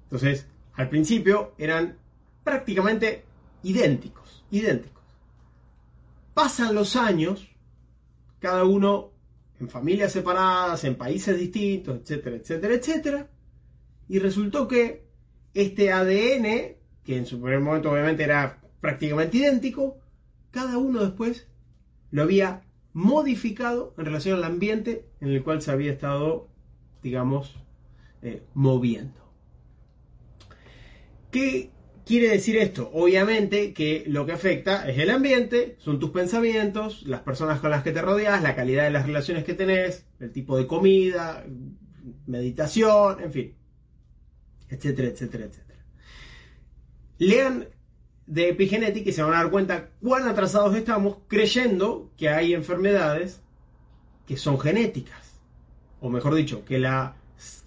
Entonces, 0.04 0.48
al 0.74 0.90
principio 0.90 1.54
eran 1.58 1.98
prácticamente 2.44 3.24
idénticos, 3.64 4.44
idénticos. 4.52 5.02
Pasan 6.34 6.76
los 6.76 6.96
años, 6.96 7.48
cada 8.40 8.66
uno 8.66 9.12
en 9.60 9.70
familias 9.70 10.12
separadas, 10.12 10.84
en 10.84 10.96
países 10.96 11.38
distintos, 11.38 12.02
etcétera, 12.02 12.36
etcétera, 12.36 12.74
etcétera, 12.74 13.30
y 14.10 14.20
resultó 14.20 14.68
que 14.68 15.06
este 15.54 15.92
ADN, 15.92 16.76
que 17.04 17.18
en 17.18 17.26
su 17.26 17.40
primer 17.40 17.60
momento 17.62 17.92
obviamente 17.92 18.24
era 18.24 18.60
prácticamente 18.82 19.38
idéntico, 19.38 20.00
cada 20.50 20.78
uno 20.78 21.02
después 21.02 21.48
lo 22.12 22.24
había 22.24 22.62
modificado 22.94 23.94
en 23.98 24.06
relación 24.06 24.38
al 24.38 24.44
ambiente 24.44 25.06
en 25.22 25.30
el 25.30 25.44
cual 25.44 25.62
se 25.62 25.72
había 25.72 25.92
estado, 25.92 26.50
digamos, 27.02 27.56
eh, 28.22 28.44
moviendo. 28.54 29.22
¿Qué 31.32 31.72
quiere 32.06 32.30
decir 32.30 32.58
esto? 32.58 32.92
Obviamente 32.94 33.74
que 33.74 34.04
lo 34.08 34.26
que 34.26 34.34
afecta 34.34 34.90
es 34.90 35.00
el 35.00 35.10
ambiente, 35.10 35.78
son 35.80 36.00
tus 36.00 36.12
pensamientos, 36.12 37.04
las 37.04 37.22
personas 37.22 37.62
con 37.62 37.72
las 37.72 37.84
que 37.84 37.94
te 37.94 38.02
rodeas, 38.02 38.44
la 38.44 38.56
calidad 38.56 38.84
de 38.84 38.92
las 38.92 39.06
relaciones 39.06 39.46
que 39.46 39.54
tenés, 39.54 40.06
el 40.20 40.32
tipo 40.32 40.58
de 40.58 40.68
comida, 40.68 41.46
meditación, 42.28 43.24
en 43.24 43.32
fin, 43.32 43.56
etcétera, 44.70 45.08
etcétera, 45.08 45.46
etcétera. 45.46 45.80
Lean 47.18 47.68
de 48.32 48.48
epigenética 48.48 49.10
y 49.10 49.14
se 49.14 49.22
van 49.24 49.34
a 49.34 49.40
dar 49.40 49.52
cuenta 49.52 49.90
cuán 50.02 50.26
atrasados 50.26 50.74
estamos 50.78 51.18
creyendo 51.28 52.12
que 52.16 52.30
hay 52.30 52.54
enfermedades 52.54 53.42
que 54.26 54.38
son 54.38 54.58
genéticas. 54.58 55.42
O 56.00 56.10
mejor 56.10 56.36
dicho, 56.36 56.64
que, 56.64 56.80
la, 56.80 57.18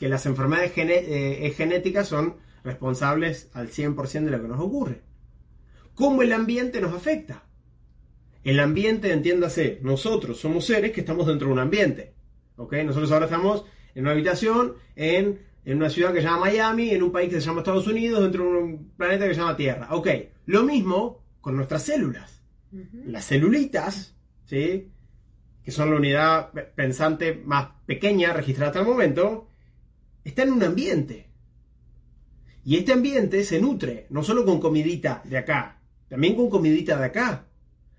que 0.01 0.09
las 0.09 0.25
enfermedades 0.25 0.73
eh, 0.77 1.53
genéticas 1.55 2.09
son 2.09 2.37
responsables 2.65 3.51
al 3.53 3.69
100% 3.69 4.25
de 4.25 4.31
lo 4.31 4.41
que 4.41 4.49
nos 4.49 4.59
ocurre. 4.59 5.03
¿Cómo 5.95 6.23
el 6.23 6.33
ambiente 6.33 6.81
nos 6.81 6.95
afecta? 6.95 7.45
El 8.43 8.59
ambiente, 8.59 9.13
entiéndase, 9.13 9.81
nosotros 9.83 10.41
somos 10.41 10.65
seres 10.65 10.93
que 10.93 11.01
estamos 11.01 11.27
dentro 11.27 11.49
de 11.49 11.53
un 11.53 11.59
ambiente. 11.59 12.15
¿ok? 12.57 12.73
Nosotros 12.87 13.13
ahora 13.13 13.27
estamos 13.27 13.67
en 13.95 14.05
una 14.05 14.13
habitación, 14.13 14.77
en, 14.97 15.41
en 15.65 15.79
una 15.79 15.89
ciudad 15.91 16.13
que 16.13 16.21
se 16.21 16.27
llama 16.27 16.41
Miami, 16.41 16.91
en 16.91 17.03
un 17.03 17.13
país 17.13 17.31
que 17.31 17.41
se 17.41 17.47
llama 17.47 17.61
Estados 17.61 17.87
Unidos, 17.87 18.23
dentro 18.23 18.45
de 18.45 18.59
un 18.59 18.93
planeta 18.97 19.27
que 19.27 19.35
se 19.35 19.41
llama 19.41 19.57
Tierra. 19.57 19.89
Ok, 19.91 20.09
lo 20.47 20.63
mismo 20.63 21.25
con 21.41 21.57
nuestras 21.57 21.83
células. 21.83 22.43
Las 23.07 23.27
celulitas, 23.27 24.17
¿sí? 24.47 24.91
que 25.63 25.71
son 25.71 25.91
la 25.91 25.97
unidad 25.97 26.51
pensante 26.75 27.35
más 27.35 27.69
pequeña 27.87 28.33
registrada 28.33 28.71
hasta 28.71 28.81
el 28.81 28.87
momento, 28.87 29.49
están 30.25 30.49
en 30.49 30.55
un 30.55 30.63
ambiente. 30.63 31.31
Y 32.65 32.77
este 32.77 32.93
ambiente 32.93 33.45
se 33.45 33.61
nutre 33.61 34.07
no 34.11 34.23
solo 34.23 34.45
con 34.45 34.61
comidita 34.61 35.23
de 35.25 35.39
acá, 35.39 35.81
también 36.09 36.35
con 36.35 36.51
comidita 36.51 36.99
de 36.99 37.05
acá, 37.07 37.47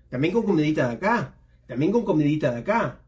también 0.08 0.32
con 0.32 0.44
comidita 0.44 0.88
de 0.88 0.94
acá, 0.94 1.34
también 1.66 1.90
con 1.90 2.04
comidita 2.04 2.52
de 2.52 2.60
acá. 2.60 3.00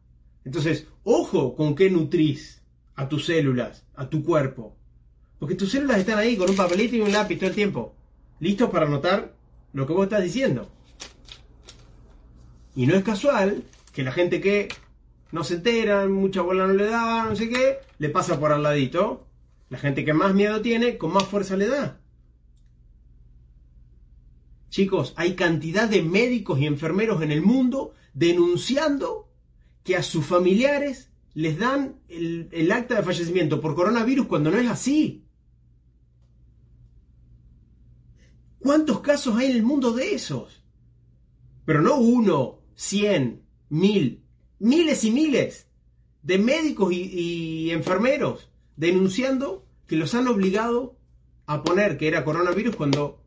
Entonces, 0.44 0.86
ojo 1.04 1.54
con 1.54 1.74
qué 1.74 1.90
nutrís 1.90 2.57
a 2.98 3.08
tus 3.08 3.26
células, 3.26 3.84
a 3.94 4.10
tu 4.10 4.24
cuerpo. 4.24 4.76
Porque 5.38 5.54
tus 5.54 5.70
células 5.70 5.98
están 5.98 6.18
ahí 6.18 6.36
con 6.36 6.50
un 6.50 6.56
papelito 6.56 6.96
y 6.96 7.00
un 7.00 7.12
lápiz 7.12 7.36
todo 7.36 7.48
el 7.48 7.54
tiempo, 7.54 7.94
listos 8.40 8.70
para 8.70 8.86
anotar 8.86 9.34
lo 9.72 9.86
que 9.86 9.92
vos 9.92 10.02
estás 10.02 10.24
diciendo. 10.24 10.68
Y 12.74 12.86
no 12.86 12.96
es 12.96 13.04
casual 13.04 13.62
que 13.92 14.02
la 14.02 14.10
gente 14.10 14.40
que 14.40 14.68
no 15.30 15.44
se 15.44 15.54
entera, 15.54 16.08
mucha 16.08 16.42
bola 16.42 16.66
no 16.66 16.72
le 16.72 16.86
da, 16.86 17.26
no 17.26 17.36
sé 17.36 17.48
qué, 17.48 17.78
le 17.98 18.08
pasa 18.08 18.40
por 18.40 18.50
al 18.50 18.64
ladito 18.64 19.28
la 19.70 19.78
gente 19.78 20.04
que 20.04 20.12
más 20.12 20.34
miedo 20.34 20.60
tiene, 20.60 20.98
con 20.98 21.12
más 21.12 21.24
fuerza 21.24 21.56
le 21.56 21.68
da. 21.68 22.00
Chicos, 24.70 25.14
hay 25.16 25.36
cantidad 25.36 25.88
de 25.88 26.02
médicos 26.02 26.58
y 26.58 26.66
enfermeros 26.66 27.22
en 27.22 27.30
el 27.30 27.42
mundo 27.42 27.94
denunciando 28.12 29.30
que 29.84 29.94
a 29.94 30.02
sus 30.02 30.26
familiares 30.26 31.07
les 31.38 31.56
dan 31.56 32.00
el, 32.08 32.72
acta 32.72 32.96
de 32.96 33.04
fallecimiento 33.04 33.60
por 33.60 33.76
coronavirus 33.76 34.26
cuando 34.26 34.50
no 34.50 34.58
es 34.58 34.68
así. 34.68 35.24
¿Cuántos 38.58 38.98
casos 39.02 39.36
hay 39.36 39.52
en 39.52 39.56
el 39.58 39.62
mundo 39.62 39.92
de 39.92 40.16
esos? 40.16 40.64
Pero 41.64 41.80
no 41.80 41.94
uno, 41.94 42.58
cien, 42.74 43.44
mil, 43.68 44.24
miles 44.58 45.04
y 45.04 45.12
miles 45.12 45.68
de 46.22 46.38
médicos 46.38 46.92
y 46.92 47.70
enfermeros 47.70 48.50
denunciando 48.74 49.64
que 49.86 49.94
los 49.94 50.16
han 50.16 50.26
obligado 50.26 50.98
a 51.46 51.62
poner 51.62 51.98
que 51.98 52.08
era 52.08 52.24
coronavirus 52.24 52.74
cuando 52.74 53.22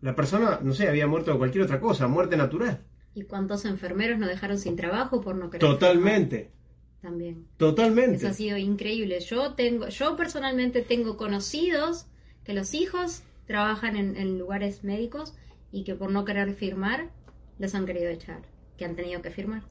la 0.00 0.14
persona, 0.14 0.60
no 0.62 0.74
sé, 0.74 0.88
había 0.88 1.08
muerto 1.08 1.32
de 1.32 1.38
cualquier 1.38 1.64
otra 1.64 1.80
cosa, 1.80 2.06
muerte 2.06 2.36
natural. 2.36 2.84
¿Y 3.14 3.24
cuántos 3.24 3.64
enfermeros 3.64 4.16
nos 4.20 4.28
dejaron 4.28 4.58
sin 4.58 4.76
trabajo 4.76 5.20
por 5.20 5.34
no 5.34 5.50
querer? 5.50 5.68
Totalmente. 5.68 6.52
También. 7.00 7.46
Totalmente. 7.56 8.16
Eso 8.16 8.28
ha 8.28 8.32
sido 8.32 8.56
increíble. 8.56 9.20
Yo 9.20 9.54
tengo, 9.54 9.88
yo 9.88 10.16
personalmente 10.16 10.82
tengo 10.82 11.16
conocidos 11.16 12.06
que 12.44 12.54
los 12.54 12.74
hijos 12.74 13.22
trabajan 13.46 13.96
en, 13.96 14.16
en 14.16 14.38
lugares 14.38 14.84
médicos 14.84 15.34
y 15.70 15.84
que 15.84 15.94
por 15.94 16.10
no 16.10 16.24
querer 16.24 16.54
firmar 16.54 17.10
los 17.58 17.74
han 17.74 17.86
querido 17.86 18.08
echar, 18.08 18.42
que 18.76 18.84
han 18.84 18.96
tenido 18.96 19.22
que 19.22 19.30
firmar. 19.30 19.62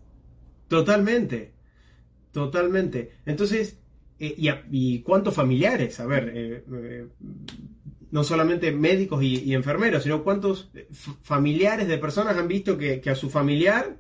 Totalmente. 0.67 1.51
Totalmente. 2.31 3.13
Entonces, 3.25 3.79
eh, 4.19 4.63
y, 4.71 5.01
cuántos 5.01 5.33
familiares? 5.33 5.99
A 5.99 6.05
ver, 6.05 6.31
eh, 6.35 6.63
eh, 6.71 7.07
no 8.11 8.23
solamente 8.23 8.71
médicos 8.71 9.23
y, 9.23 9.53
enfermeros, 9.53 10.03
sino 10.03 10.23
cuántos 10.23 10.71
familiares 11.23 11.87
de 11.87 11.97
personas 11.97 12.37
han 12.37 12.47
visto 12.47 12.77
que, 12.77 13.01
a 13.09 13.15
su 13.15 13.29
familiar 13.29 13.97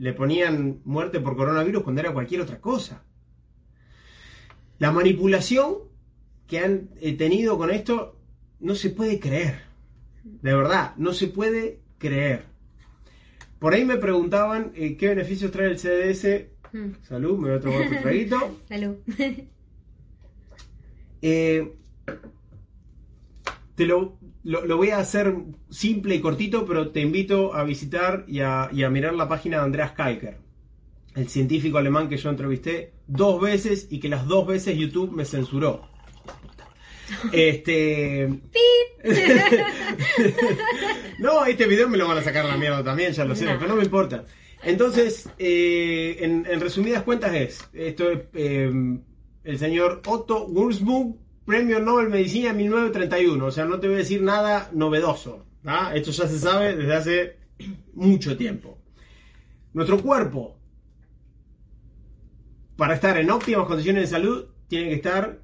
le 0.00 0.14
ponían 0.14 0.80
muerte 0.84 1.20
por 1.20 1.36
coronavirus 1.36 1.82
cuando 1.82 2.00
era 2.00 2.14
cualquier 2.14 2.40
otra 2.40 2.58
cosa. 2.58 3.04
La 4.78 4.92
manipulación 4.92 5.74
que 6.46 6.58
han 6.58 6.88
tenido 7.18 7.58
con 7.58 7.70
esto 7.70 8.18
no 8.60 8.74
se 8.74 8.88
puede 8.88 9.20
creer. 9.20 9.60
De 10.24 10.54
verdad, 10.54 10.94
no 10.96 11.12
se 11.12 11.28
puede 11.28 11.80
creer. 11.98 12.44
Por 13.58 13.74
ahí 13.74 13.84
me 13.84 13.98
preguntaban 13.98 14.72
qué 14.72 15.08
beneficios 15.08 15.52
trae 15.52 15.70
el 15.70 15.78
CDS. 15.78 16.46
Hmm. 16.72 16.92
Salud, 17.02 17.38
me 17.38 17.50
voy 17.50 17.58
a 17.58 17.60
tomar 17.60 17.82
un 17.82 17.90
traguito. 18.02 18.58
Salud. 18.68 18.96
Eh, 21.20 21.74
te 23.74 23.84
lo, 23.84 24.16
lo, 24.44 24.76
voy 24.76 24.90
a 24.90 24.98
hacer 24.98 25.34
simple 25.68 26.14
y 26.14 26.20
cortito, 26.20 26.64
pero 26.64 26.90
te 26.90 27.00
invito 27.00 27.54
a 27.54 27.64
visitar 27.64 28.24
y 28.26 28.40
a, 28.40 28.70
mirar 28.90 29.14
la 29.14 29.28
página 29.28 29.58
de 29.58 29.64
Andreas 29.64 29.92
Kalker, 29.92 30.38
el 31.14 31.28
científico 31.28 31.78
alemán 31.78 32.08
que 32.08 32.16
yo 32.16 32.30
entrevisté 32.30 32.92
dos 33.06 33.40
veces 33.40 33.88
y 33.90 34.00
que 34.00 34.08
las 34.08 34.26
dos 34.26 34.46
veces 34.46 34.76
YouTube 34.76 35.12
me 35.12 35.24
censuró. 35.24 35.88
Este. 37.32 38.28
no, 41.18 41.44
este 41.44 41.66
video 41.66 41.88
me 41.88 41.98
lo 41.98 42.06
van 42.06 42.18
a 42.18 42.22
sacar 42.22 42.44
la 42.44 42.56
mierda 42.56 42.84
también, 42.84 43.12
ya 43.12 43.24
lo 43.24 43.34
sé, 43.34 43.46
pero 43.46 43.66
no 43.66 43.76
me 43.76 43.82
importa. 43.84 44.24
Entonces, 44.62 45.28
eh, 45.38 46.18
en, 46.20 46.44
resumidas 46.60 47.02
cuentas 47.02 47.34
es, 47.34 47.68
esto 47.72 48.10
es 48.10 48.20
eh, 48.34 48.70
el 49.44 49.58
señor 49.58 50.02
Otto 50.06 50.46
Wurzburg, 50.46 51.16
Premio 51.50 51.80
Nobel 51.80 52.08
Medicina 52.08 52.52
1931. 52.52 53.44
O 53.44 53.50
sea, 53.50 53.64
no 53.64 53.80
te 53.80 53.88
voy 53.88 53.96
a 53.96 53.98
decir 53.98 54.22
nada 54.22 54.70
novedoso. 54.72 55.46
Esto 55.92 56.12
ya 56.12 56.28
se 56.28 56.38
sabe 56.38 56.76
desde 56.76 56.94
hace 56.94 57.38
mucho 57.92 58.36
tiempo. 58.36 58.78
Nuestro 59.72 60.00
cuerpo, 60.00 60.56
para 62.76 62.94
estar 62.94 63.18
en 63.18 63.32
óptimas 63.32 63.66
condiciones 63.66 64.02
de 64.02 64.16
salud, 64.16 64.44
tiene 64.68 64.90
que 64.90 64.94
estar... 64.94 65.40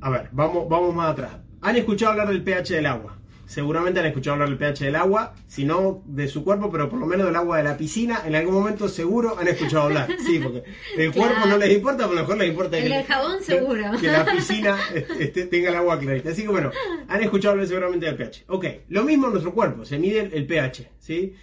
A 0.00 0.08
ver, 0.08 0.30
vamos, 0.32 0.66
vamos 0.66 0.94
más 0.94 1.10
atrás. 1.10 1.36
¿Han 1.60 1.76
escuchado 1.76 2.12
hablar 2.12 2.28
del 2.28 2.42
pH 2.42 2.76
del 2.76 2.86
agua? 2.86 3.15
Seguramente 3.46 4.00
han 4.00 4.06
escuchado 4.06 4.34
hablar 4.34 4.48
del 4.48 4.58
pH 4.58 4.84
del 4.84 4.96
agua, 4.96 5.34
si 5.46 5.64
no 5.64 6.02
de 6.04 6.28
su 6.28 6.44
cuerpo, 6.44 6.70
pero 6.70 6.88
por 6.90 6.98
lo 6.98 7.06
menos 7.06 7.26
del 7.26 7.36
agua 7.36 7.58
de 7.58 7.64
la 7.64 7.76
piscina, 7.76 8.22
en 8.26 8.34
algún 8.34 8.54
momento 8.54 8.88
seguro 8.88 9.38
han 9.38 9.48
escuchado 9.48 9.84
hablar. 9.84 10.08
Sí, 10.26 10.40
porque 10.40 10.64
el 10.96 11.12
cuerpo 11.12 11.46
no 11.46 11.56
les 11.56 11.72
importa, 11.72 12.08
pero 12.08 12.10
a 12.10 12.14
lo 12.14 12.20
mejor 12.22 12.38
les 12.38 12.48
importa 12.48 12.78
el, 12.78 13.04
jabón 13.04 13.42
seguro. 13.42 13.84
Que, 14.00 14.08
la 14.08 14.24
piscina 14.24 14.78
este, 15.18 15.46
tenga 15.46 15.70
el 15.70 15.76
agua 15.76 15.98
clarita. 15.98 16.30
Así 16.30 16.42
que 16.42 16.48
bueno, 16.48 16.70
han 17.08 17.22
escuchado 17.22 17.52
hablar 17.52 17.68
seguramente 17.68 18.06
del 18.06 18.16
pH. 18.16 18.44
Ok, 18.48 18.66
lo 18.88 19.04
mismo 19.04 19.26
en 19.26 19.32
nuestro 19.32 19.54
cuerpo, 19.54 19.84
se 19.84 19.98
mide 19.98 20.30
el, 20.32 20.46
pH, 20.46 20.90
¿sí? 20.98 21.34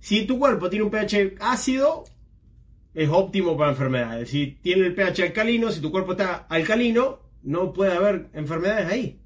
Si 0.00 0.26
tu 0.26 0.38
cuerpo 0.38 0.68
tiene 0.68 0.84
un 0.84 0.90
pH 0.90 1.36
ácido, 1.40 2.04
es 2.92 3.08
óptimo 3.08 3.56
para 3.56 3.70
enfermedades. 3.70 4.28
Si 4.30 4.58
tiene 4.62 4.86
el 4.86 4.94
pH 4.94 5.22
alcalino, 5.22 5.70
si 5.70 5.80
tu 5.80 5.90
cuerpo 5.92 6.12
está 6.12 6.46
alcalino, 6.48 7.20
no 7.42 7.72
puede 7.72 7.92
haber 7.92 8.28
enfermedades 8.32 8.86
ahí. 8.86 9.20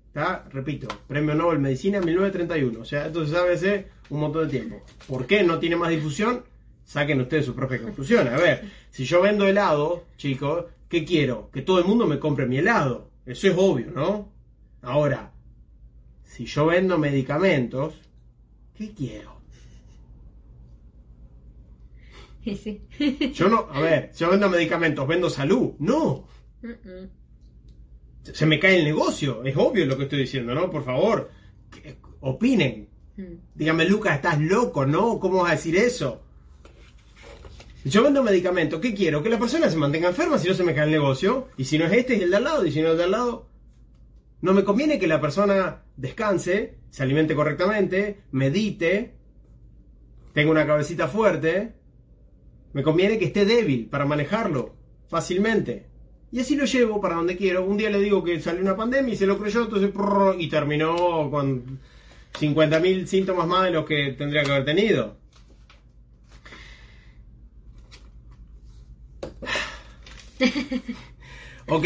Repito, 0.50 0.88
Premio 1.06 1.34
Nobel 1.34 1.60
Medicina 1.60 2.00
1931. 2.00 2.80
O 2.80 2.84
sea, 2.84 3.06
esto 3.06 3.24
se 3.24 3.32
sabe 3.32 3.54
hace 3.54 3.86
un 4.10 4.20
montón 4.20 4.46
de 4.46 4.50
tiempo. 4.58 4.82
¿Por 5.06 5.26
qué 5.26 5.42
no 5.42 5.58
tiene 5.58 5.76
más 5.76 5.90
difusión? 5.90 6.44
Saquen 6.84 7.20
ustedes 7.20 7.44
sus 7.44 7.54
propias 7.54 7.82
conclusiones. 7.82 8.32
A 8.32 8.38
ver, 8.38 8.64
si 8.90 9.04
yo 9.04 9.20
vendo 9.20 9.46
helado, 9.46 10.06
chicos, 10.16 10.64
¿qué 10.88 11.04
quiero? 11.04 11.50
Que 11.52 11.62
todo 11.62 11.78
el 11.78 11.84
mundo 11.84 12.06
me 12.06 12.18
compre 12.18 12.46
mi 12.46 12.58
helado. 12.58 13.10
Eso 13.26 13.46
es 13.46 13.54
obvio, 13.56 13.90
¿no? 13.90 14.32
Ahora, 14.82 15.32
si 16.24 16.46
yo 16.46 16.66
vendo 16.66 16.98
medicamentos, 16.98 17.94
¿qué 18.74 18.92
quiero? 18.92 19.36
Sí. 22.48 22.80
Yo 23.34 23.50
no, 23.50 23.68
a 23.70 23.78
ver, 23.80 24.08
si 24.14 24.20
yo 24.20 24.30
vendo 24.30 24.48
medicamentos, 24.48 25.06
vendo 25.06 25.28
salud. 25.28 25.72
No. 25.80 26.26
Se 28.34 28.46
me 28.46 28.58
cae 28.58 28.78
el 28.78 28.84
negocio. 28.84 29.42
Es 29.44 29.56
obvio 29.56 29.86
lo 29.86 29.96
que 29.96 30.04
estoy 30.04 30.20
diciendo, 30.20 30.54
¿no? 30.54 30.70
Por 30.70 30.84
favor, 30.84 31.30
que- 31.70 31.96
opinen. 32.20 32.88
Mm. 33.16 33.22
Dígame, 33.54 33.84
Lucas, 33.84 34.16
estás 34.16 34.40
loco, 34.40 34.86
¿no? 34.86 35.18
¿Cómo 35.18 35.42
vas 35.42 35.52
a 35.52 35.54
decir 35.56 35.76
eso? 35.76 36.22
Yo 37.84 38.02
vendo 38.02 38.22
medicamentos, 38.22 38.80
¿qué 38.80 38.92
quiero? 38.94 39.22
Que 39.22 39.28
la 39.30 39.38
persona 39.38 39.70
se 39.70 39.76
mantenga 39.76 40.08
enferma 40.08 40.38
si 40.38 40.48
no 40.48 40.54
se 40.54 40.64
me 40.64 40.74
cae 40.74 40.84
el 40.84 40.90
negocio. 40.90 41.48
Y 41.56 41.64
si 41.64 41.78
no 41.78 41.86
es 41.86 41.92
este, 41.92 42.16
es 42.16 42.22
el 42.22 42.30
de 42.30 42.36
al 42.36 42.44
lado. 42.44 42.66
Y 42.66 42.72
si 42.72 42.80
no 42.80 42.86
es 42.88 42.92
el 42.92 42.98
de 42.98 43.04
al 43.04 43.10
lado, 43.12 43.48
no 44.40 44.52
me 44.52 44.64
conviene 44.64 44.98
que 44.98 45.06
la 45.06 45.20
persona 45.20 45.82
descanse, 45.96 46.78
se 46.90 47.02
alimente 47.02 47.34
correctamente, 47.34 48.20
medite, 48.32 49.14
tenga 50.34 50.50
una 50.50 50.66
cabecita 50.66 51.08
fuerte. 51.08 51.72
Me 52.72 52.82
conviene 52.82 53.18
que 53.18 53.26
esté 53.26 53.44
débil 53.44 53.88
para 53.88 54.04
manejarlo 54.04 54.74
fácilmente. 55.08 55.86
Y 56.30 56.40
así 56.40 56.56
lo 56.56 56.64
llevo 56.66 57.00
para 57.00 57.14
donde 57.16 57.36
quiero. 57.36 57.64
Un 57.64 57.76
día 57.78 57.90
le 57.90 58.00
digo 58.00 58.22
que 58.22 58.40
salió 58.40 58.60
una 58.60 58.76
pandemia 58.76 59.14
y 59.14 59.16
se 59.16 59.26
lo 59.26 59.38
creyó, 59.38 59.62
entonces 59.64 59.90
prrr, 59.90 60.36
y 60.38 60.48
terminó 60.48 61.30
con 61.30 61.78
50.000 62.38 63.06
síntomas 63.06 63.46
más 63.46 63.64
de 63.64 63.70
los 63.70 63.86
que 63.86 64.12
tendría 64.16 64.42
que 64.42 64.50
haber 64.52 64.64
tenido. 64.64 65.16
Ok, 71.70 71.84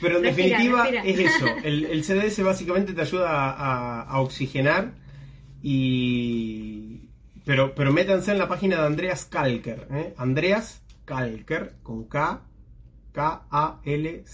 pero 0.00 0.16
en 0.18 0.24
Respira, 0.24 0.58
definitiva 0.58 0.84
respira. 0.90 1.02
es 1.04 1.18
eso. 1.36 1.46
El, 1.64 1.84
el 1.86 2.02
CDS 2.04 2.42
básicamente 2.42 2.92
te 2.94 3.00
ayuda 3.02 3.30
a, 3.30 3.50
a- 3.52 4.02
a 4.02 4.20
oxigenar 4.20 4.92
y... 5.62 7.02
Pero, 7.44 7.74
pero 7.74 7.92
métanse 7.92 8.32
en 8.32 8.38
la 8.38 8.48
página 8.48 8.80
de 8.80 8.86
Andreas 8.86 9.24
Kalker. 9.24 9.86
¿eh? 9.92 10.14
Andreas 10.18 10.82
Kalker 11.04 11.74
con 11.82 12.04
K, 12.04 12.42
K-A-L-C-K-E-R. 13.12 14.24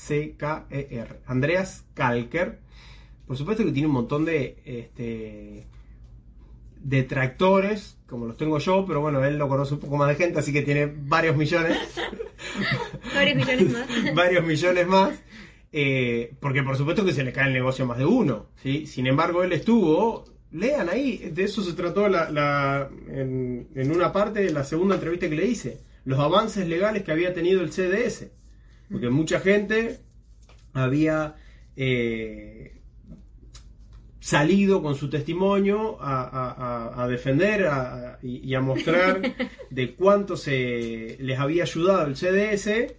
Andreas 1.26 1.84
Kalker. 1.94 2.60
Por 3.26 3.36
supuesto 3.36 3.64
que 3.64 3.72
tiene 3.72 3.88
un 3.88 3.94
montón 3.94 4.24
de 4.24 4.56
este, 4.64 5.66
detractores, 6.80 7.96
como 8.06 8.26
los 8.26 8.36
tengo 8.36 8.58
yo, 8.58 8.84
pero 8.86 9.00
bueno, 9.00 9.24
él 9.24 9.38
lo 9.38 9.48
conoce 9.48 9.74
un 9.74 9.80
poco 9.80 9.96
más 9.96 10.08
de 10.08 10.14
gente, 10.16 10.38
así 10.38 10.52
que 10.52 10.62
tiene 10.62 10.86
varios 10.94 11.36
millones 11.36 11.78
Varios 13.14 13.36
millones 13.36 13.72
más. 13.72 13.86
varios 14.14 14.44
millones 14.44 14.86
más. 14.86 15.22
eh, 15.72 16.34
porque 16.40 16.62
por 16.62 16.76
supuesto 16.76 17.04
que 17.04 17.12
se 17.12 17.24
le 17.24 17.32
cae 17.32 17.48
el 17.48 17.54
negocio 17.54 17.84
a 17.84 17.88
más 17.88 17.98
de 17.98 18.04
uno. 18.04 18.46
¿sí? 18.62 18.86
Sin 18.86 19.06
embargo, 19.06 19.42
él 19.42 19.52
estuvo. 19.52 20.24
Lean 20.52 20.88
ahí, 20.88 21.30
de 21.32 21.42
eso 21.44 21.64
se 21.64 21.72
trató 21.72 22.08
la, 22.08 22.30
la- 22.30 22.88
en, 23.08 23.66
en 23.74 23.90
una 23.90 24.12
parte 24.12 24.40
de 24.40 24.52
la 24.52 24.62
segunda 24.62 24.94
entrevista 24.94 25.28
que 25.28 25.34
le 25.34 25.46
hice. 25.46 25.80
Los 26.04 26.20
avances 26.20 26.68
legales 26.68 27.02
que 27.02 27.10
había 27.10 27.34
tenido 27.34 27.60
el 27.62 27.72
CDS. 27.72 28.28
Porque 28.94 29.10
mucha 29.10 29.40
gente 29.40 29.98
había 30.72 31.34
eh, 31.74 32.80
salido 34.20 34.82
con 34.82 34.94
su 34.94 35.10
testimonio 35.10 36.00
a, 36.00 36.22
a- 36.22 36.52
a- 36.52 37.02
a 37.02 37.08
defender 37.08 37.66
a- 37.66 38.18
y, 38.22 38.36
y 38.48 38.54
a 38.54 38.60
mostrar 38.60 39.20
de 39.70 39.94
cuánto 39.94 40.36
se 40.36 41.16
les 41.20 41.38
había 41.40 41.64
ayudado 41.64 42.06
el 42.06 42.14
CDS 42.16 42.94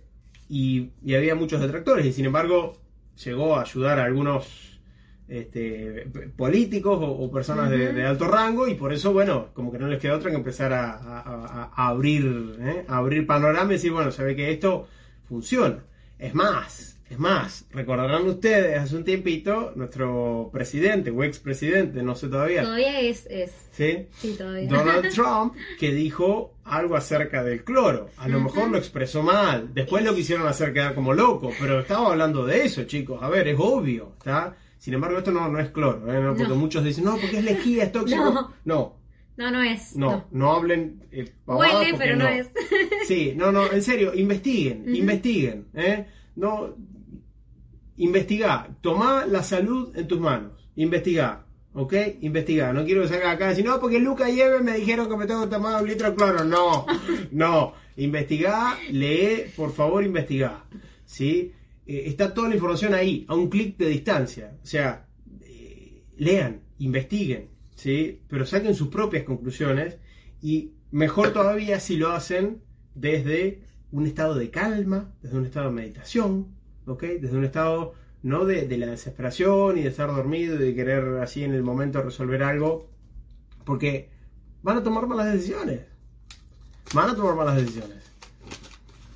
y, 0.49 0.89
y 1.01 1.15
había 1.15 1.33
muchos 1.35 1.61
detractores. 1.61 2.05
Y 2.05 2.11
sin 2.13 2.25
embargo 2.25 2.77
llegó 3.23 3.55
a 3.55 3.61
ayudar 3.61 3.99
a 3.99 4.03
algunos 4.03 4.81
este, 5.29 6.07
políticos 6.37 6.99
o, 7.01 7.07
o 7.09 7.31
personas 7.31 7.71
de, 7.71 7.93
de 7.93 8.03
alto 8.05 8.27
rango. 8.27 8.67
Y 8.67 8.75
por 8.75 8.91
eso 8.93 9.13
bueno 9.13 9.47
como 9.53 9.71
que 9.71 9.79
no 9.79 9.87
les 9.87 9.99
queda 9.99 10.15
otra 10.15 10.29
que 10.29 10.35
empezar 10.37 10.73
a, 10.73 10.91
a- 10.91 11.21
a- 11.21 11.71
a 11.73 11.87
abrir 11.87 12.57
¿eh? 12.59 12.85
a 12.87 12.97
abrir 12.97 13.25
panorama 13.25 13.71
y 13.71 13.75
decir 13.77 13.91
bueno 13.93 14.11
se 14.11 14.23
ve 14.23 14.35
que 14.35 14.51
esto 14.51 14.87
funciona 15.27 15.83
es 16.19 16.33
más 16.33 16.99
es 17.09 17.19
más 17.19 17.65
recordarán 17.71 18.25
ustedes 18.27 18.79
hace 18.79 18.95
un 18.95 19.03
tiempito 19.03 19.73
nuestro 19.75 20.49
presidente 20.51 21.11
o 21.11 21.23
expresidente 21.23 22.01
no 22.01 22.15
sé 22.15 22.27
todavía 22.29 22.63
Todavía 22.63 22.99
es, 23.01 23.27
es. 23.29 23.51
¿sí? 23.71 24.07
Sí, 24.17 24.35
todavía. 24.37 24.67
Donald 24.69 25.09
Trump 25.13 25.53
que 25.79 25.93
dijo 25.93 26.55
algo 26.63 26.95
acerca 26.95 27.43
del 27.43 27.63
cloro. 27.63 28.09
A 28.17 28.27
lo 28.27 28.39
mejor 28.39 28.69
lo 28.69 28.77
expresó 28.77 29.21
mal. 29.21 29.71
Después 29.73 30.03
lo 30.03 30.15
quisieron 30.15 30.47
hacer 30.47 30.73
quedar 30.73 30.95
como 30.95 31.13
loco. 31.13 31.51
Pero 31.59 31.81
estaba 31.81 32.09
hablando 32.11 32.45
de 32.45 32.63
eso, 32.63 32.85
chicos. 32.85 33.21
A 33.21 33.29
ver, 33.29 33.47
es 33.49 33.57
obvio. 33.59 34.13
¿está? 34.17 34.55
Sin 34.79 34.93
embargo, 34.93 35.17
esto 35.19 35.31
no, 35.31 35.47
no 35.49 35.59
es 35.59 35.69
cloro. 35.69 36.11
¿eh? 36.11 36.19
No, 36.21 36.29
Porque 36.35 36.47
No. 36.53 36.55
muchos 36.55 36.83
dicen, 36.85 37.03
no, 37.03 37.17
porque 37.17 37.37
es 37.39 37.43
lejía, 37.43 37.83
es 37.83 37.91
tóxico. 37.91 38.23
No. 38.33 38.53
No, 38.63 38.95
No, 39.37 39.51
no 39.51 39.61
es. 39.61 39.95
no, 39.95 40.27
no, 40.31 40.53
hablen. 40.53 41.03
eh, 41.11 41.33
Huele, 41.45 41.93
pero 41.97 42.15
no 42.15 42.27
es. 42.27 42.49
Sí, 43.07 43.33
no, 43.35 43.51
no, 43.51 43.71
en 43.71 43.81
serio, 43.83 44.13
investiguen, 44.15 44.95
investiguen. 44.95 45.67
¿eh? 45.73 46.05
No, 46.35 46.75
investigá, 47.97 48.69
tomá 48.81 49.25
la 49.25 49.43
salud 49.43 49.95
en 49.95 50.07
tus 50.07 50.19
manos, 50.19 50.69
investigá, 50.75 51.45
¿ok? 51.73 51.93
Investigá, 52.21 52.73
no 52.73 52.83
quiero 52.85 53.03
que 53.03 53.09
salga 53.09 53.31
acá 53.31 53.45
y 53.45 53.49
decir, 53.49 53.65
no, 53.65 53.79
porque 53.79 53.99
Luca 53.99 54.29
y 54.29 54.39
Eve 54.41 54.61
me 54.61 54.77
dijeron 54.77 55.07
que 55.09 55.17
me 55.17 55.25
tengo 55.27 55.43
que 55.43 55.55
tomar 55.55 55.81
un 55.81 55.87
litro 55.87 56.09
de 56.09 56.15
cloro, 56.15 56.43
no, 56.43 56.85
no, 57.31 57.73
investigá, 57.97 58.77
lee, 58.91 59.45
por 59.55 59.71
favor, 59.71 60.03
investigá, 60.03 60.65
¿sí? 61.05 61.53
Eh, 61.85 62.03
está 62.07 62.33
toda 62.33 62.49
la 62.49 62.55
información 62.55 62.93
ahí, 62.93 63.25
a 63.29 63.35
un 63.35 63.49
clic 63.49 63.77
de 63.77 63.87
distancia, 63.87 64.57
o 64.61 64.65
sea, 64.65 65.07
eh, 65.41 66.03
lean, 66.17 66.61
investiguen, 66.79 67.49
¿sí? 67.75 68.21
Pero 68.27 68.45
saquen 68.45 68.75
sus 68.75 68.87
propias 68.87 69.23
conclusiones 69.23 69.97
y 70.41 70.71
mejor 70.91 71.33
todavía 71.33 71.79
si 71.79 71.97
lo 71.97 72.11
hacen 72.11 72.61
desde 72.93 73.61
un 73.91 74.07
estado 74.07 74.35
de 74.35 74.49
calma, 74.49 75.13
desde 75.21 75.37
un 75.37 75.45
estado 75.45 75.67
de 75.67 75.73
meditación, 75.73 76.47
¿ok? 76.85 77.03
Desde 77.21 77.37
un 77.37 77.45
estado 77.45 77.93
no 78.23 78.45
de, 78.45 78.67
de 78.67 78.77
la 78.77 78.87
desesperación 78.87 79.77
y 79.77 79.83
de 79.83 79.89
estar 79.89 80.09
dormido 80.09 80.55
y 80.55 80.59
de 80.59 80.75
querer 80.75 81.19
así 81.19 81.43
en 81.43 81.53
el 81.53 81.63
momento 81.63 82.01
resolver 82.01 82.43
algo, 82.43 82.89
porque 83.63 84.09
van 84.63 84.77
a 84.77 84.83
tomar 84.83 85.05
malas 85.07 85.31
decisiones. 85.31 85.81
Van 86.93 87.09
a 87.09 87.15
tomar 87.15 87.35
malas 87.35 87.57
decisiones. 87.57 88.03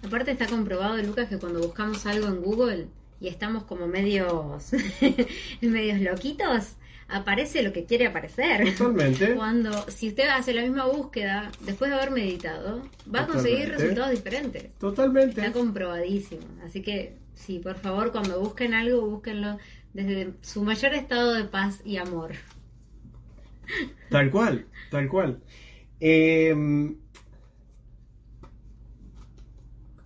Aparte 0.06 0.32
está 0.32 0.48
comprobado, 0.48 0.98
Lucas, 1.02 1.28
que 1.28 1.40
cuando 1.40 1.60
buscamos 1.60 2.06
algo 2.06 2.28
en 2.28 2.42
Google 2.42 2.88
y 3.20 3.28
estamos 3.28 3.64
como 3.64 3.88
medios, 3.88 4.72
medios 5.62 6.00
loquitos, 6.02 6.76
aparece 7.10 7.64
lo 7.64 7.74
que 7.74 7.86
quiere 7.86 8.08
aparecer. 8.08 8.64
Totalmente. 8.76 9.34
Cuando, 9.36 9.72
si 9.90 10.10
usted 10.10 10.28
hace 10.30 10.54
la 10.54 10.62
misma 10.62 10.86
búsqueda 10.88 11.52
después 11.62 11.90
de 11.92 11.98
haber 11.98 12.12
meditado, 12.12 12.82
va 13.14 13.22
a 13.22 13.28
conseguir 13.28 13.70
resultados 13.70 14.12
diferentes. 14.12 14.72
Totalmente. 14.78 15.42
Está 15.42 15.52
comprobadísimo. 15.52 16.44
Así 16.64 16.82
que, 16.82 17.18
sí, 17.34 17.60
por 17.60 17.76
favor, 17.76 18.12
cuando 18.12 18.40
busquen 18.40 18.74
algo, 18.74 19.02
búsquenlo 19.08 19.58
desde 19.94 20.34
su 20.42 20.64
mayor 20.64 20.94
estado 20.94 21.34
de 21.34 21.46
paz 21.46 21.82
y 21.84 21.98
amor. 21.98 22.32
Tal 24.10 24.32
cual, 24.32 24.66
tal 24.90 25.08
cual. 25.08 25.40
Eh, 26.00 26.56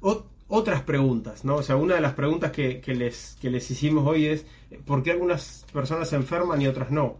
ot- 0.01 0.26
otras 0.47 0.82
preguntas, 0.84 1.45
¿no? 1.45 1.56
O 1.56 1.64
sea, 1.64 1.76
una 1.78 1.95
de 1.95 2.01
las 2.01 2.14
preguntas 2.14 2.51
que, 2.51 2.82
que 2.82 2.93
les, 2.93 3.38
que 3.41 3.49
les 3.49 3.70
hicimos 3.72 4.06
hoy 4.08 4.28
es 4.28 4.45
¿por 4.86 5.03
qué 5.03 5.11
algunas 5.11 5.65
personas 5.74 6.09
se 6.09 6.15
enferman 6.15 6.61
y 6.61 6.67
otras 6.67 6.91
no? 6.91 7.17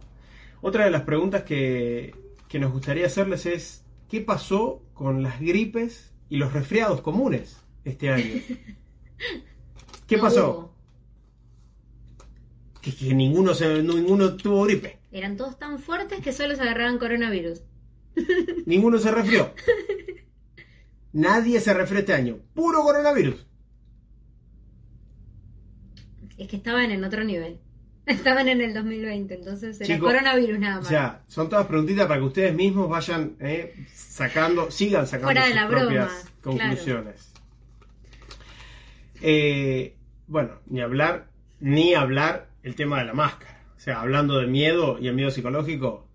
Otra 0.60 0.84
de 0.84 0.90
las 0.90 1.02
preguntas 1.02 1.42
que, 1.42 2.14
que 2.48 2.58
nos 2.58 2.72
gustaría 2.72 3.06
hacerles 3.06 3.46
es 3.46 3.84
¿qué 4.08 4.20
pasó 4.20 4.82
con 4.94 5.22
las 5.22 5.40
gripes 5.40 6.12
y 6.28 6.36
los 6.36 6.52
resfriados 6.52 7.00
comunes 7.00 7.58
este 7.84 8.10
año? 8.10 8.40
¿Qué 10.06 10.16
No 10.16 10.22
pasó? 10.22 10.50
hubo. 10.50 10.74
Que, 12.80 12.94
que 12.94 13.14
ninguno, 13.14 13.54
se, 13.54 13.82
ninguno 13.82 14.36
tuvo 14.36 14.64
gripe. 14.64 14.98
Eran 15.10 15.36
todos 15.36 15.58
tan 15.58 15.78
fuertes 15.78 16.20
que 16.20 16.32
solo 16.32 16.54
se 16.54 16.62
agarraban 16.62 16.98
coronavirus. 16.98 17.62
Ninguno 18.66 18.98
se 18.98 19.10
resfrió. 19.10 19.52
Nadie 21.12 21.60
se 21.60 21.72
resfrió 21.72 22.00
este 22.00 22.12
año. 22.12 22.38
Puro 22.54 22.82
coronavirus. 22.82 23.46
Es 26.38 26.48
que 26.48 26.56
estaban 26.56 26.90
en 26.90 27.04
otro 27.04 27.24
nivel. 27.24 27.58
Estaban 28.06 28.48
en 28.48 28.60
el 28.60 28.74
2020, 28.74 29.34
entonces 29.34 29.80
era 29.80 29.94
Chico, 29.94 30.06
coronavirus 30.06 30.58
nada 30.58 30.76
O 30.76 30.80
más. 30.80 30.88
sea, 30.88 31.22
son 31.26 31.48
todas 31.48 31.66
preguntitas 31.66 32.06
para 32.06 32.20
que 32.20 32.26
ustedes 32.26 32.54
mismos 32.54 32.88
vayan 32.90 33.34
eh, 33.40 33.74
sacando, 33.94 34.70
sigan 34.70 35.06
sacando 35.06 35.28
Fuera 35.28 35.44
de 35.46 35.52
sus 35.52 35.56
la 35.56 35.66
broma, 35.66 35.80
propias 35.84 36.12
claro. 36.12 36.30
conclusiones. 36.42 37.32
Eh, 39.22 39.96
bueno, 40.26 40.60
ni 40.66 40.82
hablar, 40.82 41.28
ni 41.60 41.94
hablar 41.94 42.48
el 42.62 42.74
tema 42.74 42.98
de 42.98 43.06
la 43.06 43.14
máscara. 43.14 43.62
O 43.74 43.80
sea, 43.80 44.00
hablando 44.02 44.38
de 44.38 44.46
miedo 44.48 44.98
y 45.00 45.08
el 45.08 45.14
miedo 45.14 45.30
psicológico. 45.30 46.06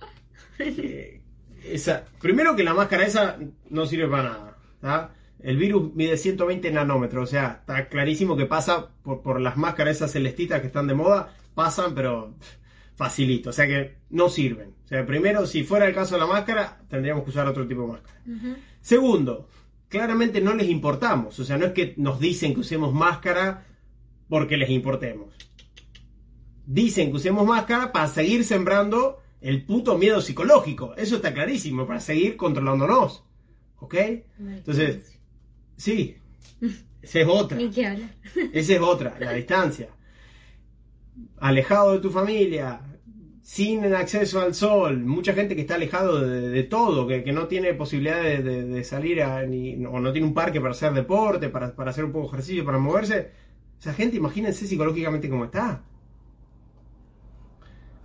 eh, 0.58 1.20
esa, 1.62 2.04
primero 2.22 2.56
que 2.56 2.64
la 2.64 2.72
máscara 2.72 3.04
esa 3.04 3.38
no 3.68 3.84
sirve 3.84 4.08
para 4.08 4.22
nada. 4.30 4.56
¿tá? 4.80 5.10
El 5.40 5.56
virus 5.56 5.94
mide 5.94 6.16
120 6.16 6.70
nanómetros, 6.70 7.24
o 7.24 7.30
sea, 7.30 7.58
está 7.60 7.88
clarísimo 7.88 8.36
que 8.36 8.46
pasa 8.46 8.88
por, 9.02 9.22
por 9.22 9.40
las 9.40 9.56
máscaras 9.56 9.96
esas 9.96 10.12
celestitas 10.12 10.60
que 10.60 10.68
están 10.68 10.86
de 10.86 10.94
moda, 10.94 11.34
pasan, 11.54 11.94
pero 11.94 12.34
facilito, 12.94 13.50
o 13.50 13.52
sea 13.52 13.66
que 13.66 13.96
no 14.10 14.28
sirven. 14.28 14.74
O 14.84 14.88
sea, 14.88 15.04
primero, 15.04 15.46
si 15.46 15.64
fuera 15.64 15.86
el 15.86 15.94
caso 15.94 16.14
de 16.14 16.20
la 16.20 16.26
máscara, 16.26 16.80
tendríamos 16.88 17.24
que 17.24 17.30
usar 17.30 17.46
otro 17.46 17.66
tipo 17.66 17.82
de 17.82 17.88
máscara. 17.88 18.20
Segundo, 18.80 19.48
claramente 19.88 20.40
no 20.40 20.54
les 20.54 20.68
importamos, 20.68 21.38
o 21.38 21.44
sea, 21.44 21.58
no 21.58 21.66
es 21.66 21.72
que 21.72 21.94
nos 21.96 22.20
dicen 22.20 22.54
que 22.54 22.60
usemos 22.60 22.92
máscara 22.94 23.66
porque 24.28 24.56
les 24.56 24.70
importemos. 24.70 25.34
Dicen 26.66 27.10
que 27.10 27.16
usemos 27.16 27.46
máscara 27.46 27.92
para 27.92 28.08
seguir 28.08 28.44
sembrando 28.44 29.18
el 29.40 29.64
puto 29.66 29.98
miedo 29.98 30.22
psicológico. 30.22 30.94
Eso 30.96 31.16
está 31.16 31.34
clarísimo, 31.34 31.86
para 31.86 32.00
seguir 32.00 32.36
controlándonos. 32.36 33.24
¿Ok? 33.76 33.94
Entonces, 34.38 35.13
sí, 35.76 36.16
esa 37.02 37.20
es 37.20 37.26
otra. 37.28 37.60
Esa 38.52 38.72
es 38.74 38.80
otra, 38.80 39.16
la 39.20 39.32
distancia. 39.32 39.88
Alejado 41.38 41.92
de 41.92 41.98
tu 42.00 42.10
familia, 42.10 42.80
sin 43.42 43.84
acceso 43.94 44.40
al 44.40 44.54
sol, 44.54 45.00
mucha 45.04 45.34
gente 45.34 45.54
que 45.54 45.60
está 45.62 45.74
alejado 45.74 46.20
de, 46.20 46.48
de 46.48 46.62
todo, 46.62 47.06
que, 47.06 47.22
que 47.22 47.32
no 47.32 47.46
tiene 47.46 47.74
posibilidad 47.74 48.22
de, 48.22 48.42
de- 48.42 48.64
de 48.64 48.84
salir 48.84 49.22
a, 49.22 49.42
ni, 49.44 49.84
o 49.84 50.00
no 50.00 50.12
tiene 50.12 50.26
un 50.26 50.34
parque 50.34 50.60
para 50.60 50.72
hacer 50.72 50.92
deporte, 50.94 51.50
para, 51.50 51.74
para 51.74 51.90
hacer 51.90 52.04
un 52.04 52.12
poco 52.12 52.28
de 52.28 52.32
ejercicio, 52.34 52.64
para 52.64 52.78
moverse. 52.78 53.30
Esa 53.78 53.92
gente, 53.92 54.16
imagínense 54.16 54.66
psicológicamente 54.66 55.28
cómo 55.28 55.44
está. 55.44 55.82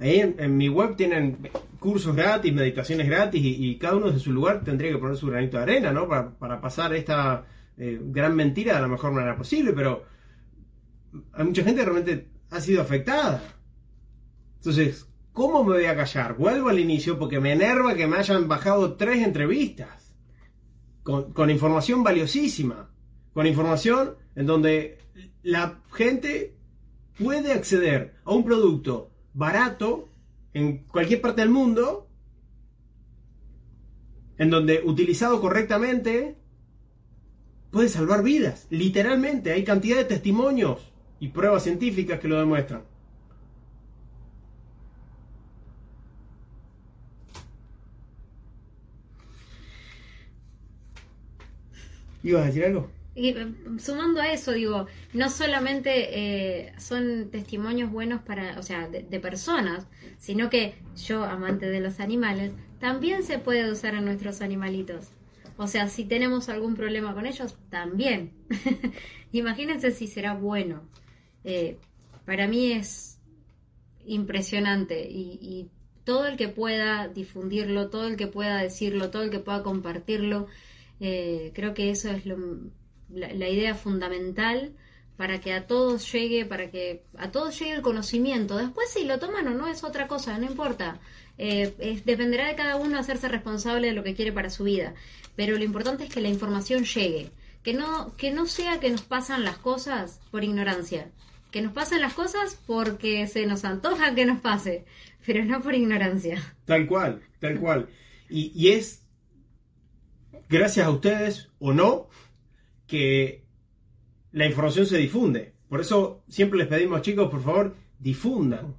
Ahí 0.02 0.20
en, 0.20 0.36
en 0.40 0.56
mi 0.58 0.70
web 0.70 0.96
tienen 0.96 1.50
cursos 1.80 2.16
gratis, 2.16 2.54
meditaciones 2.54 3.08
gratis 3.08 3.42
y, 3.44 3.70
y 3.70 3.78
cada 3.78 3.96
uno 3.96 4.08
desde 4.08 4.20
su 4.20 4.32
lugar 4.32 4.64
tendría 4.64 4.92
que 4.92 4.98
poner 4.98 5.16
su 5.18 5.28
granito 5.28 5.58
de 5.58 5.64
arena, 5.64 5.92
¿no? 5.92 6.08
Para, 6.08 6.32
para 6.32 6.62
pasar 6.62 6.94
esta 6.94 7.46
eh, 7.80 7.98
gran 8.02 8.36
mentira 8.36 8.76
de 8.76 8.82
la 8.82 8.88
mejor 8.88 9.14
manera 9.14 9.38
posible, 9.38 9.72
pero 9.72 10.04
hay 11.34 11.46
mucha 11.46 11.64
gente 11.64 11.80
que 11.80 11.86
realmente 11.86 12.30
ha 12.52 12.60
sido 12.60 12.82
afectada. 12.82 13.42
Entonces, 14.58 15.08
¿cómo 15.32 15.64
me 15.64 15.76
voy 15.76 15.86
a 15.86 15.96
callar? 15.96 16.36
Vuelvo 16.36 16.68
al 16.68 16.80
inicio 16.80 17.18
porque 17.18 17.40
me 17.40 17.54
enerva 17.54 17.96
que 17.96 18.06
me 18.06 18.18
hayan 18.18 18.48
bajado 18.50 18.96
tres 18.96 19.26
entrevistas 19.26 20.14
con 21.04 21.50
información 21.50 22.04
valiosísima, 22.04 22.92
con 23.34 23.48
información 23.48 24.16
en 24.36 24.46
donde 24.46 25.00
la 25.42 25.82
gente 25.92 26.56
puede 27.18 27.54
acceder 27.54 28.16
a 28.26 28.34
un 28.34 28.44
producto 28.44 29.12
barato 29.34 30.10
en 30.54 30.86
cualquier 30.86 31.22
parte 31.22 31.42
del 31.42 31.50
mundo, 31.50 32.10
en 34.38 34.50
donde 34.50 34.82
utilizado 34.84 35.42
correctamente 35.42 36.38
puede 37.72 37.90
salvar 37.90 38.24
vidas. 38.24 38.68
Literalmente, 38.70 39.52
hay 39.52 39.64
cantidad 39.64 39.98
de 39.98 40.06
testimonios 40.06 40.92
y 41.20 41.30
pruebas 41.30 41.64
científicas 41.64 42.20
que 42.20 42.28
lo 42.28 42.38
demuestran. 42.38 42.84
¿Ibas 52.24 52.44
a 52.44 52.46
decir 52.48 52.66
algo? 52.66 52.90
Y 53.16 53.30
eh, 53.30 53.54
sumando 53.80 54.22
a 54.22 54.32
eso, 54.32 54.52
digo, 54.52 54.88
no 55.14 55.30
solamente 55.30 56.20
eh, 56.68 56.74
son 56.78 57.30
testimonios 57.32 57.92
buenos 57.92 58.22
para, 58.22 58.60
o 58.60 58.64
sea, 58.64 58.88
de, 58.88 59.04
de 59.04 59.20
personas, 59.20 59.88
sino 60.18 60.50
que 60.50 60.76
yo, 60.96 61.24
amante 61.24 61.70
de 61.70 61.80
los 61.80 62.00
animales, 62.00 62.52
también 62.80 63.24
se 63.24 63.40
puede 63.40 63.72
usar 63.72 63.96
en 63.96 64.06
nuestros 64.06 64.42
animalitos. 64.42 65.10
O 65.58 65.68
sea, 65.68 65.88
si 65.88 66.06
tenemos 66.06 66.50
algún 66.50 66.76
problema 66.76 67.14
con 67.14 67.26
ellos, 67.26 67.58
también. 67.70 68.34
Imagínense 69.32 69.92
si 69.92 70.08
será 70.08 70.34
bueno. 70.34 70.84
Eh, 71.44 71.78
para 72.26 72.48
mí 72.48 72.72
es 72.72 73.20
impresionante 74.06 75.08
y, 75.10 75.70
todo 76.06 76.26
el 76.26 76.38
que 76.38 76.48
pueda 76.48 77.08
difundirlo, 77.08 77.92
todo 77.92 78.08
el 78.08 78.16
que 78.16 78.26
pueda 78.26 78.58
decirlo, 78.58 79.12
todo 79.12 79.22
el 79.22 79.30
que 79.30 79.38
pueda 79.38 79.62
compartirlo, 79.62 80.48
eh, 81.00 81.52
creo 81.54 81.76
que 81.76 81.92
eso 81.92 82.10
es 82.10 82.26
lo, 82.26 82.36
la, 83.10 83.32
la 83.32 83.48
idea 83.48 83.76
fundamental 83.76 84.74
para 85.18 85.40
que 85.40 85.54
a 85.54 85.68
todos 85.68 86.12
llegue, 86.12 86.46
para 86.46 86.72
que 86.72 87.04
a 87.18 87.30
todos 87.30 87.60
llegue 87.60 87.74
el 87.74 87.82
conocimiento. 87.82 88.58
Después 88.58 88.90
si 88.90 89.04
lo 89.04 89.20
toman 89.20 89.50
o 89.50 89.52
no 89.52 89.68
es 89.68 89.84
otra 89.84 90.08
cosa, 90.08 90.38
no 90.40 90.46
importa. 90.46 91.00
Eh, 91.40 92.02
dependerá 92.06 92.48
de 92.48 92.56
cada 92.56 92.76
uno 92.76 93.00
hacerse 93.00 93.30
responsable 93.30 93.88
de 93.88 93.94
lo 93.94 94.04
que 94.04 94.14
quiere 94.14 94.34
para 94.34 94.50
su 94.50 94.66
vida. 94.66 94.94
Pero 95.36 95.58
lo 95.58 95.64
importante 95.64 96.04
es 96.04 96.14
que 96.14 96.22
la 96.22 96.28
información 96.28 96.84
llegue. 96.84 97.32
Que 97.64 97.74
no, 97.74 98.16
que 98.18 98.32
no 98.32 98.46
sea 98.46 98.80
que 98.80 98.90
nos 98.90 99.02
pasan 99.02 99.44
las 99.44 99.58
cosas 99.58 100.20
por 100.32 100.44
ignorancia. 100.44 101.10
Que 101.50 101.62
nos 101.62 101.74
pasan 101.74 102.02
las 102.02 102.14
cosas 102.14 102.62
porque 102.68 103.26
se 103.28 103.46
nos 103.46 103.66
antoja 103.66 104.14
que 104.14 104.26
nos 104.26 104.40
pase, 104.40 104.86
pero 105.26 105.44
no 105.46 105.62
por 105.62 105.74
ignorancia. 105.74 106.56
Tal 106.66 106.86
cual, 106.86 107.22
tal 107.40 107.60
cual. 107.60 107.90
Y 108.30 108.70
es 108.70 109.02
gracias 110.50 110.86
a 110.86 110.92
ustedes 110.92 111.50
o 111.58 111.74
no 111.74 112.10
que 112.86 113.46
la 114.32 114.46
información 114.46 114.86
se 114.86 114.98
difunde. 114.98 115.54
Por 115.70 115.80
eso 115.80 116.24
siempre 116.28 116.60
les 116.60 116.68
pedimos, 116.68 117.02
chicos, 117.02 117.30
por 117.30 117.42
favor, 117.42 117.76
difundan, 118.00 118.76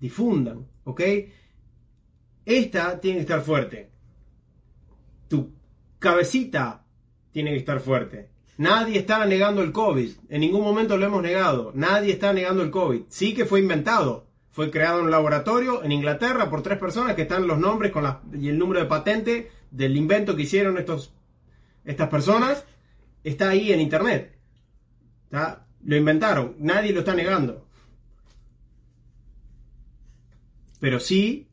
difundan, 0.00 0.66
¿ok? 0.84 1.00
Esta 2.44 3.00
tiene 3.00 3.18
que 3.18 3.22
estar 3.22 3.42
fuerte. 3.42 3.90
Tu 5.28 5.52
cabecita 5.98 6.84
tiene 7.30 7.50
que 7.50 7.58
estar 7.58 7.80
fuerte. 7.80 8.30
Nadie 8.58 8.98
está 8.98 9.24
negando 9.24 9.62
el 9.62 9.72
COVID. 9.72 10.10
En 10.28 10.40
ningún 10.40 10.62
momento 10.62 10.96
lo 10.96 11.06
hemos 11.06 11.22
negado. 11.22 11.72
Nadie 11.74 12.12
está 12.12 12.32
negando 12.32 12.62
el 12.62 12.70
COVID. 12.70 13.02
Sí 13.08 13.34
que 13.34 13.44
fue 13.46 13.60
inventado. 13.60 14.26
Fue 14.50 14.70
creado 14.70 14.98
en 14.98 15.06
un 15.06 15.10
laboratorio 15.10 15.82
en 15.82 15.92
Inglaterra 15.92 16.50
por 16.50 16.62
tres 16.62 16.78
personas 16.78 17.14
que 17.16 17.22
están 17.22 17.46
los 17.46 17.58
nombres 17.58 17.90
con 17.90 18.02
la- 18.04 18.20
y 18.34 18.48
el 18.48 18.58
número 18.58 18.80
de 18.80 18.86
patente 18.86 19.50
del 19.70 19.96
invento 19.96 20.36
que 20.36 20.42
hicieron 20.42 20.76
estos, 20.76 21.14
estas 21.84 22.08
personas. 22.10 22.66
Está 23.24 23.48
ahí 23.48 23.72
en 23.72 23.80
internet. 23.80 24.36
Lo 25.84 25.96
inventaron. 25.96 26.54
Nadie 26.58 26.92
lo 26.92 27.00
está 27.00 27.14
negando. 27.14 27.66
Pero 30.80 31.00
sí, 31.00 31.48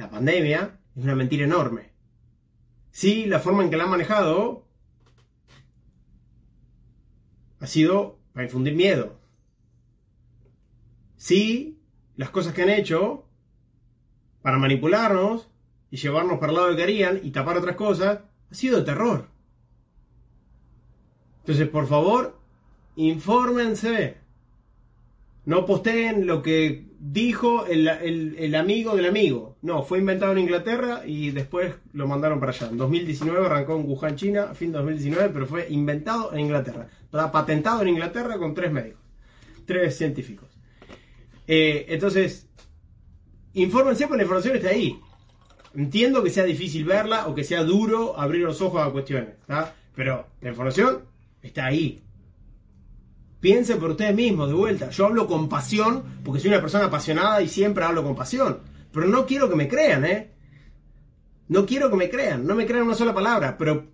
la 0.00 0.08
pandemia 0.08 0.78
es 0.96 1.04
una 1.04 1.14
mentira 1.14 1.44
enorme. 1.44 1.90
Sí, 2.90 3.26
la 3.26 3.38
forma 3.38 3.62
en 3.62 3.68
que 3.68 3.76
la 3.76 3.84
han 3.84 3.90
manejado 3.90 4.64
ha 7.60 7.66
sido 7.66 8.18
para 8.32 8.46
infundir 8.46 8.74
miedo. 8.74 9.20
Sí, 11.16 11.82
las 12.16 12.30
cosas 12.30 12.54
que 12.54 12.62
han 12.62 12.70
hecho 12.70 13.26
para 14.40 14.56
manipularnos 14.56 15.50
y 15.90 15.98
llevarnos 15.98 16.38
para 16.38 16.52
el 16.52 16.56
lado 16.56 16.70
que 16.70 16.76
querían 16.76 17.20
y 17.22 17.30
tapar 17.30 17.58
otras 17.58 17.76
cosas 17.76 18.20
ha 18.50 18.54
sido 18.54 18.82
terror. 18.82 19.28
Entonces, 21.40 21.68
por 21.68 21.86
favor, 21.86 22.40
infórmense. 22.96 24.16
No 25.44 25.66
posteen 25.66 26.26
lo 26.26 26.40
que 26.40 26.89
dijo 27.02 27.64
el, 27.66 27.88
el- 27.88 28.54
amigo 28.54 28.94
del 28.94 29.06
amigo. 29.06 29.56
No, 29.62 29.82
fue 29.82 29.98
inventado 29.98 30.32
en 30.32 30.38
Inglaterra 30.40 31.02
y 31.06 31.30
después 31.30 31.72
lo 31.94 32.06
mandaron 32.06 32.38
para 32.38 32.52
allá. 32.52 32.68
En 32.68 32.76
2019 32.76 33.46
arrancó 33.46 33.76
en 33.76 33.86
Wuhan, 33.88 34.16
China, 34.16 34.54
fin 34.54 34.70
de 34.70 34.78
2019, 34.78 35.30
pero 35.32 35.46
fue 35.46 35.66
inventado 35.70 36.32
en 36.34 36.40
Inglaterra. 36.40 36.88
Está 37.04 37.32
patentado 37.32 37.80
en 37.82 37.88
Inglaterra 37.88 38.36
con 38.38 38.54
tres 38.54 38.70
médicos, 38.70 39.00
tres 39.64 39.96
científicos. 39.96 40.50
Eh, 41.46 41.86
entonces, 41.88 42.48
infórmense, 43.54 44.04
porque 44.06 44.18
la 44.18 44.22
información 44.24 44.56
está 44.56 44.68
ahí. 44.68 45.00
Entiendo 45.74 46.22
que 46.22 46.30
sea 46.30 46.44
difícil 46.44 46.84
verla 46.84 47.28
o 47.28 47.34
que 47.34 47.44
sea 47.44 47.64
duro 47.64 48.18
abrir 48.18 48.42
los 48.42 48.60
ojos 48.60 48.86
a 48.86 48.90
cuestiones, 48.90 49.30
pero 49.94 50.26
la 50.42 50.50
información 50.50 51.02
está 51.42 51.64
ahí. 51.66 52.02
Piensen 53.40 53.78
por 53.78 53.90
ustedes 53.90 54.14
mismos, 54.14 54.48
de 54.48 54.54
vuelta. 54.54 54.90
Yo 54.90 55.06
hablo 55.06 55.26
con 55.26 55.48
pasión 55.48 56.20
porque 56.22 56.40
soy 56.40 56.50
una 56.50 56.60
persona 56.60 56.86
apasionada 56.86 57.40
y 57.40 57.48
siempre 57.48 57.84
hablo 57.84 58.02
con 58.02 58.14
pasión. 58.14 58.60
Pero 58.92 59.06
no 59.06 59.24
quiero 59.24 59.48
que 59.48 59.56
me 59.56 59.68
crean, 59.68 60.04
¿eh? 60.04 60.30
No 61.48 61.66
quiero 61.66 61.90
que 61.90 61.96
me 61.96 62.10
crean, 62.10 62.46
no 62.46 62.54
me 62.54 62.66
crean 62.66 62.84
una 62.84 62.94
sola 62.94 63.14
palabra, 63.14 63.56
pero 63.58 63.86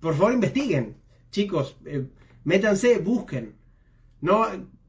por 0.00 0.14
favor 0.14 0.32
investiguen. 0.32 0.96
Chicos, 1.30 1.76
eh, 1.84 2.06
métanse, 2.44 2.98
busquen. 2.98 3.54
No, 4.20 4.46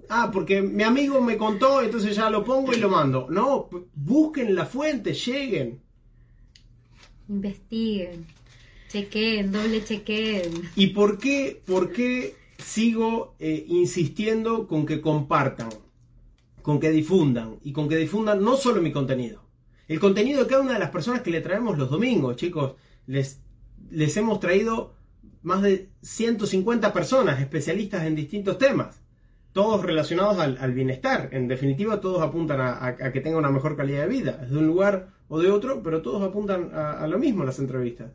ah, 0.10 0.32
porque 0.32 0.62
mi 0.62 0.84
amigo 0.84 1.22
me 1.22 1.38
contó, 1.38 1.82
entonces 1.82 2.16
ya 2.16 2.30
lo 2.30 2.44
pongo 2.44 2.74
y 2.74 2.78
lo 2.78 2.90
mando. 2.90 3.28
No, 3.30 3.70
busquen 3.94 4.56
la 4.56 4.66
fuente, 4.66 5.14
lleguen. 5.14 5.82
Investiguen, 7.30 8.26
chequeen, 8.90 9.52
doble 9.52 9.84
chequeen. 9.84 10.70
¿Y 10.76 10.88
por 10.88 11.20
qué, 11.20 11.62
por 11.66 11.92
qué 11.92 12.36
sigo 12.58 13.36
eh, 13.40 13.66
insistiendo 13.68 14.68
con 14.68 14.86
que 14.86 15.02
compartan, 15.02 15.70
con 16.62 16.80
que 16.80 16.90
difundan 16.90 17.60
y 17.64 17.72
con 17.72 17.88
que 17.88 17.98
difundan 17.98 18.44
no 18.44 18.58
solo 18.58 18.82
mi 18.82 18.92
contenido, 18.92 19.44
El 19.88 20.00
contenido 20.00 20.44
de 20.44 20.50
cada 20.50 20.62
una 20.62 20.74
de 20.74 20.80
las 20.80 20.90
personas 20.90 21.22
que 21.22 21.32
le 21.32 21.42
traemos 21.42 21.78
los 21.78 21.90
domingos, 21.90 22.36
chicos. 22.36 22.76
Les, 23.06 23.40
les 23.90 24.18
hemos 24.18 24.40
traído 24.42 24.96
más 25.44 25.62
de 25.62 25.90
150 26.02 26.92
personas 26.92 27.40
especialistas 27.40 28.04
en 28.06 28.16
distintos 28.16 28.58
temas. 28.58 29.02
Todos 29.54 29.82
relacionados 29.82 30.38
al, 30.40 30.74
bienestar. 30.74 31.30
En 31.32 31.48
definitiva, 31.48 32.02
todos 32.02 32.22
apuntan 32.22 32.60
a, 32.60 33.12
que 33.12 33.22
tenga 33.22 33.38
una 33.38 33.50
mejor 33.50 33.78
calidad 33.78 34.02
de 34.02 34.10
vida. 34.10 34.34
De 34.34 34.58
un 34.58 34.68
lugar 34.68 35.08
o 35.30 35.40
de 35.40 35.50
otro, 35.50 35.82
pero 35.82 36.02
todos 36.02 36.22
apuntan 36.22 36.72
a, 36.74 37.02
a 37.02 37.08
lo 37.08 37.18
mismo 37.18 37.42
en 37.42 37.48
las 37.48 37.60
entrevistas. 37.60 38.12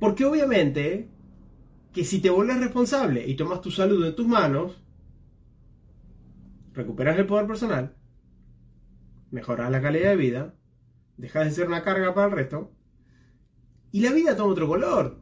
Porque 0.00 0.24
obviamente 0.24 1.10
que 1.92 2.04
si 2.04 2.20
te 2.20 2.30
vuelves 2.30 2.58
responsable 2.58 3.26
y 3.26 3.34
tomas 3.34 3.60
tu 3.60 3.70
salud 3.70 4.04
en 4.04 4.14
tus 4.14 4.26
manos, 4.26 4.82
recuperas 6.72 7.18
el 7.18 7.26
poder 7.26 7.46
personal, 7.46 7.94
mejoras 9.30 9.70
la 9.70 9.82
calidad 9.82 10.10
de 10.10 10.16
vida, 10.16 10.54
dejas 11.16 11.44
de 11.44 11.50
ser 11.52 11.68
una 11.68 11.82
carga 11.82 12.14
para 12.14 12.28
el 12.28 12.32
resto, 12.32 12.72
y 13.90 14.00
la 14.00 14.12
vida 14.12 14.36
toma 14.36 14.52
otro 14.52 14.66
color. 14.66 15.20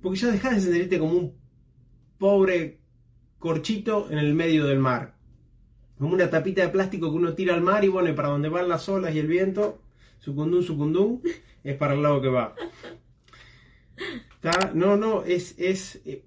Porque 0.00 0.18
ya 0.18 0.32
dejas 0.32 0.54
de 0.56 0.60
sentirte 0.62 0.98
como 0.98 1.12
un 1.12 1.36
pobre 2.18 2.80
corchito 3.38 4.10
en 4.10 4.18
el 4.18 4.34
medio 4.34 4.66
del 4.66 4.78
mar. 4.78 5.14
Como 5.98 6.14
una 6.14 6.30
tapita 6.30 6.62
de 6.62 6.68
plástico 6.70 7.10
que 7.10 7.16
uno 7.16 7.34
tira 7.34 7.54
al 7.54 7.60
mar 7.60 7.84
y 7.84 7.88
bueno, 7.88 8.08
y 8.08 8.14
para 8.14 8.28
donde 8.28 8.48
van 8.48 8.68
las 8.68 8.88
olas 8.88 9.14
y 9.14 9.18
el 9.18 9.26
viento, 9.26 9.82
sucundum, 10.18 10.62
sucundum, 10.62 11.20
es 11.62 11.76
para 11.76 11.94
el 11.94 12.02
lado 12.02 12.20
que 12.20 12.28
va. 12.28 12.54
No, 14.74 14.96
no, 14.96 15.22
es, 15.22 15.54
es 15.58 16.02
eh, 16.04 16.24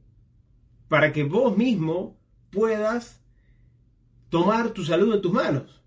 para 0.88 1.12
que 1.12 1.24
vos 1.24 1.58
mismo 1.58 2.18
puedas 2.50 3.22
tomar 4.30 4.70
tu 4.70 4.86
salud 4.86 5.14
en 5.14 5.22
tus 5.22 5.34
manos. 5.34 5.84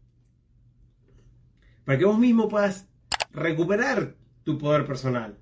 Para 1.85 1.99
que 1.99 2.05
vos 2.05 2.19
mismo 2.19 2.49
puedas 2.49 2.87
recuperar 3.33 4.17
tu 4.45 4.59
poder 4.59 4.85
personal. 4.85 5.39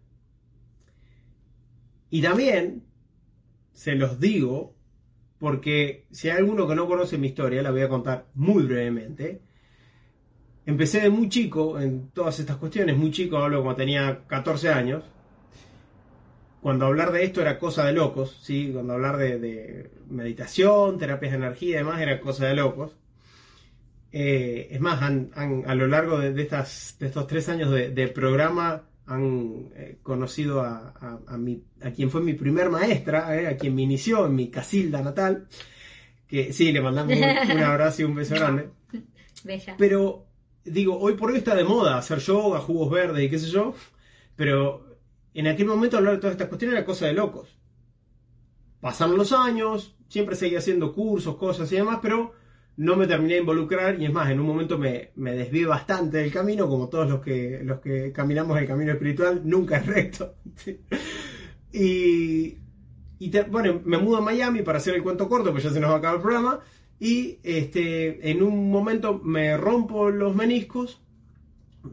Y 2.09 2.23
también, 2.23 2.85
se 3.73 3.97
los 3.97 4.21
digo, 4.21 4.77
porque 5.39 6.07
si 6.13 6.31
hay 6.31 6.39
alguno 6.39 6.69
que 6.69 6.77
no 6.77 6.87
conoce 6.87 7.19
mi 7.19 7.27
historia, 7.27 7.63
la 7.63 7.73
voy 7.73 7.83
a 7.83 7.89
contar 7.89 8.29
muy 8.35 8.63
brevemente. 8.63 9.43
Empecé 10.65 11.01
de 11.01 11.11
muy 11.11 11.29
chico 11.29 11.81
en 11.81 12.11
todas 12.11 12.39
estas 12.39 12.57
cuestiones, 12.57 12.97
muy 12.97 13.11
chico, 13.11 13.39
hablo 13.39 13.59
como 13.59 13.75
tenía 13.75 14.25
14 14.27 14.69
años, 14.69 15.05
cuando 16.67 16.87
hablar 16.87 17.13
de 17.13 17.23
esto 17.23 17.43
era 17.43 17.61
cosa 17.61 17.85
de 17.85 17.93
locos, 17.93 18.41
¿sí? 18.43 18.71
cuando 18.73 18.95
hablar 18.95 19.19
de, 19.19 19.89
meditación, 20.11 20.99
terapias 20.99 21.31
de 21.31 21.39
energía 21.39 21.71
y 21.71 21.79
demás 21.79 22.01
era 22.01 22.19
cosa 22.19 22.47
de 22.47 22.57
locos. 22.57 22.91
Eh, 24.11 24.67
es 24.73 24.81
más, 24.81 25.01
a 25.01 25.75
lo 25.77 25.87
largo 25.87 26.19
de, 26.19 26.43
estas, 26.43 26.97
de 26.99 27.07
estos 27.07 27.29
tres 27.29 27.49
años 27.49 27.71
de, 27.71 28.09
programa 28.09 28.83
han 29.07 29.69
eh, 29.77 29.99
conocido 30.03 30.61
a, 30.61 30.93
a, 30.99 31.91
quien 31.93 32.11
fue 32.11 32.21
mi 32.21 32.33
primer 32.33 32.69
maestra, 32.69 33.41
eh, 33.41 33.47
a 33.47 33.57
quien 33.57 33.73
me 33.73 33.83
inició 33.83 34.27
en 34.27 34.35
mi 34.35 34.51
casilda 34.51 35.03
natal, 35.03 35.47
que 36.27 36.53
sí, 36.53 36.73
le 36.73 36.81
mandamos 36.81 37.17
un, 37.17 37.59
abrazo 37.63 38.03
y 38.03 38.07
un 38.07 38.17
beso 38.17 38.35
grande. 38.35 38.71
Pero 39.79 40.27
digo, 40.65 40.99
hoy 40.99 41.15
por 41.15 41.31
hoy 41.31 41.39
está 41.39 41.55
de 41.55 41.63
moda 41.63 41.97
hacer 41.97 42.19
yoga, 42.19 42.59
jugos 42.59 42.91
verdes 42.91 43.23
y 43.23 43.31
qué 43.31 43.39
sé 43.39 43.51
yo, 43.51 43.73
pero 44.35 44.86
en 45.41 45.47
aquel 45.49 45.67
momento 45.67 45.99
hablar 45.99 46.15
de 46.15 46.21
todas 46.21 46.33
estas 46.33 46.49
cuestiones 46.49 46.79
era 46.79 46.87
cosa 46.87 47.07
de 47.07 47.13
locos. 47.13 47.59
Pasaron 48.81 49.17
los 49.17 49.33
años, 49.33 49.97
siempre 50.09 50.35
seguía 50.35 50.59
haciendo 50.59 50.95
cursos, 50.95 51.37
cosas 51.37 51.71
y 51.73 51.77
demás, 51.77 51.99
pero 52.01 52.33
no 52.77 52.97
me 52.97 53.07
terminé 53.07 53.35
de 53.35 53.41
involucrar 53.41 54.01
y 54.01 54.07
es 54.07 54.13
más, 54.13 54.31
en 54.31 54.41
un 54.41 54.47
momento 54.47 54.79
me, 54.79 55.11
me 55.17 55.35
desvié 55.35 55.67
bastante 55.67 56.19
del 56.19 56.33
camino, 56.33 56.69
como 56.69 56.89
todos 56.89 57.09
los 57.09 57.21
que, 57.21 57.61
los 57.63 57.81
que 57.81 58.13
caminamos 58.13 58.59
el 58.59 58.67
camino 58.67 58.93
espiritual, 58.93 59.43
nunca 59.45 59.77
es 59.77 59.87
recto. 59.87 60.35
y, 61.73 62.57
bueno, 63.51 63.81
me 63.85 63.99
mudo 63.99 64.19
a 64.19 64.23
Miami 64.23 64.63
para 64.63 64.79
hacer 64.79 64.95
el 64.95 65.03
cuento 65.03 65.29
corto, 65.29 65.53
pues 65.53 65.65
ya 65.65 65.71
se 65.71 65.81
nos 65.81 65.91
va 65.91 65.97
a 65.97 65.99
acabar 65.99 66.17
el 66.17 66.23
programa, 66.23 66.61
y 66.99 67.39
este, 67.43 68.31
en 68.31 68.43
un 68.43 68.71
momento 68.71 69.21
me 69.23 69.57
rompo 69.57 70.11
los 70.11 70.35
meniscos 70.35 71.03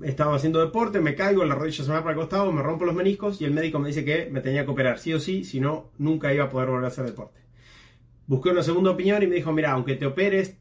estaba 0.04 0.36
haciendo 0.36 0.60
deporte, 0.60 1.00
me 1.00 1.16
caigo, 1.16 1.46
la 1.46 1.56
rodilla 1.56 1.84
se 1.84 1.90
me 1.90 1.96
va 1.96 2.02
para 2.02 2.14
el 2.14 2.20
costado, 2.20 2.52
me 2.52 2.62
rompo 2.62 2.86
los 2.86 2.96
meniscos 2.96 3.40
y 3.42 3.46
el 3.46 3.52
médico 3.52 3.80
me 3.80 3.90
dice 3.90 4.04
que 4.04 4.30
me 4.32 4.42
tenía 4.42 4.66
que 4.66 4.72
operar 4.72 5.00
sí 5.00 5.14
o 5.14 5.20
sí, 5.20 5.44
si 5.44 5.60
no, 5.60 5.92
nunca 5.98 6.34
iba 6.34 6.46
a 6.46 6.50
poder 6.50 6.70
volver 6.70 6.86
a 6.86 6.88
hacer 6.88 7.06
deporte. 7.06 7.42
Busqué 8.26 8.50
una 8.50 8.64
segunda 8.64 8.92
opinión 8.92 9.22
y 9.22 9.28
me 9.28 9.36
dijo, 9.36 9.52
mira, 9.52 9.72
aunque 9.72 9.96
te 9.96 10.06
operes, 10.06 10.58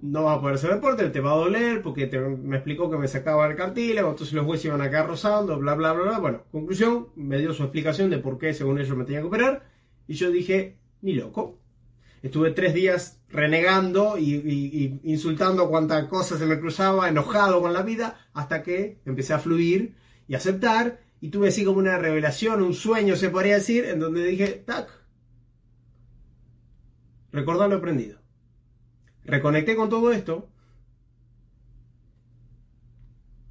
no 0.00 0.24
vas 0.24 0.38
a 0.38 0.40
poder 0.40 0.56
hacer 0.56 0.74
deporte, 0.74 1.08
te 1.10 1.20
va 1.20 1.32
a 1.32 1.36
doler, 1.36 1.82
porque 1.82 2.06
me 2.06 2.56
explicó 2.56 2.90
que 2.90 2.98
me 2.98 3.08
sacaba 3.08 3.46
el 3.46 3.56
cartílago, 3.56 4.10
entonces 4.10 4.34
los 4.34 4.46
huesos 4.46 4.66
iban 4.66 4.80
a 4.80 4.88
quedar 4.88 5.08
rozando, 5.08 5.58
bla, 5.58 5.74
bla, 5.74 5.92
bla, 5.92 6.04
bla. 6.04 6.18
Bueno, 6.18 6.44
conclusión, 6.52 7.08
me 7.16 7.38
dio 7.38 7.52
su 7.52 7.62
explicación 7.62 8.10
de 8.10 8.18
por 8.18 8.38
qué, 8.38 8.54
según 8.54 8.78
ellos, 8.78 8.96
me 8.96 9.04
tenía 9.04 9.20
que 9.20 9.26
operar, 9.26 9.64
y 10.06 10.14
yo 10.14 10.30
dije, 10.30 10.78
ni 11.02 11.14
loco, 11.14 11.58
Estuve 12.22 12.50
tres 12.50 12.74
días 12.74 13.20
renegando 13.28 14.18
y, 14.18 15.00
insultando 15.04 15.68
cuantas 15.68 16.04
cosas 16.08 16.38
se 16.38 16.46
me 16.46 16.58
cruzaba, 16.58 17.08
enojado 17.08 17.60
con 17.60 17.72
la 17.72 17.82
vida, 17.82 18.18
hasta 18.32 18.62
que 18.62 19.00
empecé 19.04 19.34
a 19.34 19.38
fluir 19.38 19.94
y 20.26 20.34
aceptar. 20.34 21.00
Y 21.20 21.30
tuve 21.30 21.48
así 21.48 21.64
como 21.64 21.78
una 21.78 21.98
revelación, 21.98 22.62
un 22.62 22.74
sueño, 22.74 23.16
se 23.16 23.30
podría 23.30 23.54
decir, 23.54 23.84
en 23.84 24.00
donde 24.00 24.24
dije, 24.24 24.62
tac, 24.66 24.88
recordar 27.32 27.68
lo 27.70 27.76
aprendido. 27.76 28.20
Reconecté 29.24 29.76
con 29.76 29.88
todo 29.88 30.12
esto, 30.12 30.48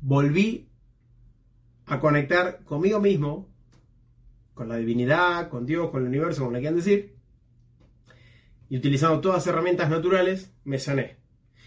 volví 0.02 0.70
a 1.86 2.00
conectar 2.00 2.64
conmigo 2.64 3.00
mismo, 3.00 3.50
con 4.54 4.70
la 4.70 4.78
divinidad, 4.78 5.50
con 5.50 5.66
Dios, 5.66 5.90
con 5.92 6.02
el 6.02 6.08
universo, 6.08 6.42
como 6.42 6.54
le 6.54 6.60
quieran 6.60 6.78
decir, 6.78 7.17
y 8.70 8.78
utilizando 8.78 9.22
todas 9.22 9.40
las 9.40 9.48
herramientas 9.48 9.90
naturales, 9.90 10.54
me 10.64 10.80
sané. 10.80 11.18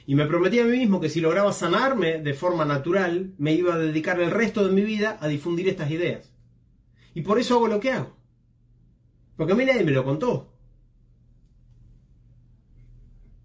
Y 0.06 0.14
me 0.14 0.26
prometí 0.26 0.58
a 0.58 0.64
mí 0.64 0.76
mismo 0.76 1.00
que 1.00 1.08
si 1.08 1.20
lograba 1.20 1.52
sanarme 1.52 2.18
de 2.18 2.34
forma 2.34 2.64
natural, 2.64 3.34
me 3.38 3.52
iba 3.52 3.74
a 3.74 3.78
dedicar 3.78 4.20
el 4.20 4.30
resto 4.30 4.66
de 4.66 4.72
mi 4.72 4.82
vida 4.82 5.18
a 5.20 5.28
difundir 5.28 5.68
estas 5.68 5.90
ideas. 5.90 6.32
Y 7.14 7.22
por 7.22 7.38
eso 7.38 7.56
hago 7.56 7.68
lo 7.68 7.80
que 7.80 7.92
hago. 7.92 8.16
Porque 9.36 9.52
a 9.52 9.56
mí 9.56 9.64
nadie 9.64 9.84
me 9.84 9.92
lo 9.92 10.04
contó. 10.04 10.52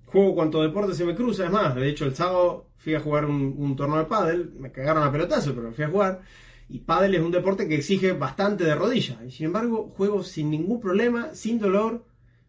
Juego 0.06 0.36
cuanto 0.36 0.62
deporte 0.62 0.94
se 0.94 1.06
me 1.06 1.16
cruza, 1.16 1.46
es 1.46 1.52
más, 1.52 1.76
de 1.76 1.90
hecho 1.90 2.06
el 2.06 2.16
sábado 2.16 2.70
fui 2.78 2.96
a 2.96 3.00
jugar 3.00 3.26
un, 3.26 3.76
torneo 3.76 3.98
de 3.98 4.06
pádel, 4.06 4.54
me 4.58 4.72
cagaron 4.72 5.04
a 5.04 5.12
pelotazo, 5.12 5.54
pero 5.54 5.74
fui 5.74 5.84
a 5.84 5.90
jugar. 5.90 6.22
Y 6.68 6.80
pádel 6.80 7.16
es 7.16 7.22
un 7.22 7.32
deporte 7.32 7.68
que 7.68 7.76
exige 7.76 8.14
bastante 8.14 8.64
de 8.64 8.76
rodilla. 8.76 9.24
Y 9.26 9.32
sin 9.32 9.48
embargo, 9.48 9.94
juego 9.96 10.24
sin 10.24 10.50
ningún 10.50 10.80
problema, 10.80 11.34
sin 11.34 11.60
dolor, 11.60 12.06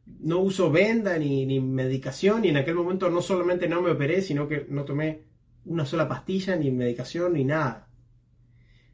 no 0.07 0.41
uso 0.41 0.71
venda 0.71 1.19
ni, 1.19 1.61
medicación 1.61 2.45
y 2.45 2.49
en 2.49 2.57
aquel 2.57 2.75
momento 2.75 3.11
no 3.11 3.21
solamente 3.21 3.69
no 3.69 3.83
me 3.83 3.91
operé, 3.91 4.23
sino 4.23 4.49
que 4.49 4.67
no 4.69 4.85
tomé 4.85 5.23
una 5.65 5.85
sola 5.85 6.09
pastilla, 6.09 6.57
ni 6.57 6.71
medicación, 6.71 7.33
ni 7.35 7.45
nada. 7.45 7.89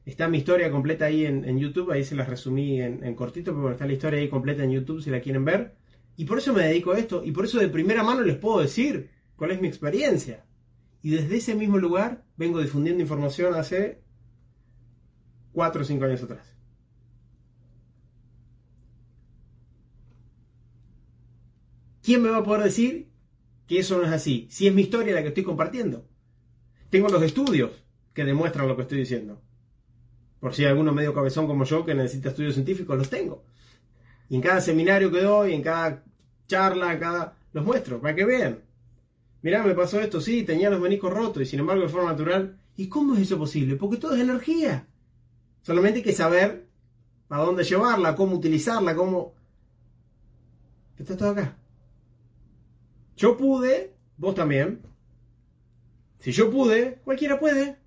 Está 0.04 0.28
mi 0.28 0.38
historia 0.38 0.70
completa 0.70 1.04
ahí 1.04 1.26
en, 1.26 1.58
YouTube, 1.58 1.92
ahí 1.92 2.02
se 2.02 2.16
las 2.16 2.28
resumí 2.28 2.80
en, 2.80 3.14
cortito, 3.14 3.54
pero 3.54 3.70
está 3.70 3.86
la 3.86 3.92
historia 3.92 4.20
ahí 4.20 4.28
completa 4.28 4.64
en 4.64 4.72
YouTube 4.72 5.02
si 5.02 5.10
la 5.10 5.20
quieren 5.20 5.44
ver. 5.44 5.76
Y 6.16 6.24
por 6.24 6.38
eso 6.38 6.52
me 6.52 6.64
dedico 6.64 6.92
a 6.92 6.98
esto, 6.98 7.22
y 7.24 7.30
por 7.30 7.44
eso 7.44 7.58
de 7.58 7.68
primera 7.68 8.02
mano 8.02 8.22
les 8.22 8.36
puedo 8.36 8.60
decir 8.60 9.10
cuál 9.36 9.52
es 9.52 9.60
mi 9.60 9.68
experiencia. 9.68 10.44
Y 11.02 11.10
desde 11.10 11.36
ese 11.36 11.54
mismo 11.54 11.78
lugar 11.78 12.24
vengo 12.36 12.60
difundiendo 12.60 13.02
información 13.02 13.54
hace 13.54 14.02
4 15.52 15.82
o 15.82 15.84
5 15.84 16.04
años 16.04 16.22
atrás. 16.22 16.51
¿Quién 22.02 22.22
me 22.22 22.30
va 22.30 22.38
a 22.38 22.44
poder 22.44 22.64
decir 22.64 23.08
que 23.66 23.78
eso 23.78 23.96
no 23.96 24.04
es 24.04 24.12
así? 24.12 24.48
Si 24.50 24.66
es 24.66 24.74
mi 24.74 24.82
historia 24.82 25.14
la 25.14 25.22
que 25.22 25.28
estoy 25.28 25.44
compartiendo. 25.44 26.04
Tengo 26.90 27.08
los 27.08 27.22
estudios 27.22 27.70
que 28.12 28.24
demuestran 28.24 28.68
lo 28.68 28.76
que 28.76 28.82
estoy 28.82 28.98
diciendo. 28.98 29.40
Por 30.40 30.54
si 30.54 30.64
hay 30.64 30.70
alguno 30.70 30.92
medio 30.92 31.14
cabezón 31.14 31.46
como 31.46 31.64
yo 31.64 31.86
que 31.86 31.94
necesita 31.94 32.30
estudios 32.30 32.54
científicos, 32.54 32.98
los 32.98 33.08
tengo. 33.08 33.44
Y 34.28 34.34
en 34.34 34.42
cada 34.42 34.60
seminario 34.60 35.10
que 35.10 35.22
doy, 35.22 35.54
en 35.54 35.62
cada 35.62 36.02
charla, 36.48 36.92
en 36.92 36.98
cada... 36.98 37.36
los 37.52 37.64
muestro, 37.64 38.00
para 38.00 38.14
que 38.14 38.24
vean. 38.24 38.58
Mirá, 39.42 39.62
me 39.62 39.74
pasó 39.74 40.00
esto, 40.00 40.20
sí, 40.20 40.42
tenía 40.42 40.70
los 40.70 40.80
meniscos 40.80 41.12
rotos 41.12 41.42
y 41.42 41.46
sin 41.46 41.60
embargo 41.60 41.82
de 41.82 41.88
forma 41.88 42.10
natural. 42.10 42.58
¿Y 42.76 42.88
cómo 42.88 43.14
es 43.14 43.20
eso 43.20 43.38
posible? 43.38 43.76
Porque 43.76 43.96
todo 43.96 44.14
es 44.14 44.20
energía. 44.20 44.86
Solamente 45.62 45.98
hay 45.98 46.04
que 46.04 46.12
saber 46.12 46.66
a 47.28 47.38
dónde 47.38 47.62
llevarla, 47.64 48.16
cómo 48.16 48.36
utilizarla, 48.36 48.94
cómo... 48.94 49.34
Está 50.98 51.16
todo 51.16 51.30
acá. 51.30 51.56
Yo 53.16 53.36
pude, 53.36 53.94
vos 54.16 54.34
también. 54.34 54.82
Si 56.18 56.32
yo 56.32 56.50
pude, 56.50 57.00
cualquiera 57.04 57.38
puede. 57.38 57.78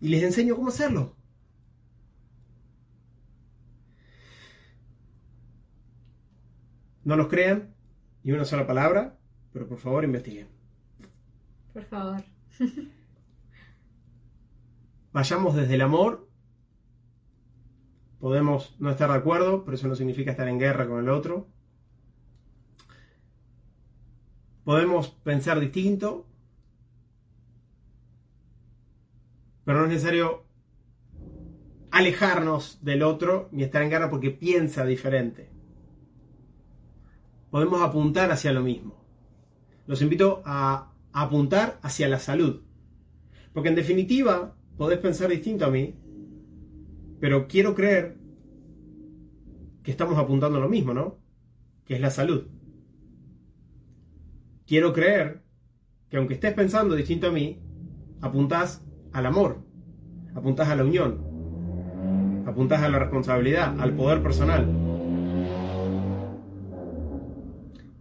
Y 0.00 0.08
les 0.08 0.22
enseño 0.22 0.56
cómo 0.56 0.68
hacerlo. 0.68 1.16
No 7.04 7.16
los 7.16 7.28
crean, 7.28 7.74
ni 8.22 8.32
una 8.32 8.44
sola 8.44 8.66
palabra, 8.66 9.18
pero 9.52 9.66
por 9.66 9.78
favor 9.78 10.04
investiguen. 10.04 10.48
Por 11.72 11.84
favor. 11.84 12.22
vayamos 15.12 15.54
desde 15.54 15.74
el 15.74 15.82
amor. 15.82 16.28
Podemos 18.18 18.76
no 18.78 18.90
estar 18.90 19.10
de 19.10 19.16
acuerdo, 19.16 19.64
pero 19.64 19.76
eso 19.76 19.88
no 19.88 19.94
significa 19.94 20.30
estar 20.30 20.48
en 20.48 20.58
guerra 20.58 20.86
con 20.86 20.98
el 20.98 21.08
otro. 21.08 21.48
Podemos 24.70 25.08
pensar 25.08 25.58
distinto, 25.58 26.28
pero 29.64 29.78
no 29.78 29.86
es 29.86 29.90
necesario 29.90 30.44
alejarnos 31.90 32.78
del 32.80 33.02
otro 33.02 33.48
ni 33.50 33.64
estar 33.64 33.82
en 33.82 33.90
guerra 33.90 34.10
porque 34.10 34.30
piensa 34.30 34.86
diferente. 34.86 35.50
Podemos 37.50 37.82
apuntar 37.82 38.30
hacia 38.30 38.52
lo 38.52 38.60
mismo. 38.60 39.04
Los 39.88 40.02
invito 40.02 40.40
a 40.44 40.92
apuntar 41.12 41.80
hacia 41.82 42.08
la 42.08 42.20
salud. 42.20 42.62
Porque 43.52 43.70
en 43.70 43.74
definitiva, 43.74 44.54
podés 44.76 45.00
pensar 45.00 45.30
distinto 45.30 45.64
a 45.64 45.70
mí, 45.72 45.96
pero 47.18 47.48
quiero 47.48 47.74
creer 47.74 48.18
que 49.82 49.90
estamos 49.90 50.16
apuntando 50.16 50.58
a 50.58 50.60
lo 50.60 50.68
mismo, 50.68 50.94
¿no? 50.94 51.18
Que 51.84 51.96
es 51.96 52.00
la 52.00 52.10
salud. 52.10 52.59
Quiero 54.70 54.92
creer 54.92 55.42
que 56.08 56.16
aunque 56.16 56.34
estés 56.34 56.54
pensando 56.54 56.94
distinto 56.94 57.26
a 57.26 57.32
mí, 57.32 57.60
apuntás 58.20 58.84
al 59.12 59.26
amor, 59.26 59.64
apuntás 60.32 60.68
a 60.68 60.76
la 60.76 60.84
unión, 60.84 62.44
apuntás 62.46 62.80
a 62.80 62.88
la 62.88 63.00
responsabilidad, 63.00 63.80
al 63.80 63.96
poder 63.96 64.22
personal. 64.22 64.68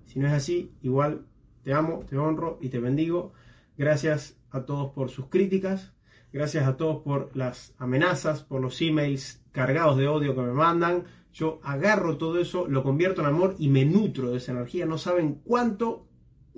Si 0.06 0.20
no 0.20 0.28
es 0.28 0.34
así, 0.34 0.72
igual 0.84 1.26
te 1.64 1.74
amo, 1.74 2.06
te 2.08 2.20
honro 2.20 2.60
y 2.62 2.70
te 2.70 2.78
bendigo. 2.78 3.34
Gracias 3.76 4.38
a 4.52 4.66
todos 4.66 4.92
por 4.92 5.10
sus 5.10 5.26
críticas. 5.26 5.96
Gracias 6.32 6.68
a 6.68 6.78
todos 6.78 7.02
por 7.02 7.36
las 7.36 7.74
amenazas, 7.80 8.44
por 8.44 8.62
los 8.62 8.80
emails 8.80 9.42
cargados 9.54 9.98
de 9.98 10.08
odio 10.08 10.36
que 10.36 10.42
me 10.42 10.54
mandan. 10.54 11.06
Yo 11.34 11.62
agarro 11.64 12.20
todo 12.20 12.40
eso, 12.40 12.68
lo 12.68 12.84
convierto 12.84 13.22
en 13.22 13.28
amor 13.28 13.56
y 13.58 13.70
me 13.70 13.86
nutro 13.86 14.30
de 14.30 14.38
esa 14.38 14.52
energía. 14.52 14.86
No 14.86 15.00
saben 15.00 15.42
cuánto, 15.44 16.06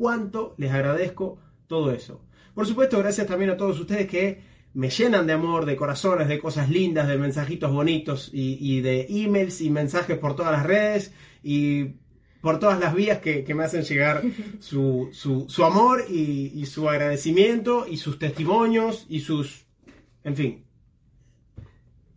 cuánto 0.01 0.55
les 0.57 0.71
agradezco 0.71 1.37
todo 1.67 1.91
eso. 1.91 2.25
Por 2.55 2.65
supuesto, 2.65 2.97
gracias 2.97 3.27
también 3.27 3.51
a 3.51 3.57
todos 3.57 3.79
ustedes 3.79 4.07
que 4.07 4.41
me 4.73 4.89
llenan 4.89 5.27
de 5.27 5.33
amor, 5.33 5.67
de 5.67 5.75
corazones, 5.75 6.27
de 6.27 6.39
cosas 6.39 6.71
lindas, 6.71 7.07
de 7.07 7.19
mensajitos 7.19 7.71
bonitos 7.71 8.31
y, 8.33 8.57
y 8.59 8.81
de 8.81 9.05
emails 9.07 9.61
y 9.61 9.69
mensajes 9.69 10.17
por 10.17 10.35
todas 10.35 10.53
las 10.53 10.65
redes 10.65 11.13
y 11.43 11.97
por 12.41 12.57
todas 12.57 12.79
las 12.79 12.95
vías 12.95 13.19
que, 13.19 13.45
me 13.53 13.63
hacen 13.63 13.83
llegar 13.83 14.23
su, 14.59 15.11
su, 15.13 15.63
amor 15.63 16.05
y, 16.09 16.65
su 16.65 16.89
agradecimiento 16.89 17.85
y 17.87 17.97
sus 17.97 18.17
testimonios 18.17 19.05
y 19.07 19.19
sus, 19.19 19.65
en 20.23 20.35
fin, 20.35 20.65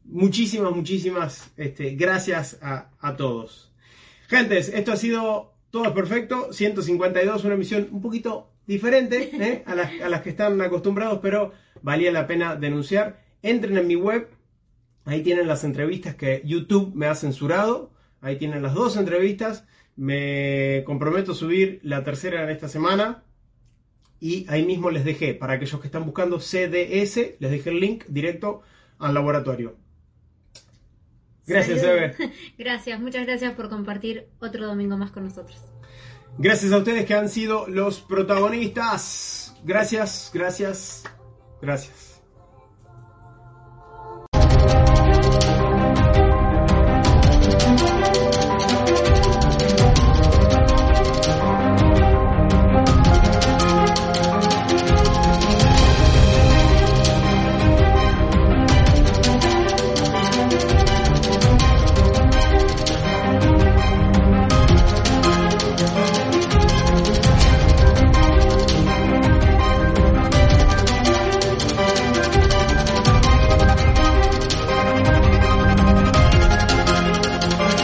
muchísimas, 0.04 0.74
muchísimas 0.74 1.52
este, 1.58 1.90
gracias 1.96 2.58
a, 2.62 3.16
todos. 3.18 3.74
Gentes, 4.28 4.70
esto 4.70 4.92
ha 4.92 4.96
sido 4.96 5.53
todo 5.74 5.92
perfecto, 5.92 6.52
152, 6.52 7.44
una 7.44 7.54
emisión 7.54 7.88
un 7.90 8.00
poquito 8.00 8.52
diferente 8.64 9.28
¿eh? 9.32 9.64
a, 9.66 9.74
las, 9.74 10.00
a 10.00 10.08
las 10.08 10.22
que 10.22 10.30
están 10.30 10.60
acostumbrados, 10.60 11.18
pero 11.20 11.50
valía 11.82 12.12
la 12.12 12.28
pena 12.28 12.54
denunciar. 12.54 13.24
Entren 13.42 13.76
en 13.76 13.88
mi 13.88 13.96
web, 13.96 14.28
ahí 15.04 15.24
tienen 15.24 15.48
las 15.48 15.64
entrevistas 15.64 16.14
que 16.14 16.42
YouTube 16.44 16.94
me 16.94 17.06
ha 17.06 17.16
censurado, 17.16 17.90
ahí 18.20 18.36
tienen 18.36 18.62
las 18.62 18.74
dos 18.74 18.96
entrevistas 18.96 19.64
me 19.96 20.84
comprometo 20.86 21.32
a 21.32 21.34
subir 21.34 21.80
la 21.82 22.04
tercera 22.04 22.44
en 22.44 22.50
esta 22.50 22.68
semana. 22.68 23.24
Y 24.20 24.46
ahí 24.48 24.64
mismo 24.64 24.92
les 24.92 25.04
dejé, 25.04 25.34
para 25.34 25.54
aquellos 25.54 25.80
que 25.80 25.88
están 25.88 26.06
buscando 26.06 26.38
CDS, 26.38 27.34
les 27.40 27.50
dejé 27.50 27.70
el 27.70 27.80
link 27.80 28.04
directo 28.06 28.62
al 29.00 29.14
laboratorio. 29.14 29.76
Gracias, 31.46 31.82
Eve. 31.82 32.14
Gracias, 32.58 33.00
muchas 33.00 33.26
gracias 33.26 33.52
por 33.54 33.68
compartir 33.68 34.28
otro 34.40 34.66
domingo 34.66 34.96
más 34.96 35.10
con 35.10 35.24
nosotros. 35.24 35.58
Gracias 36.38 36.72
a 36.72 36.78
ustedes 36.78 37.06
que 37.06 37.14
han 37.14 37.28
sido 37.28 37.68
los 37.68 38.00
protagonistas. 38.00 39.54
Gracias, 39.64 40.30
gracias, 40.34 41.04
gracias. 41.60 42.13